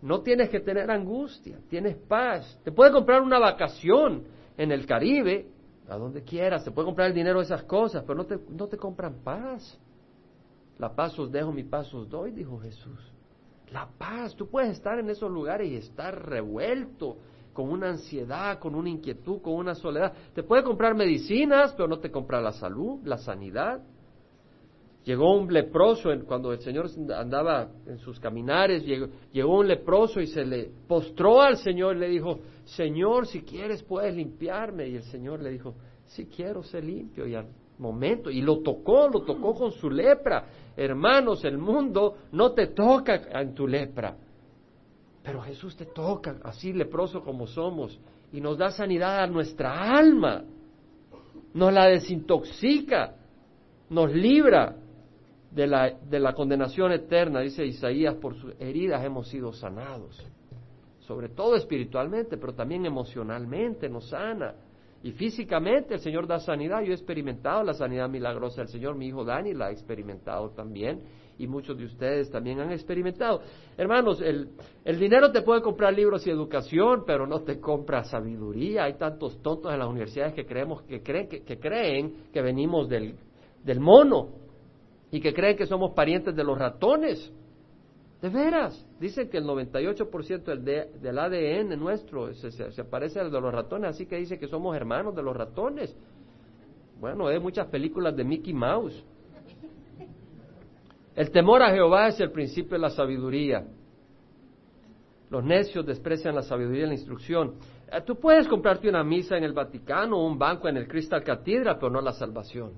No 0.00 0.20
tienes 0.22 0.48
que 0.48 0.60
tener 0.60 0.90
angustia, 0.90 1.58
tienes 1.68 1.96
paz. 1.96 2.58
Te 2.64 2.72
puede 2.72 2.92
comprar 2.92 3.22
una 3.22 3.38
vacación 3.38 4.24
en 4.56 4.72
el 4.72 4.86
Caribe, 4.86 5.46
a 5.88 5.96
donde 5.96 6.22
quieras, 6.22 6.64
te 6.64 6.70
puede 6.70 6.86
comprar 6.86 7.08
el 7.08 7.14
dinero 7.14 7.38
de 7.38 7.44
esas 7.44 7.64
cosas, 7.64 8.02
pero 8.06 8.16
no 8.16 8.24
te, 8.24 8.38
no 8.50 8.66
te 8.66 8.76
compran 8.76 9.22
paz. 9.22 9.78
La 10.82 10.92
paz 10.96 11.16
os 11.16 11.30
dejo, 11.30 11.52
mi 11.52 11.62
paz 11.62 11.94
os 11.94 12.08
doy, 12.08 12.32
dijo 12.32 12.58
Jesús. 12.58 12.98
La 13.70 13.88
paz, 13.96 14.34
tú 14.34 14.48
puedes 14.48 14.72
estar 14.72 14.98
en 14.98 15.08
esos 15.10 15.30
lugares 15.30 15.70
y 15.70 15.76
estar 15.76 16.28
revuelto, 16.28 17.18
con 17.52 17.68
una 17.68 17.90
ansiedad, 17.90 18.58
con 18.58 18.74
una 18.74 18.88
inquietud, 18.88 19.40
con 19.42 19.54
una 19.54 19.76
soledad. 19.76 20.12
Te 20.34 20.42
puede 20.42 20.64
comprar 20.64 20.96
medicinas, 20.96 21.72
pero 21.74 21.86
no 21.86 22.00
te 22.00 22.10
compra 22.10 22.40
la 22.40 22.50
salud, 22.50 22.98
la 23.04 23.16
sanidad. 23.18 23.80
Llegó 25.04 25.36
un 25.36 25.52
leproso, 25.52 26.10
cuando 26.26 26.52
el 26.52 26.58
Señor 26.58 26.86
andaba 27.16 27.68
en 27.86 27.98
sus 27.98 28.18
caminares, 28.18 28.84
llegó, 28.84 29.56
un 29.60 29.68
leproso 29.68 30.20
y 30.20 30.26
se 30.26 30.44
le 30.44 30.68
postró 30.88 31.42
al 31.42 31.58
Señor 31.58 31.94
y 31.94 32.00
le 32.00 32.08
dijo, 32.08 32.40
Señor, 32.64 33.28
si 33.28 33.42
quieres 33.42 33.84
puedes 33.84 34.16
limpiarme. 34.16 34.88
Y 34.88 34.96
el 34.96 35.04
Señor 35.04 35.40
le 35.42 35.50
dijo, 35.50 35.76
si 36.06 36.26
quiero 36.26 36.64
ser 36.64 36.82
limpio. 36.82 37.24
Y 37.24 37.36
al 37.36 37.46
momento, 37.78 38.30
y 38.30 38.40
lo 38.40 38.60
tocó, 38.60 39.08
lo 39.08 39.20
tocó 39.22 39.54
con 39.54 39.72
su 39.72 39.90
lepra. 39.90 40.46
Hermanos, 40.76 41.44
el 41.44 41.58
mundo 41.58 42.16
no 42.32 42.52
te 42.52 42.68
toca 42.68 43.14
en 43.40 43.54
tu 43.54 43.66
lepra, 43.66 44.16
pero 45.22 45.42
Jesús 45.42 45.76
te 45.76 45.86
toca, 45.86 46.36
así 46.44 46.72
leproso 46.72 47.22
como 47.22 47.46
somos, 47.46 47.98
y 48.32 48.40
nos 48.40 48.58
da 48.58 48.70
sanidad 48.70 49.22
a 49.22 49.26
nuestra 49.26 49.96
alma, 49.96 50.42
nos 51.54 51.72
la 51.72 51.86
desintoxica, 51.86 53.14
nos 53.90 54.12
libra 54.12 54.76
de 55.50 55.66
la, 55.66 55.90
de 55.90 56.18
la 56.18 56.32
condenación 56.32 56.92
eterna, 56.92 57.40
dice 57.40 57.64
Isaías, 57.64 58.14
por 58.14 58.34
sus 58.34 58.54
heridas 58.58 59.04
hemos 59.04 59.28
sido 59.28 59.52
sanados. 59.52 60.26
Sobre 61.00 61.28
todo 61.28 61.56
espiritualmente, 61.56 62.38
pero 62.38 62.54
también 62.54 62.86
emocionalmente 62.86 63.88
nos 63.88 64.08
sana. 64.08 64.54
Y 65.04 65.12
físicamente 65.12 65.94
el 65.94 66.00
Señor 66.00 66.26
da 66.26 66.38
sanidad. 66.38 66.82
Yo 66.82 66.92
he 66.92 66.94
experimentado 66.94 67.64
la 67.64 67.74
sanidad 67.74 68.08
milagrosa 68.08 68.60
del 68.60 68.68
Señor. 68.68 68.96
Mi 68.96 69.08
hijo 69.08 69.24
Dani 69.24 69.52
la 69.52 69.66
ha 69.66 69.70
experimentado 69.70 70.50
también. 70.50 71.00
Y 71.38 71.48
muchos 71.48 71.76
de 71.76 71.86
ustedes 71.86 72.30
también 72.30 72.60
han 72.60 72.70
experimentado. 72.70 73.40
Hermanos, 73.76 74.20
el, 74.20 74.50
el 74.84 75.00
dinero 75.00 75.32
te 75.32 75.42
puede 75.42 75.60
comprar 75.60 75.92
libros 75.92 76.24
y 76.26 76.30
educación, 76.30 77.02
pero 77.04 77.26
no 77.26 77.40
te 77.40 77.58
compra 77.58 78.04
sabiduría. 78.04 78.84
Hay 78.84 78.94
tantos 78.94 79.42
tontos 79.42 79.72
en 79.72 79.80
las 79.80 79.88
universidades 79.88 80.34
que, 80.34 80.46
creemos, 80.46 80.82
que, 80.82 81.02
creen, 81.02 81.28
que, 81.28 81.42
que 81.42 81.58
creen 81.58 82.28
que 82.32 82.40
venimos 82.40 82.88
del, 82.88 83.16
del 83.64 83.80
mono 83.80 84.28
y 85.10 85.20
que 85.20 85.34
creen 85.34 85.56
que 85.56 85.66
somos 85.66 85.94
parientes 85.94 86.36
de 86.36 86.44
los 86.44 86.56
ratones. 86.56 87.32
De 88.20 88.28
veras, 88.28 88.86
dicen 89.02 89.28
que 89.28 89.38
el 89.38 89.44
98% 89.44 90.44
del, 90.44 91.00
del 91.00 91.18
ADN 91.18 91.76
nuestro 91.76 92.32
se, 92.34 92.52
se, 92.52 92.84
parece 92.84 93.18
al 93.18 93.32
de 93.32 93.40
los 93.40 93.52
ratones, 93.52 93.90
así 93.90 94.06
que 94.06 94.16
dice 94.16 94.38
que 94.38 94.46
somos 94.46 94.76
hermanos 94.76 95.12
de 95.16 95.22
los 95.24 95.36
ratones. 95.36 95.94
Bueno, 97.00 97.26
hay 97.26 97.40
muchas 97.40 97.66
películas 97.66 98.14
de 98.14 98.22
Mickey 98.22 98.54
Mouse. 98.54 99.04
El 101.16 101.30
temor 101.32 101.62
a 101.62 101.72
Jehová 101.72 102.08
es 102.08 102.20
el 102.20 102.30
principio 102.30 102.72
de 102.74 102.78
la 102.78 102.90
sabiduría. 102.90 103.66
Los 105.30 105.42
necios 105.42 105.84
desprecian 105.84 106.36
la 106.36 106.42
sabiduría 106.42 106.84
y 106.84 106.86
la 106.86 106.94
instrucción. 106.94 107.54
Eh, 107.90 108.02
tú 108.06 108.14
puedes 108.20 108.46
comprarte 108.46 108.88
una 108.88 109.02
misa 109.02 109.36
en 109.36 109.42
el 109.42 109.52
Vaticano 109.52 110.16
o 110.16 110.26
un 110.28 110.38
banco 110.38 110.68
en 110.68 110.76
el 110.76 110.86
Crystal 110.86 111.24
Cathedral, 111.24 111.76
pero 111.80 111.90
no 111.90 112.00
la 112.00 112.12
salvación. 112.12 112.74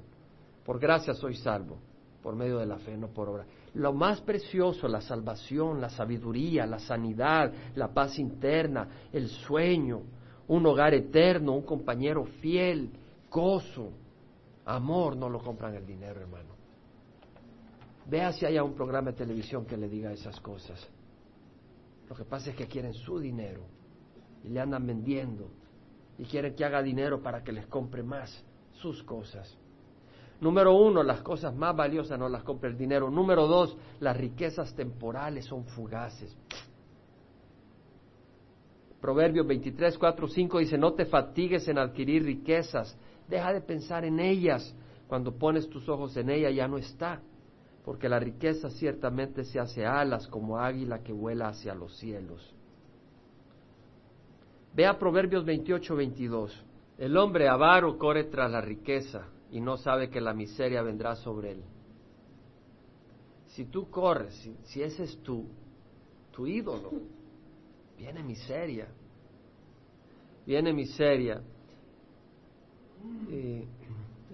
Por 0.64 0.80
gracia 0.80 1.12
soy 1.12 1.34
salvo, 1.34 1.78
por 2.22 2.34
medio 2.34 2.56
de 2.56 2.64
la 2.64 2.78
fe, 2.78 2.96
no 2.96 3.08
por 3.08 3.28
obra. 3.28 3.44
Lo 3.74 3.92
más 3.92 4.20
precioso, 4.20 4.86
la 4.86 5.00
salvación, 5.00 5.80
la 5.80 5.88
sabiduría, 5.88 6.64
la 6.64 6.78
sanidad, 6.78 7.52
la 7.74 7.92
paz 7.92 8.18
interna, 8.18 8.88
el 9.12 9.28
sueño, 9.28 10.02
un 10.46 10.64
hogar 10.66 10.94
eterno, 10.94 11.52
un 11.52 11.62
compañero 11.62 12.24
fiel, 12.24 12.90
gozo, 13.30 13.90
amor, 14.64 15.16
no 15.16 15.28
lo 15.28 15.40
compran 15.40 15.74
el 15.74 15.84
dinero, 15.84 16.20
hermano. 16.20 16.54
Vea 18.06 18.32
si 18.32 18.46
haya 18.46 18.62
un 18.62 18.74
programa 18.74 19.10
de 19.10 19.16
televisión 19.16 19.64
que 19.64 19.76
le 19.76 19.88
diga 19.88 20.12
esas 20.12 20.38
cosas. 20.40 20.88
Lo 22.08 22.14
que 22.14 22.24
pasa 22.24 22.50
es 22.50 22.56
que 22.56 22.68
quieren 22.68 22.94
su 22.94 23.18
dinero 23.18 23.62
y 24.44 24.50
le 24.50 24.60
andan 24.60 24.86
vendiendo 24.86 25.48
y 26.18 26.24
quieren 26.26 26.54
que 26.54 26.64
haga 26.64 26.82
dinero 26.82 27.22
para 27.22 27.42
que 27.42 27.50
les 27.50 27.66
compre 27.66 28.02
más 28.02 28.44
sus 28.72 29.02
cosas. 29.02 29.56
Número 30.44 30.74
uno, 30.74 31.02
las 31.02 31.22
cosas 31.22 31.56
más 31.56 31.74
valiosas 31.74 32.18
no 32.18 32.28
las 32.28 32.42
compra 32.42 32.68
el 32.68 32.76
dinero. 32.76 33.10
Número 33.10 33.46
dos, 33.46 33.78
las 33.98 34.14
riquezas 34.14 34.74
temporales 34.74 35.46
son 35.46 35.64
fugaces. 35.64 36.36
Proverbios 39.00 39.46
23, 39.46 39.96
4, 39.96 40.28
5 40.28 40.58
dice, 40.58 40.76
no 40.76 40.92
te 40.92 41.06
fatigues 41.06 41.66
en 41.68 41.78
adquirir 41.78 42.24
riquezas, 42.24 42.94
deja 43.26 43.54
de 43.54 43.62
pensar 43.62 44.04
en 44.04 44.20
ellas. 44.20 44.76
Cuando 45.08 45.32
pones 45.32 45.66
tus 45.70 45.88
ojos 45.88 46.14
en 46.18 46.28
ella 46.28 46.50
ya 46.50 46.68
no 46.68 46.76
está 46.76 47.22
porque 47.82 48.10
la 48.10 48.18
riqueza 48.18 48.68
ciertamente 48.68 49.44
se 49.44 49.58
hace 49.58 49.86
alas 49.86 50.26
como 50.28 50.58
águila 50.58 51.02
que 51.02 51.12
vuela 51.14 51.48
hacia 51.48 51.74
los 51.74 51.96
cielos. 51.96 52.54
Vea 54.74 54.98
Proverbios 54.98 55.46
28, 55.46 55.96
22. 55.96 56.64
El 56.98 57.16
hombre 57.16 57.48
avaro 57.48 57.96
corre 57.96 58.24
tras 58.24 58.50
la 58.50 58.60
riqueza 58.60 59.28
y 59.54 59.60
no 59.60 59.76
sabe 59.76 60.10
que 60.10 60.20
la 60.20 60.34
miseria 60.34 60.82
vendrá 60.82 61.14
sobre 61.14 61.52
él. 61.52 61.62
Si 63.46 63.66
tú 63.66 63.88
corres, 63.88 64.34
si, 64.64 64.82
ese 64.82 65.04
es 65.04 65.16
tu, 65.22 65.46
ídolo, 66.44 66.90
viene 67.96 68.24
miseria. 68.24 68.88
Viene 70.44 70.72
miseria. 70.72 71.40
Y 73.30 73.62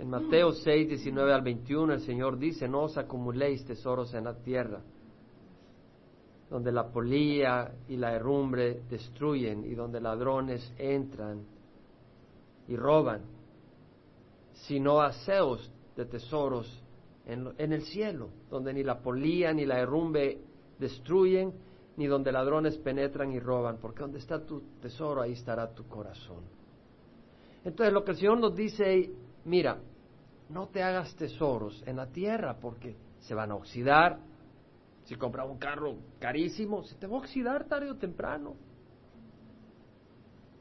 en 0.00 0.09
Mateo 0.09 0.52
6, 0.52 0.88
19 0.88 1.35
al 1.35 1.42
21 1.42 1.92
el 1.92 2.00
Señor 2.00 2.38
dice, 2.38 2.66
no 2.66 2.85
os 2.85 2.96
acumuléis 2.96 3.62
tesoros 3.66 4.14
en 4.14 4.24
la 4.24 4.38
tierra, 4.38 4.80
donde 6.48 6.72
la 6.72 6.90
polilla 6.90 7.74
y 7.88 7.98
la 7.98 8.14
herrumbre 8.14 8.85
destruyen 8.88 9.66
y 9.70 9.74
donde 9.74 10.00
ladrones 10.00 10.72
entran 10.78 11.44
y 12.68 12.74
roban, 12.74 13.39
sino 14.66 15.00
aseos 15.00 15.70
de 15.96 16.06
tesoros 16.06 16.82
en, 17.26 17.52
en 17.58 17.72
el 17.72 17.82
cielo, 17.82 18.30
donde 18.48 18.72
ni 18.72 18.82
la 18.82 19.00
polilla 19.00 19.52
ni 19.52 19.66
la 19.66 19.78
herrumbre 19.78 20.38
destruyen, 20.78 21.52
ni 21.96 22.06
donde 22.06 22.32
ladrones 22.32 22.78
penetran 22.78 23.32
y 23.32 23.40
roban, 23.40 23.78
porque 23.78 24.00
donde 24.00 24.18
está 24.18 24.44
tu 24.44 24.62
tesoro, 24.80 25.20
ahí 25.20 25.32
estará 25.32 25.72
tu 25.74 25.86
corazón. 25.86 26.44
Entonces 27.64 27.92
lo 27.92 28.04
que 28.04 28.12
el 28.12 28.16
Señor 28.16 28.38
nos 28.38 28.56
dice, 28.56 29.12
mira, 29.44 29.78
no 30.48 30.68
te 30.68 30.82
hagas 30.82 31.14
tesoros 31.14 31.82
en 31.86 31.96
la 31.96 32.06
tierra 32.06 32.56
porque 32.58 32.96
se 33.20 33.34
van 33.34 33.50
a 33.50 33.56
oxidar. 33.56 34.18
Si 35.04 35.16
compras 35.16 35.46
un 35.48 35.58
carro 35.58 35.96
carísimo, 36.18 36.82
se 36.84 36.94
te 36.96 37.06
va 37.06 37.16
a 37.16 37.20
oxidar 37.20 37.64
tarde 37.64 37.90
o 37.90 37.96
temprano. 37.96 38.56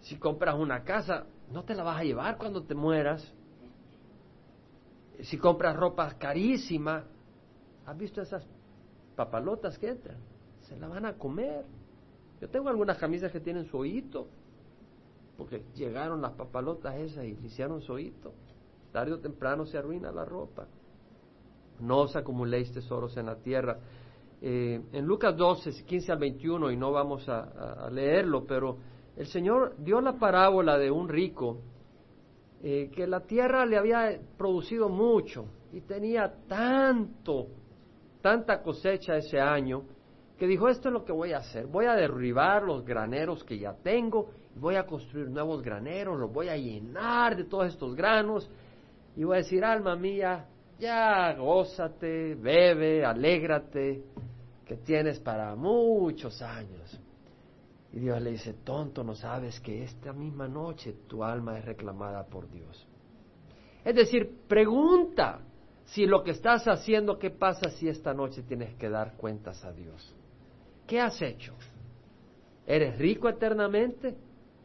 Si 0.02 0.18
compras 0.18 0.56
una 0.56 0.84
casa, 0.84 1.26
no 1.52 1.64
te 1.64 1.76
la 1.76 1.84
vas 1.84 2.00
a 2.00 2.04
llevar 2.04 2.38
cuando 2.38 2.64
te 2.64 2.76
mueras. 2.76 3.34
Si 5.22 5.38
compras 5.38 5.76
ropa 5.76 6.18
carísima, 6.18 7.04
¿has 7.86 7.98
visto 7.98 8.22
esas 8.22 8.46
papalotas 9.16 9.78
que 9.78 9.90
entran? 9.90 10.18
Se 10.62 10.78
la 10.78 10.88
van 10.88 11.06
a 11.06 11.14
comer. 11.18 11.66
Yo 12.40 12.50
tengo 12.50 12.70
algunas 12.70 12.98
camisas 12.98 13.32
que 13.32 13.40
tienen 13.40 13.66
su 13.66 13.86
porque 15.38 15.64
llegaron 15.74 16.22
las 16.22 16.34
papalotas 16.34 16.96
esas 16.98 17.24
y 17.24 17.38
hicieron 17.46 17.82
su 17.82 17.94
oído. 17.94 18.34
Tarde 18.92 19.14
o 19.14 19.20
temprano 19.20 19.66
se 19.66 19.78
arruina 19.78 20.12
la 20.12 20.26
ropa. 20.26 20.68
No 21.80 22.00
os 22.00 22.16
acumuléis 22.16 22.72
tesoros 22.74 23.16
en 23.16 23.28
la 23.28 23.38
tierra. 23.38 23.80
Eh, 24.42 24.82
en 24.92 25.06
Lucas 25.06 25.36
12, 25.36 25.86
15 25.86 26.12
al 26.12 26.20
21, 26.20 26.72
y 26.72 26.78
no 26.78 26.92
vamos 26.92 27.28
a, 27.28 27.90
leerlo, 27.90 28.46
pero 28.46 28.78
el 29.16 29.28
Señor 29.28 29.76
dio 29.78 30.02
la 30.02 30.14
parábola 30.14 30.78
de 30.78 30.92
un 30.92 31.08
rico 31.08 31.62
eh, 32.62 32.90
que 32.94 33.08
la 33.08 33.22
tierra 33.22 33.66
le 33.66 33.78
había 33.78 34.20
producido 34.38 34.90
mucho 34.90 35.46
y 35.72 35.82
tenía 35.82 36.34
tanto, 36.48 37.48
tanta 38.22 38.62
cosecha 38.62 39.16
ese 39.16 39.40
año, 39.40 39.84
que 40.38 40.48
dijo, 40.48 40.68
esto 40.70 40.90
es 40.90 40.94
lo 40.94 41.06
que 41.06 41.12
voy 41.12 41.34
a 41.34 41.38
hacer, 41.38 41.68
voy 41.68 41.86
a 41.86 41.94
derribar 41.94 42.64
los 42.64 42.86
graneros 42.86 43.44
que 43.44 43.60
ya 43.60 43.74
tengo, 43.74 44.30
voy 44.56 44.76
a 44.76 44.86
construir 44.86 45.30
nuevos 45.30 45.62
graneros, 45.62 46.20
los 46.20 46.32
voy 46.32 46.50
a 46.50 46.58
llenar 46.58 47.36
de 47.36 47.44
todos 47.44 47.68
estos 47.68 47.96
granos, 47.96 48.50
y 49.16 49.24
voy 49.24 49.36
a 49.36 49.38
decir, 49.40 49.64
alma 49.64 49.96
mía, 49.96 50.46
ya 50.80 51.34
gózate, 51.34 52.36
bebe, 52.36 53.04
alégrate, 53.04 54.04
que 54.66 54.78
tienes 54.78 55.20
para 55.20 55.56
muchos 55.56 56.42
años. 56.42 57.00
Y 57.92 58.00
Dios 58.00 58.22
le 58.22 58.32
dice, 58.32 58.54
tonto, 58.54 59.04
no 59.04 59.16
sabes 59.16 59.60
que 59.60 59.84
esta 59.84 60.14
misma 60.14 60.48
noche 60.48 60.94
tu 61.08 61.24
alma 61.24 61.58
es 61.58 61.66
reclamada 61.66 62.26
por 62.26 62.50
Dios. 62.50 62.88
Es 63.84 63.96
decir, 63.96 64.42
pregunta 64.48 65.40
si 65.86 66.06
lo 66.06 66.24
que 66.24 66.32
estás 66.32 66.68
haciendo, 66.68 67.18
¿qué 67.18 67.32
pasa 67.32 67.70
si 67.72 67.90
esta 67.90 68.14
noche 68.14 68.44
tienes 68.44 68.76
que 68.76 68.90
dar 68.90 69.14
cuentas 69.18 69.64
a 69.66 69.72
Dios? 69.72 70.16
¿Qué 70.86 71.00
has 71.00 71.20
hecho? 71.22 71.54
¿Eres 72.68 72.98
rico 73.00 73.28
eternamente 73.28 74.16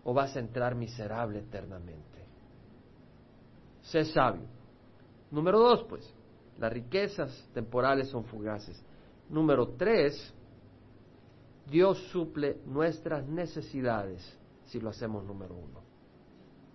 o 0.04 0.12
vas 0.12 0.36
a 0.36 0.40
entrar 0.40 0.74
miserable 0.74 1.38
eternamente? 1.38 2.14
sé 3.84 4.04
sabio. 4.06 4.46
Número 5.30 5.58
dos, 5.58 5.84
pues, 5.84 6.12
las 6.58 6.72
riquezas 6.72 7.48
temporales 7.52 8.08
son 8.08 8.24
fugaces. 8.24 8.82
Número 9.28 9.68
tres, 9.76 10.32
Dios 11.70 11.98
suple 12.10 12.58
nuestras 12.66 13.26
necesidades 13.26 14.38
si 14.66 14.80
lo 14.80 14.90
hacemos 14.90 15.24
número 15.24 15.54
uno. 15.54 15.82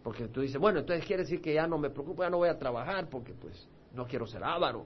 Porque 0.04 0.28
tú 0.28 0.42
dices, 0.42 0.60
bueno, 0.60 0.80
entonces 0.80 1.06
quiere 1.06 1.24
decir 1.24 1.42
que 1.42 1.54
ya 1.54 1.68
no 1.68 1.78
me 1.78 1.90
preocupo, 1.90 2.24
ya 2.24 2.30
no 2.30 2.38
voy 2.38 2.50
a 2.50 2.58
trabajar 2.58 3.10
porque 3.10 3.34
pues 3.34 3.68
no 3.94 4.06
quiero 4.06 4.26
ser 4.26 4.44
avaro. 4.44 4.86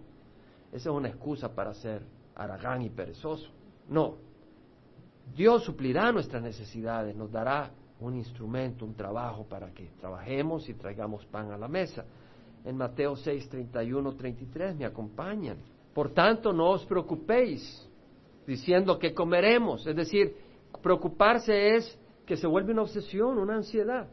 Esa 0.72 0.90
es 0.90 0.96
una 0.96 1.10
excusa 1.10 1.54
para 1.54 1.74
ser 1.74 2.02
aragán 2.36 2.82
y 2.82 2.90
perezoso. 2.90 3.50
No. 3.88 4.18
Dios 5.36 5.64
suplirá 5.64 6.12
nuestras 6.12 6.42
necesidades, 6.42 7.16
nos 7.16 7.32
dará 7.32 7.72
un 8.00 8.16
instrumento, 8.16 8.86
un 8.86 8.96
trabajo 8.96 9.46
para 9.46 9.72
que 9.72 9.92
trabajemos 10.00 10.68
y 10.68 10.74
traigamos 10.74 11.26
pan 11.28 11.52
a 11.52 11.58
la 11.58 11.68
mesa. 11.68 12.04
En 12.66 12.76
Mateo 12.76 13.16
6, 13.16 13.50
31, 13.50 14.16
33 14.16 14.76
me 14.76 14.86
acompañan. 14.86 15.58
Por 15.94 16.12
tanto, 16.12 16.52
no 16.52 16.72
os 16.72 16.86
preocupéis 16.86 17.90
diciendo 18.46 19.00
que 19.00 19.14
comeremos. 19.14 19.86
Es 19.88 19.96
decir, 19.96 20.36
preocuparse 20.82 21.76
es 21.76 22.00
que 22.26 22.38
se 22.38 22.48
vuelve 22.48 22.72
una 22.72 22.84
obsesión, 22.84 23.38
una 23.38 23.56
ansiedad. 23.56 24.08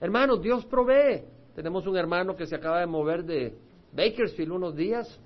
Hermanos, 0.00 0.40
Dios 0.42 0.64
provee. 0.66 1.24
Tenemos 1.54 1.86
un 1.86 1.96
hermano 1.96 2.36
que 2.36 2.46
se 2.46 2.56
acaba 2.56 2.80
de 2.80 2.86
mover 2.86 3.24
de 3.24 3.54
Bakersfield 3.92 4.52
unos 4.52 4.74
días 4.74 5.20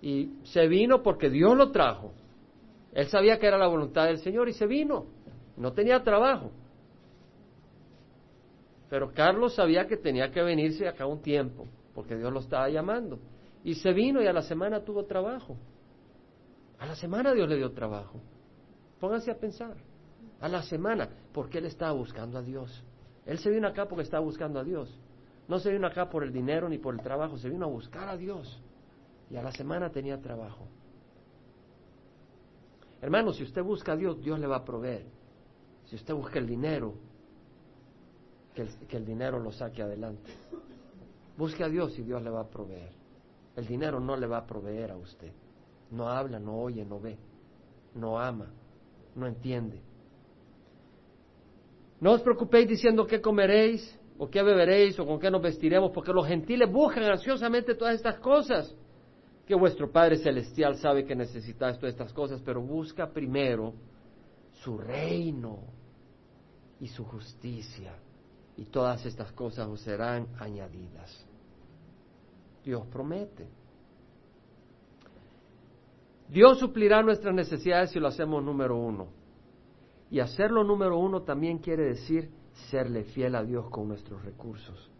y 0.00 0.30
se 0.44 0.68
vino 0.68 1.02
porque 1.02 1.30
Dios 1.30 1.56
lo 1.56 1.70
trajo. 1.70 2.12
Él 2.92 3.06
sabía 3.08 3.38
que 3.38 3.46
era 3.46 3.58
la 3.58 3.66
voluntad 3.66 4.06
del 4.06 4.18
Señor 4.18 4.48
y 4.48 4.52
se 4.52 4.66
vino. 4.66 5.06
No 5.56 5.72
tenía 5.72 6.02
trabajo. 6.02 6.52
Pero 8.88 9.12
Carlos 9.12 9.54
sabía 9.54 9.86
que 9.86 9.96
tenía 9.96 10.30
que 10.30 10.42
venirse 10.42 10.86
acá 10.86 11.06
un 11.06 11.20
tiempo, 11.20 11.66
porque 11.94 12.16
Dios 12.16 12.32
lo 12.32 12.40
estaba 12.40 12.68
llamando. 12.68 13.18
Y 13.64 13.74
se 13.74 13.92
vino 13.92 14.22
y 14.22 14.26
a 14.26 14.32
la 14.32 14.42
semana 14.42 14.84
tuvo 14.84 15.04
trabajo. 15.06 15.56
A 16.84 16.86
la 16.86 16.96
semana 16.96 17.32
Dios 17.32 17.48
le 17.48 17.56
dio 17.56 17.72
trabajo. 17.72 18.20
Pónganse 19.00 19.30
a 19.30 19.38
pensar. 19.38 19.74
A 20.38 20.48
la 20.48 20.62
semana, 20.62 21.08
porque 21.32 21.56
él 21.56 21.64
estaba 21.64 21.92
buscando 21.92 22.36
a 22.36 22.42
Dios. 22.42 22.84
Él 23.24 23.38
se 23.38 23.48
vino 23.48 23.66
acá 23.66 23.88
porque 23.88 24.02
estaba 24.02 24.22
buscando 24.22 24.60
a 24.60 24.64
Dios. 24.64 24.94
No 25.48 25.58
se 25.58 25.72
vino 25.72 25.86
acá 25.86 26.10
por 26.10 26.24
el 26.24 26.30
dinero 26.30 26.68
ni 26.68 26.76
por 26.76 26.92
el 26.92 27.00
trabajo, 27.00 27.38
se 27.38 27.48
vino 27.48 27.64
a 27.64 27.68
buscar 27.70 28.10
a 28.10 28.18
Dios. 28.18 28.60
Y 29.30 29.36
a 29.36 29.42
la 29.42 29.50
semana 29.52 29.88
tenía 29.88 30.20
trabajo. 30.20 30.68
Hermano, 33.00 33.32
si 33.32 33.44
usted 33.44 33.62
busca 33.62 33.92
a 33.92 33.96
Dios, 33.96 34.20
Dios 34.20 34.38
le 34.38 34.46
va 34.46 34.56
a 34.56 34.64
proveer. 34.66 35.06
Si 35.86 35.96
usted 35.96 36.12
busca 36.12 36.38
el 36.38 36.46
dinero, 36.46 36.92
que 38.54 38.60
el, 38.60 38.68
que 38.86 38.98
el 38.98 39.06
dinero 39.06 39.40
lo 39.40 39.52
saque 39.52 39.80
adelante. 39.80 40.30
Busque 41.38 41.64
a 41.64 41.68
Dios 41.70 41.98
y 41.98 42.02
Dios 42.02 42.22
le 42.22 42.28
va 42.28 42.42
a 42.42 42.50
proveer. 42.50 42.92
El 43.56 43.66
dinero 43.66 44.00
no 44.00 44.18
le 44.18 44.26
va 44.26 44.36
a 44.36 44.46
proveer 44.46 44.90
a 44.90 44.98
usted. 44.98 45.32
No 45.90 46.08
habla, 46.08 46.38
no 46.38 46.56
oye, 46.56 46.84
no 46.84 47.00
ve, 47.00 47.18
no 47.94 48.18
ama, 48.18 48.52
no 49.14 49.26
entiende. 49.26 49.80
No 52.00 52.12
os 52.12 52.22
preocupéis 52.22 52.68
diciendo 52.68 53.06
qué 53.06 53.20
comeréis, 53.20 53.98
o 54.18 54.28
qué 54.28 54.42
beberéis, 54.42 54.98
o 54.98 55.06
con 55.06 55.18
qué 55.18 55.30
nos 55.30 55.42
vestiremos, 55.42 55.90
porque 55.92 56.12
los 56.12 56.26
gentiles 56.26 56.70
buscan 56.70 57.04
ansiosamente 57.04 57.74
todas 57.74 57.94
estas 57.94 58.18
cosas. 58.18 58.74
Que 59.46 59.54
vuestro 59.54 59.90
Padre 59.90 60.16
Celestial 60.16 60.76
sabe 60.76 61.04
que 61.04 61.14
necesitáis 61.14 61.78
todas 61.78 61.94
estas 61.94 62.12
cosas, 62.12 62.40
pero 62.42 62.62
busca 62.62 63.10
primero 63.10 63.74
su 64.52 64.78
reino 64.78 65.58
y 66.80 66.88
su 66.88 67.04
justicia, 67.04 67.94
y 68.56 68.64
todas 68.66 69.04
estas 69.04 69.32
cosas 69.32 69.68
os 69.68 69.80
serán 69.80 70.28
añadidas. 70.38 71.26
Dios 72.64 72.86
promete. 72.86 73.46
Dios 76.28 76.58
suplirá 76.58 77.02
nuestras 77.02 77.34
necesidades 77.34 77.90
si 77.90 78.00
lo 78.00 78.08
hacemos 78.08 78.42
número 78.42 78.76
uno. 78.76 79.08
Y 80.10 80.20
hacerlo 80.20 80.64
número 80.64 80.98
uno 80.98 81.22
también 81.22 81.58
quiere 81.58 81.84
decir 81.84 82.30
serle 82.70 83.04
fiel 83.04 83.34
a 83.34 83.42
Dios 83.42 83.68
con 83.70 83.88
nuestros 83.88 84.24
recursos. 84.24 84.90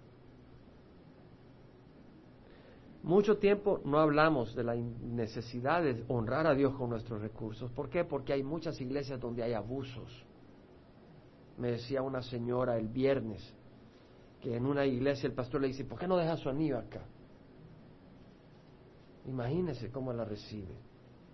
Mucho 3.03 3.37
tiempo 3.37 3.81
no 3.85 3.99
hablamos 3.99 4.55
de 4.55 4.65
la 4.65 4.75
necesidad 4.75 5.83
de 5.83 6.05
honrar 6.09 6.47
a 6.47 6.55
Dios 6.55 6.75
con 6.75 6.89
nuestros 6.89 7.21
recursos. 7.21 7.71
¿Por 7.73 7.91
qué? 7.91 8.05
Porque 8.05 8.33
hay 8.33 8.43
muchas 8.43 8.81
iglesias 8.81 9.21
donde 9.21 9.43
hay 9.43 9.53
abusos. 9.53 10.25
Me 11.59 11.73
decía 11.73 12.01
una 12.01 12.23
señora 12.23 12.79
el 12.79 12.89
viernes 12.89 13.55
que 14.41 14.57
en 14.57 14.67
una 14.67 14.87
iglesia 14.87 15.27
el 15.27 15.35
pastor 15.35 15.61
le 15.61 15.69
dice, 15.69 15.85
¿por 15.85 15.99
qué 15.99 16.09
no 16.09 16.17
deja 16.17 16.37
su 16.37 16.49
anillo 16.49 16.79
acá? 16.79 17.03
Imagínese 19.27 19.91
cómo 19.91 20.13
la 20.13 20.25
recibe. 20.25 20.75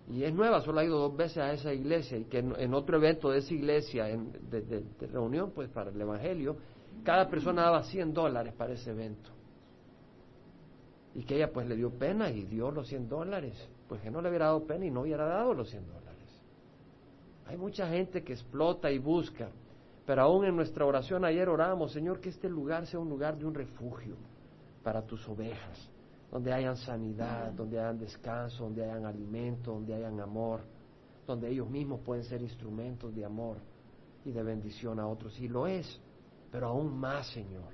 Y 0.09 0.23
es 0.23 0.33
nueva, 0.33 0.61
solo 0.61 0.79
ha 0.79 0.83
ido 0.83 0.99
dos 0.99 1.15
veces 1.15 1.37
a 1.37 1.53
esa 1.53 1.73
iglesia 1.73 2.17
y 2.17 2.25
que 2.25 2.39
en, 2.39 2.73
otro 2.73 2.97
evento 2.97 3.29
de 3.29 3.39
esa 3.39 3.53
iglesia, 3.53 4.09
en, 4.09 4.31
de, 4.49 4.83
reunión 5.07 5.51
pues 5.51 5.69
para 5.69 5.89
el 5.89 6.01
Evangelio, 6.01 6.57
cada 7.03 7.29
persona 7.29 7.63
daba 7.63 7.83
100 7.83 8.13
dólares 8.13 8.53
para 8.53 8.73
ese 8.73 8.91
evento. 8.91 9.29
Y 11.13 11.23
que 11.23 11.35
ella 11.35 11.51
pues 11.51 11.67
le 11.67 11.75
dio 11.75 11.91
pena 11.91 12.29
y 12.29 12.43
dio 12.43 12.71
los 12.71 12.87
100 12.87 13.09
dólares. 13.09 13.55
Pues 13.87 14.01
que 14.01 14.09
no 14.09 14.21
le 14.21 14.29
hubiera 14.29 14.45
dado 14.45 14.65
pena 14.65 14.85
y 14.85 14.91
no 14.91 15.01
hubiera 15.01 15.25
dado 15.25 15.53
los 15.53 15.69
100 15.69 15.87
dólares. 15.87 16.41
Hay 17.47 17.57
mucha 17.57 17.87
gente 17.87 18.23
que 18.23 18.33
explota 18.33 18.91
y 18.91 18.97
busca. 18.97 19.49
Pero 20.05 20.23
aún 20.23 20.45
en 20.45 20.55
nuestra 20.55 20.85
oración 20.85 21.23
ayer 21.25 21.47
orábamos, 21.47 21.91
Señor, 21.91 22.19
que 22.19 22.29
este 22.29 22.49
lugar 22.49 22.87
sea 22.87 22.99
un 22.99 23.09
lugar 23.09 23.37
de 23.37 23.45
un 23.45 23.53
refugio 23.53 24.15
para 24.83 25.03
tus 25.03 25.27
ovejas 25.27 25.91
donde 26.31 26.53
hayan 26.53 26.77
sanidad, 26.77 27.51
donde 27.51 27.77
hayan 27.77 27.99
descanso, 27.99 28.63
donde 28.63 28.85
hayan 28.85 29.05
alimento, 29.05 29.73
donde 29.73 29.93
hayan 29.93 30.19
amor, 30.21 30.61
donde 31.27 31.49
ellos 31.49 31.69
mismos 31.69 31.99
pueden 32.01 32.23
ser 32.23 32.41
instrumentos 32.41 33.13
de 33.13 33.25
amor 33.25 33.57
y 34.23 34.31
de 34.31 34.41
bendición 34.41 34.99
a 34.99 35.07
otros. 35.07 35.37
Y 35.39 35.49
lo 35.49 35.67
es, 35.67 35.99
pero 36.49 36.67
aún 36.67 36.97
más, 36.97 37.27
Señor. 37.27 37.73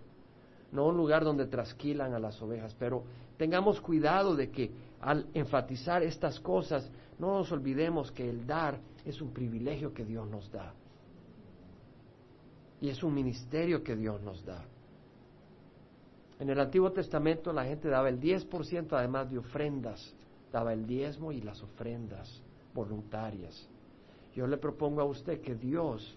No 0.72 0.88
un 0.88 0.98
lugar 0.98 1.24
donde 1.24 1.46
trasquilan 1.46 2.14
a 2.14 2.20
las 2.20 2.42
ovejas, 2.42 2.76
pero 2.78 3.04
tengamos 3.38 3.80
cuidado 3.80 4.36
de 4.36 4.50
que 4.50 4.72
al 5.00 5.28
enfatizar 5.36 6.02
estas 6.02 6.40
cosas 6.40 6.90
no 7.20 7.38
nos 7.38 7.52
olvidemos 7.52 8.12
que 8.12 8.28
el 8.28 8.46
dar 8.46 8.80
es 9.06 9.22
un 9.22 9.32
privilegio 9.32 9.94
que 9.94 10.04
Dios 10.04 10.28
nos 10.28 10.52
da. 10.52 10.74
Y 12.82 12.90
es 12.90 13.02
un 13.04 13.14
ministerio 13.14 13.84
que 13.84 13.96
Dios 13.96 14.22
nos 14.22 14.44
da. 14.44 14.64
En 16.40 16.50
el 16.50 16.60
Antiguo 16.60 16.92
Testamento 16.92 17.52
la 17.52 17.66
gente 17.66 17.88
daba 17.90 18.10
el 18.10 18.20
10% 18.20 18.94
además 18.94 19.32
de 19.32 19.40
ofrendas, 19.40 20.14
daba 20.52 20.74
el 20.74 20.86
diezmo 20.86 21.32
y 21.32 21.42
las 21.42 21.62
ofrendas 21.64 22.42
voluntarias. 22.74 23.68
Yo 24.36 24.46
le 24.46 24.58
propongo 24.58 25.02
a 25.02 25.06
usted 25.06 25.42
que 25.42 25.56
Dios 25.56 26.16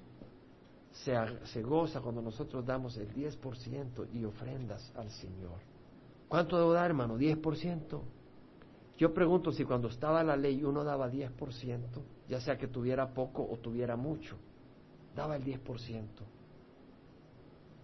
se, 0.93 1.63
goza 1.63 2.01
cuando 2.01 2.21
nosotros 2.21 2.67
damos 2.67 2.97
el 2.99 3.13
10% 3.15 4.09
y 4.13 4.25
ofrendas 4.25 4.93
al 4.95 5.11
Señor. 5.11 5.59
¿Cuánto 6.29 6.59
debo 6.59 6.73
dar, 6.73 6.87
hermano? 6.87 7.17
10%. 7.17 8.01
Yo 8.99 9.15
pregunto 9.15 9.53
si 9.53 9.65
cuando 9.65 9.89
estaba 9.89 10.23
la 10.23 10.37
ley 10.37 10.63
uno 10.63 10.85
daba 10.85 11.11
10%, 11.11 11.81
ya 12.29 12.41
sea 12.41 12.59
que 12.59 12.69
tuviera 12.69 13.09
poco 13.15 13.49
o 13.51 13.57
tuviera 13.57 13.97
mucho, 13.97 14.37
daba 15.17 15.37
el 15.37 15.45
10%. 15.45 16.05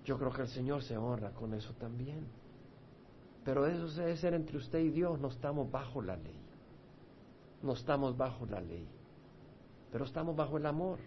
Yo 0.07 0.17
creo 0.17 0.33
que 0.33 0.43
el 0.43 0.49
Señor 0.49 0.83
se 0.83 0.97
honra 0.97 1.31
con 1.31 1.53
eso 1.53 1.75
también. 1.75 2.27
Pero 3.45 3.67
eso 3.67 3.89
debe 3.89 4.17
ser 4.17 4.35
entre 4.35 4.57
usted 4.57 4.79
y 4.79 4.91
Dios, 4.91 5.21
no 5.21 5.29
estamos 5.29 5.71
bajo 5.71 6.01
la 6.01 6.17
ley. 6.17 6.41
No 7.63 7.73
estamos 7.73 8.17
bajo 8.17 8.47
la 8.47 8.61
ley, 8.61 8.87
pero 9.91 10.05
estamos 10.05 10.37
bajo 10.37 10.59
el 10.59 10.67
amor. 10.67 10.99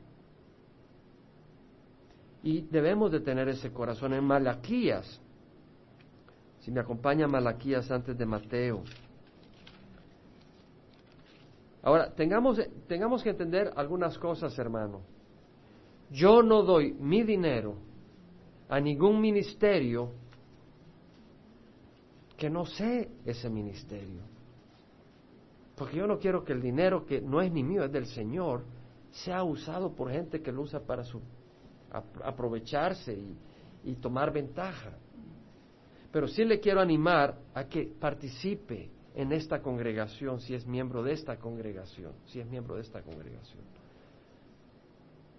Y 2.43 2.61
debemos 2.61 3.11
de 3.11 3.21
tener 3.21 3.47
ese 3.47 3.71
corazón 3.71 4.13
en 4.13 4.23
Malaquías. 4.23 5.21
Si 6.59 6.71
me 6.71 6.81
acompaña 6.81 7.27
Malaquías 7.27 7.89
antes 7.91 8.17
de 8.17 8.25
Mateo. 8.25 8.83
Ahora, 11.83 12.13
tengamos, 12.13 12.59
tengamos 12.87 13.23
que 13.23 13.29
entender 13.29 13.71
algunas 13.75 14.17
cosas, 14.17 14.57
hermano. 14.59 15.01
Yo 16.11 16.43
no 16.43 16.63
doy 16.63 16.93
mi 16.93 17.23
dinero 17.23 17.88
a 18.69 18.79
ningún 18.79 19.19
ministerio 19.19 20.11
que 22.37 22.49
no 22.49 22.65
sé 22.65 23.09
ese 23.25 23.49
ministerio. 23.49 24.21
Porque 25.75 25.97
yo 25.97 26.07
no 26.07 26.19
quiero 26.19 26.43
que 26.43 26.53
el 26.53 26.61
dinero 26.61 27.05
que 27.05 27.19
no 27.19 27.41
es 27.41 27.51
ni 27.51 27.63
mío, 27.63 27.83
es 27.83 27.91
del 27.91 28.05
Señor, 28.05 28.63
sea 29.11 29.43
usado 29.43 29.93
por 29.93 30.11
gente 30.11 30.41
que 30.41 30.51
lo 30.51 30.61
usa 30.61 30.79
para 30.79 31.03
su, 31.03 31.19
aprovecharse 32.23 33.13
y, 33.13 33.35
y 33.83 33.95
tomar 33.95 34.31
ventaja. 34.31 34.91
Pero 36.11 36.27
sí 36.27 36.45
le 36.45 36.59
quiero 36.59 36.79
animar 36.79 37.37
a 37.53 37.65
que 37.65 37.91
participe 37.99 38.89
en 39.15 39.31
esta 39.31 39.61
congregación, 39.61 40.39
si 40.39 40.53
es 40.53 40.65
miembro 40.65 41.01
de 41.01 41.13
esta 41.13 41.37
congregación, 41.37 42.13
si 42.27 42.39
es 42.39 42.47
miembro 42.47 42.75
de 42.75 42.81
esta 42.81 43.01
congregación. 43.01 43.63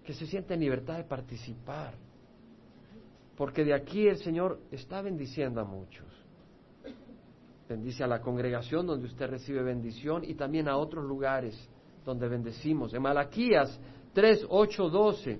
Que 0.03 0.13
se 0.13 0.27
sienta 0.27 0.53
en 0.53 0.59
libertad 0.59 0.97
de 0.97 1.03
participar 1.05 1.93
porque 3.41 3.65
de 3.65 3.73
aquí 3.73 4.07
el 4.07 4.17
Señor 4.17 4.59
está 4.69 5.01
bendiciendo 5.01 5.61
a 5.61 5.63
muchos. 5.63 6.05
Bendice 7.67 8.03
a 8.03 8.07
la 8.07 8.21
congregación 8.21 8.85
donde 8.85 9.07
usted 9.07 9.27
recibe 9.31 9.63
bendición 9.63 10.21
y 10.23 10.35
también 10.35 10.67
a 10.69 10.77
otros 10.77 11.03
lugares 11.03 11.67
donde 12.05 12.27
bendecimos. 12.27 12.93
En 12.93 13.01
Malaquías 13.01 13.79
3, 14.13 14.45
8, 14.47 14.89
12 14.89 15.39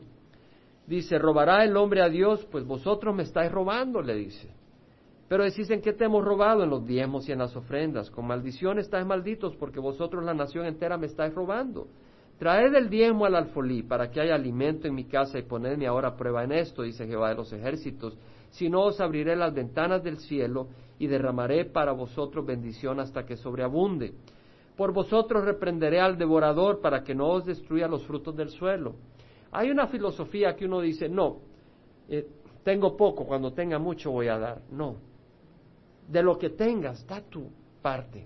dice, 0.88 1.20
¿robará 1.20 1.64
el 1.64 1.78
hombre 1.78 2.02
a 2.02 2.10
Dios? 2.10 2.44
Pues 2.52 2.66
vosotros 2.66 3.16
me 3.16 3.22
estáis 3.22 3.52
robando, 3.52 4.02
le 4.02 4.16
dice. 4.16 4.50
Pero 5.28 5.44
decís, 5.44 5.70
¿en 5.70 5.80
qué 5.80 5.94
te 5.94 6.06
hemos 6.06 6.26
robado? 6.26 6.64
En 6.64 6.72
los 6.72 6.84
diezmos 6.84 7.30
y 7.30 7.34
en 7.34 7.38
las 7.38 7.56
ofrendas. 7.56 8.10
Con 8.10 8.26
maldición 8.26 8.80
estáis 8.80 9.06
malditos 9.06 9.56
porque 9.58 9.80
vosotros 9.80 10.24
la 10.24 10.34
nación 10.34 10.66
entera 10.66 10.98
me 10.98 11.06
estáis 11.06 11.36
robando. 11.36 11.86
Traed 12.42 12.74
el 12.74 12.90
diezmo 12.90 13.26
al 13.26 13.36
alfolí 13.36 13.84
para 13.84 14.10
que 14.10 14.20
haya 14.20 14.34
alimento 14.34 14.88
en 14.88 14.96
mi 14.96 15.04
casa 15.04 15.38
y 15.38 15.44
ponedme 15.44 15.86
ahora 15.86 16.18
prueba 16.18 16.44
en 16.44 16.52
esto, 16.52 16.82
dice 16.82 17.06
Jehová 17.06 17.30
de 17.30 17.36
los 17.36 17.54
ejércitos. 17.54 18.18
Si 18.50 18.68
no, 18.68 18.86
os 18.86 19.00
abriré 19.00 19.36
las 19.36 19.54
ventanas 19.54 20.04
del 20.04 20.18
cielo 20.18 20.68
y 20.98 21.06
derramaré 21.06 21.66
para 21.66 21.92
vosotros 21.92 22.44
bendición 22.44 23.00
hasta 23.00 23.28
que 23.28 23.38
sobreabunde. 23.38 24.16
Por 24.76 24.92
vosotros 24.92 25.46
reprenderé 25.46 26.02
al 26.02 26.18
devorador 26.18 26.82
para 26.82 27.04
que 27.04 27.14
no 27.14 27.28
os 27.28 27.46
destruya 27.46 27.88
los 27.88 28.08
frutos 28.08 28.36
del 28.36 28.50
suelo. 28.50 28.96
Hay 29.52 29.70
una 29.70 29.86
filosofía 29.86 30.56
que 30.56 30.66
uno 30.66 30.82
dice, 30.82 31.08
no, 31.08 31.42
eh, 32.10 32.26
tengo 32.64 32.98
poco, 32.98 33.28
cuando 33.28 33.54
tenga 33.54 33.78
mucho 33.78 34.10
voy 34.10 34.30
a 34.30 34.40
dar. 34.40 34.62
No, 34.72 34.96
de 36.08 36.24
lo 36.24 36.40
que 36.40 36.50
tengas, 36.50 37.06
da 37.06 37.22
tu 37.22 37.52
parte. 37.84 38.26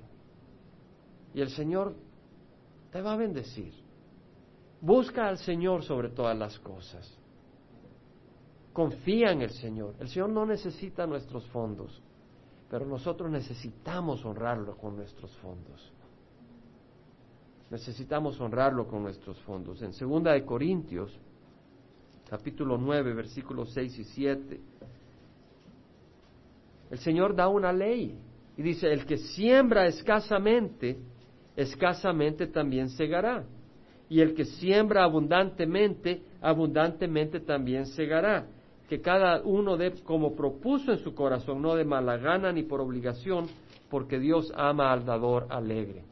Y 1.33 1.41
el 1.41 1.49
Señor 1.49 1.93
te 2.93 3.01
va 3.01 3.11
a 3.11 3.17
bendecir. 3.17 3.83
Busca 4.85 5.27
al 5.27 5.39
Señor 5.39 5.81
sobre 5.81 6.09
todas 6.09 6.37
las 6.37 6.59
cosas. 6.59 7.11
Confía 8.71 9.31
en 9.31 9.41
el 9.41 9.49
Señor. 9.49 9.95
El 9.99 10.09
Señor 10.09 10.29
no 10.29 10.45
necesita 10.45 11.07
nuestros 11.07 11.43
fondos, 11.47 12.03
pero 12.69 12.85
nosotros 12.85 13.31
necesitamos 13.31 14.23
honrarlo 14.23 14.77
con 14.77 14.95
nuestros 14.95 15.35
fondos. 15.37 15.91
Necesitamos 17.71 18.39
honrarlo 18.39 18.87
con 18.87 19.01
nuestros 19.01 19.39
fondos. 19.39 19.81
En 19.81 19.91
segunda 19.91 20.33
de 20.33 20.45
Corintios, 20.45 21.19
capítulo 22.29 22.77
9, 22.77 23.15
versículos 23.15 23.71
6 23.71 23.97
y 23.97 24.03
7, 24.03 24.61
el 26.91 26.99
Señor 26.99 27.35
da 27.35 27.47
una 27.47 27.73
ley 27.73 28.15
y 28.55 28.61
dice, 28.61 28.93
el 28.93 29.07
que 29.07 29.17
siembra 29.17 29.87
escasamente, 29.87 30.99
escasamente 31.55 32.45
también 32.45 32.89
segará 32.89 33.45
Y 34.09 34.21
el 34.21 34.35
que 34.35 34.45
siembra 34.45 35.03
abundantemente, 35.03 36.21
abundantemente 36.41 37.39
también 37.39 37.85
segará. 37.87 38.47
Que 38.87 39.01
cada 39.01 39.41
uno 39.41 39.77
dé 39.77 39.91
como 40.03 40.35
propuso 40.35 40.91
en 40.91 40.99
su 40.99 41.15
corazón, 41.15 41.61
no 41.61 41.75
de 41.75 41.85
mala 41.85 42.17
gana 42.17 42.51
ni 42.51 42.63
por 42.63 42.81
obligación, 42.81 43.47
porque 43.89 44.19
Dios 44.19 44.51
ama 44.55 44.91
al 44.91 45.05
dador 45.05 45.47
alegre. 45.49 46.03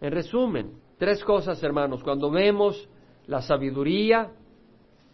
En 0.00 0.12
resumen, 0.12 0.72
tres 0.98 1.24
cosas, 1.24 1.62
hermanos. 1.62 2.02
Cuando 2.02 2.30
vemos 2.30 2.88
la 3.26 3.42
sabiduría 3.42 4.30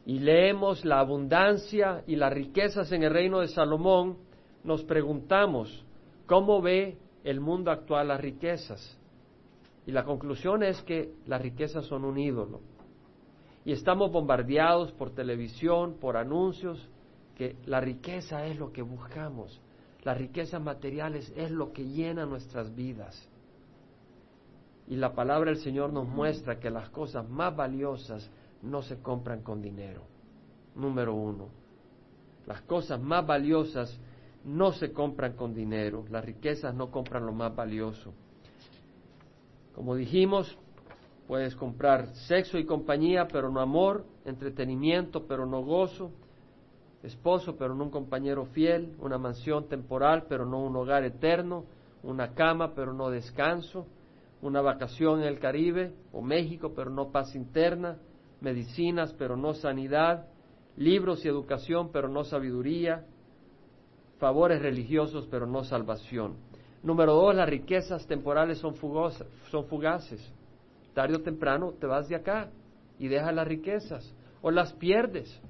y 0.04 0.18
leemos 0.18 0.84
la 0.84 0.98
abundancia 0.98 2.02
y 2.06 2.16
las 2.16 2.32
riquezas 2.32 2.92
en 2.92 3.04
el 3.04 3.12
reino 3.12 3.40
de 3.40 3.48
Salomón, 3.48 4.18
nos 4.64 4.84
preguntamos, 4.84 5.84
¿cómo 6.26 6.60
ve 6.60 6.98
el 7.24 7.40
mundo 7.40 7.70
actual 7.70 8.08
las 8.08 8.20
riquezas? 8.20 8.98
Y 9.86 9.92
la 9.92 10.04
conclusión 10.04 10.62
es 10.62 10.80
que 10.82 11.12
las 11.26 11.42
riquezas 11.42 11.86
son 11.86 12.04
un 12.04 12.18
ídolo. 12.18 12.60
Y 13.64 13.72
estamos 13.72 14.10
bombardeados 14.10 14.92
por 14.92 15.10
televisión, 15.10 15.96
por 16.00 16.16
anuncios, 16.16 16.88
que 17.36 17.56
la 17.64 17.80
riqueza 17.80 18.46
es 18.46 18.58
lo 18.58 18.72
que 18.72 18.82
buscamos. 18.82 19.60
Las 20.02 20.18
riquezas 20.18 20.60
materiales 20.60 21.32
es 21.36 21.50
lo 21.50 21.72
que 21.72 21.84
llena 21.84 22.26
nuestras 22.26 22.74
vidas. 22.74 23.28
Y 24.88 24.96
la 24.96 25.14
palabra 25.14 25.50
del 25.50 25.60
Señor 25.60 25.92
nos 25.92 26.08
muestra 26.08 26.58
que 26.58 26.70
las 26.70 26.90
cosas 26.90 27.28
más 27.28 27.54
valiosas 27.54 28.30
no 28.62 28.82
se 28.82 29.00
compran 29.00 29.42
con 29.42 29.62
dinero. 29.62 30.02
Número 30.74 31.14
uno. 31.14 31.48
Las 32.46 32.62
cosas 32.62 33.00
más 33.00 33.24
valiosas 33.26 33.96
no 34.44 34.72
se 34.72 34.92
compran 34.92 35.34
con 35.34 35.54
dinero. 35.54 36.04
Las 36.10 36.24
riquezas 36.24 36.74
no 36.74 36.90
compran 36.90 37.24
lo 37.24 37.32
más 37.32 37.54
valioso. 37.54 38.12
Como 39.74 39.94
dijimos, 39.94 40.58
puedes 41.26 41.56
comprar 41.56 42.08
sexo 42.28 42.58
y 42.58 42.64
compañía, 42.64 43.28
pero 43.28 43.50
no 43.50 43.60
amor, 43.60 44.04
entretenimiento, 44.24 45.26
pero 45.26 45.46
no 45.46 45.62
gozo, 45.62 46.10
esposo, 47.02 47.56
pero 47.56 47.74
no 47.74 47.84
un 47.84 47.90
compañero 47.90 48.44
fiel, 48.46 48.94
una 49.00 49.18
mansión 49.18 49.68
temporal, 49.68 50.26
pero 50.28 50.46
no 50.46 50.62
un 50.62 50.76
hogar 50.76 51.04
eterno, 51.04 51.64
una 52.02 52.34
cama, 52.34 52.74
pero 52.74 52.92
no 52.92 53.10
descanso, 53.10 53.86
una 54.40 54.60
vacación 54.60 55.20
en 55.20 55.28
el 55.28 55.38
Caribe 55.38 55.94
o 56.12 56.20
México, 56.20 56.72
pero 56.74 56.90
no 56.90 57.10
paz 57.10 57.34
interna, 57.34 57.98
medicinas, 58.40 59.14
pero 59.14 59.36
no 59.36 59.54
sanidad, 59.54 60.26
libros 60.76 61.24
y 61.24 61.28
educación, 61.28 61.90
pero 61.92 62.08
no 62.08 62.24
sabiduría, 62.24 63.06
favores 64.18 64.60
religiosos, 64.60 65.26
pero 65.30 65.46
no 65.46 65.64
salvación. 65.64 66.34
Número 66.82 67.14
dos, 67.14 67.34
las 67.34 67.48
riquezas 67.48 68.06
temporales 68.06 68.58
son, 68.58 68.74
son 69.50 69.64
fugaces. 69.66 70.32
Tarde 70.94 71.16
o 71.16 71.20
temprano 71.20 71.72
te 71.78 71.86
vas 71.86 72.08
de 72.08 72.16
acá 72.16 72.50
y 72.98 73.08
dejas 73.08 73.34
las 73.34 73.46
riquezas 73.46 74.14
o 74.42 74.50
las 74.50 74.72
pierdes. 74.74 75.40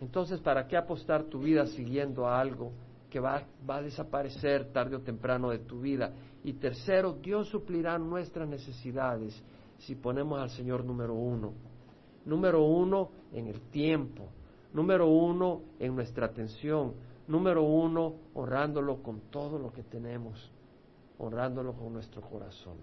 Entonces, 0.00 0.40
¿para 0.40 0.66
qué 0.66 0.76
apostar 0.76 1.24
tu 1.24 1.40
vida 1.40 1.66
siguiendo 1.66 2.26
a 2.26 2.40
algo 2.40 2.72
que 3.10 3.20
va, 3.20 3.44
va, 3.68 3.76
a 3.76 3.82
desaparecer 3.82 4.72
tarde 4.72 4.96
o 4.96 5.00
temprano 5.00 5.50
de 5.50 5.58
tu 5.58 5.80
vida? 5.80 6.12
Y 6.42 6.54
tercero, 6.54 7.12
Dios 7.12 7.48
suplirá 7.48 7.98
nuestras 7.98 8.48
necesidades 8.48 9.42
si 9.78 9.94
ponemos 9.94 10.40
al 10.40 10.50
Señor 10.50 10.84
número 10.84 11.14
uno. 11.14 11.52
Número 12.24 12.64
uno 12.64 13.10
en 13.32 13.46
el 13.46 13.60
tiempo. 13.70 14.28
Número 14.72 15.06
uno 15.06 15.60
en 15.78 15.94
nuestra 15.94 16.26
atención 16.26 16.94
Número 17.26 17.62
uno, 17.62 18.14
honrándolo 18.34 19.02
con 19.02 19.20
todo 19.30 19.58
lo 19.58 19.72
que 19.72 19.82
tenemos, 19.82 20.50
honrándolo 21.18 21.74
con 21.74 21.92
nuestro 21.92 22.20
corazón. 22.22 22.76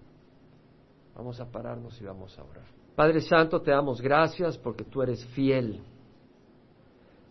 Vamos 1.16 1.40
a 1.40 1.46
pararnos 1.52 2.00
y 2.02 2.06
vamos 2.06 2.38
a 2.40 2.44
orar. 2.44 2.66
Padre 2.96 3.22
Santo, 3.22 3.62
te 3.62 3.72
damos 3.72 4.02
gracias 4.02 4.58
porque 4.58 4.84
tú 4.84 5.02
eres 5.02 5.24
fiel. 5.28 5.82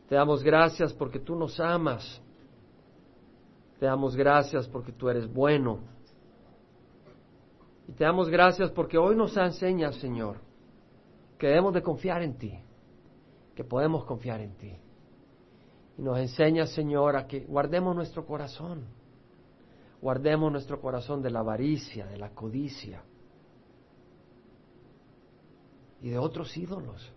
Te 0.09 0.15
damos 0.15 0.43
gracias 0.43 0.93
porque 0.93 1.19
tú 1.19 1.35
nos 1.37 1.59
amas. 1.61 2.23
Te 3.79 3.87
damos 3.87 4.17
gracias 4.17 4.69
porque 4.69 4.93
tú 4.93 5.09
eres 5.09 5.33
bueno. 5.33 5.81
Y 7.89 7.93
te 7.93 8.05
damos 8.05 8.29
gracias 8.29 8.71
porque 8.71 8.99
hoy 8.99 9.17
nos 9.17 9.37
enseñas, 9.37 9.97
Señor, 9.97 10.37
que 11.39 11.49
debemos 11.49 11.75
de 11.75 11.83
confiar 11.83 12.23
en 12.23 12.39
ti, 12.39 12.53
que 13.55 13.65
podemos 13.65 14.05
confiar 14.05 14.41
en 14.41 14.55
ti. 14.55 14.77
Y 15.99 16.03
nos 16.03 16.19
enseña, 16.19 16.67
Señor, 16.67 17.17
a 17.17 17.27
que 17.27 17.41
guardemos 17.41 17.95
nuestro 17.95 18.25
corazón. 18.27 18.85
Guardemos 20.01 20.51
nuestro 20.51 20.81
corazón 20.81 21.21
de 21.23 21.31
la 21.31 21.41
avaricia, 21.41 22.07
de 22.07 22.17
la 22.17 22.31
codicia 22.31 23.03
y 26.01 26.09
de 26.09 26.19
otros 26.19 26.57
ídolos. 26.57 27.13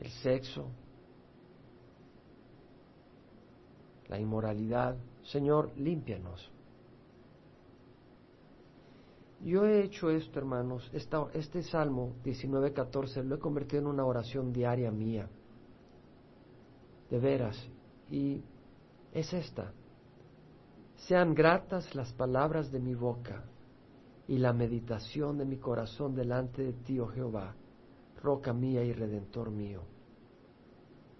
El 0.00 0.10
sexo, 0.10 0.70
la 4.08 4.18
inmoralidad. 4.18 4.96
Señor, 5.24 5.72
límpianos. 5.76 6.50
Yo 9.44 9.66
he 9.66 9.82
hecho 9.82 10.10
esto, 10.10 10.38
hermanos, 10.38 10.88
este 10.92 11.62
Salmo 11.62 12.14
19.14 12.24 13.24
lo 13.24 13.34
he 13.34 13.38
convertido 13.38 13.82
en 13.82 13.88
una 13.88 14.04
oración 14.04 14.52
diaria 14.52 14.90
mía 14.90 15.28
de 17.12 17.18
veras. 17.18 17.68
Y 18.10 18.42
es 19.12 19.32
esta. 19.34 19.70
Sean 20.96 21.34
gratas 21.34 21.94
las 21.94 22.10
palabras 22.14 22.72
de 22.72 22.80
mi 22.80 22.94
boca 22.94 23.44
y 24.26 24.38
la 24.38 24.54
meditación 24.54 25.36
de 25.36 25.44
mi 25.44 25.58
corazón 25.58 26.14
delante 26.14 26.62
de 26.62 26.72
ti, 26.72 26.98
oh 26.98 27.08
Jehová, 27.08 27.54
roca 28.22 28.54
mía 28.54 28.82
y 28.82 28.94
redentor 28.94 29.50
mío. 29.50 29.82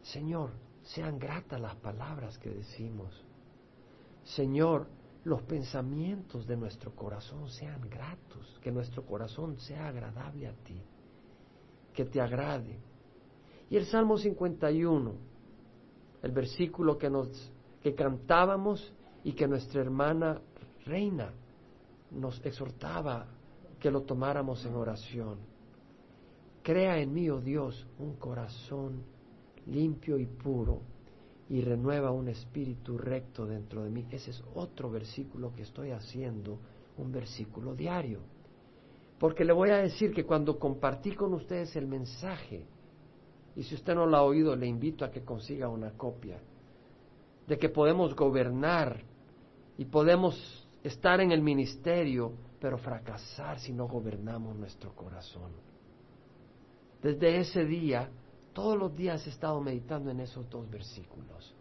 Señor, 0.01 0.51
sean 0.82 1.18
gratas 1.18 1.61
las 1.61 1.76
palabras 1.76 2.38
que 2.38 2.49
decimos. 2.49 3.12
Señor, 4.24 4.86
los 5.24 5.43
pensamientos 5.43 6.47
de 6.47 6.57
nuestro 6.57 6.95
corazón 6.95 7.51
sean 7.51 7.82
gratos, 7.90 8.59
que 8.62 8.72
nuestro 8.72 9.05
corazón 9.05 9.59
sea 9.59 9.88
agradable 9.88 10.47
a 10.47 10.55
ti, 10.64 10.80
que 11.93 12.07
te 12.07 12.20
agrade. 12.20 12.78
Y 13.68 13.76
el 13.76 13.84
Salmo 13.86 14.16
51, 14.16 15.32
el 16.22 16.32
versículo 16.32 16.96
que 16.96 17.10
nos 17.10 17.28
que 17.82 17.94
cantábamos 17.94 18.92
y 19.24 19.32
que 19.32 19.48
nuestra 19.48 19.80
hermana 19.80 20.40
reina 20.86 21.32
nos 22.12 22.44
exhortaba 22.44 23.26
que 23.80 23.90
lo 23.90 24.02
tomáramos 24.02 24.64
en 24.64 24.74
oración. 24.74 25.38
Crea 26.62 26.98
en 26.98 27.12
mí, 27.12 27.28
oh 27.28 27.40
Dios, 27.40 27.86
un 27.98 28.14
corazón 28.14 29.02
limpio 29.66 30.18
y 30.18 30.26
puro 30.26 30.82
y 31.48 31.60
renueva 31.60 32.12
un 32.12 32.28
espíritu 32.28 32.96
recto 32.96 33.44
dentro 33.44 33.82
de 33.82 33.90
mí. 33.90 34.06
Ese 34.10 34.30
es 34.30 34.42
otro 34.54 34.90
versículo 34.90 35.52
que 35.52 35.62
estoy 35.62 35.90
haciendo, 35.90 36.58
un 36.98 37.10
versículo 37.10 37.74
diario. 37.74 38.20
Porque 39.18 39.44
le 39.44 39.52
voy 39.52 39.70
a 39.70 39.78
decir 39.78 40.12
que 40.12 40.24
cuando 40.24 40.58
compartí 40.58 41.14
con 41.14 41.34
ustedes 41.34 41.74
el 41.76 41.86
mensaje, 41.86 42.64
y 43.55 43.62
si 43.62 43.74
usted 43.74 43.94
no 43.94 44.07
lo 44.07 44.16
ha 44.16 44.22
oído, 44.22 44.57
le 44.57 44.66
invito 44.66 45.05
a 45.05 45.11
que 45.11 45.24
consiga 45.24 45.68
una 45.68 45.92
copia, 45.92 46.38
de 47.46 47.59
que 47.59 47.68
podemos 47.68 48.14
gobernar 48.14 49.03
y 49.76 49.84
podemos 49.84 50.66
estar 50.82 51.20
en 51.20 51.32
el 51.32 51.42
ministerio, 51.42 52.32
pero 52.61 52.78
fracasar 52.78 53.59
si 53.59 53.72
no 53.72 53.86
gobernamos 53.88 54.57
nuestro 54.57 54.94
corazón. 54.94 55.53
Desde 57.03 57.40
ese 57.40 57.64
día, 57.64 58.09
todos 58.53 58.78
los 58.78 58.94
días 58.96 59.26
he 59.26 59.30
estado 59.30 59.61
meditando 59.61 60.11
en 60.11 60.20
esos 60.20 60.48
dos 60.48 60.70
versículos 60.70 61.55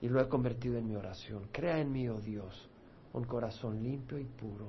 y 0.00 0.08
lo 0.08 0.20
he 0.20 0.28
convertido 0.28 0.78
en 0.78 0.86
mi 0.86 0.94
oración. 0.94 1.48
Crea 1.52 1.78
en 1.80 1.92
mí, 1.92 2.08
oh 2.08 2.20
Dios, 2.20 2.68
un 3.12 3.24
corazón 3.24 3.82
limpio 3.82 4.18
y 4.18 4.24
puro 4.24 4.68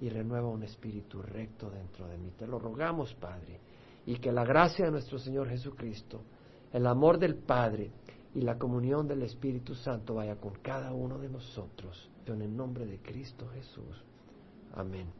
y 0.00 0.08
renueva 0.08 0.48
un 0.48 0.62
espíritu 0.62 1.22
recto 1.22 1.70
dentro 1.70 2.08
de 2.08 2.16
mí. 2.16 2.32
Te 2.36 2.46
lo 2.46 2.58
rogamos, 2.58 3.14
Padre 3.14 3.60
y 4.06 4.16
que 4.16 4.32
la 4.32 4.44
gracia 4.44 4.86
de 4.86 4.90
nuestro 4.90 5.18
Señor 5.18 5.48
Jesucristo, 5.48 6.22
el 6.72 6.86
amor 6.86 7.18
del 7.18 7.36
Padre 7.36 7.92
y 8.34 8.40
la 8.40 8.58
comunión 8.58 9.08
del 9.08 9.22
Espíritu 9.22 9.74
Santo 9.74 10.14
vaya 10.14 10.36
con 10.36 10.54
cada 10.62 10.92
uno 10.92 11.18
de 11.18 11.28
nosotros. 11.28 12.10
En 12.26 12.42
el 12.42 12.56
nombre 12.56 12.86
de 12.86 12.98
Cristo 12.98 13.48
Jesús. 13.48 14.04
Amén. 14.72 15.19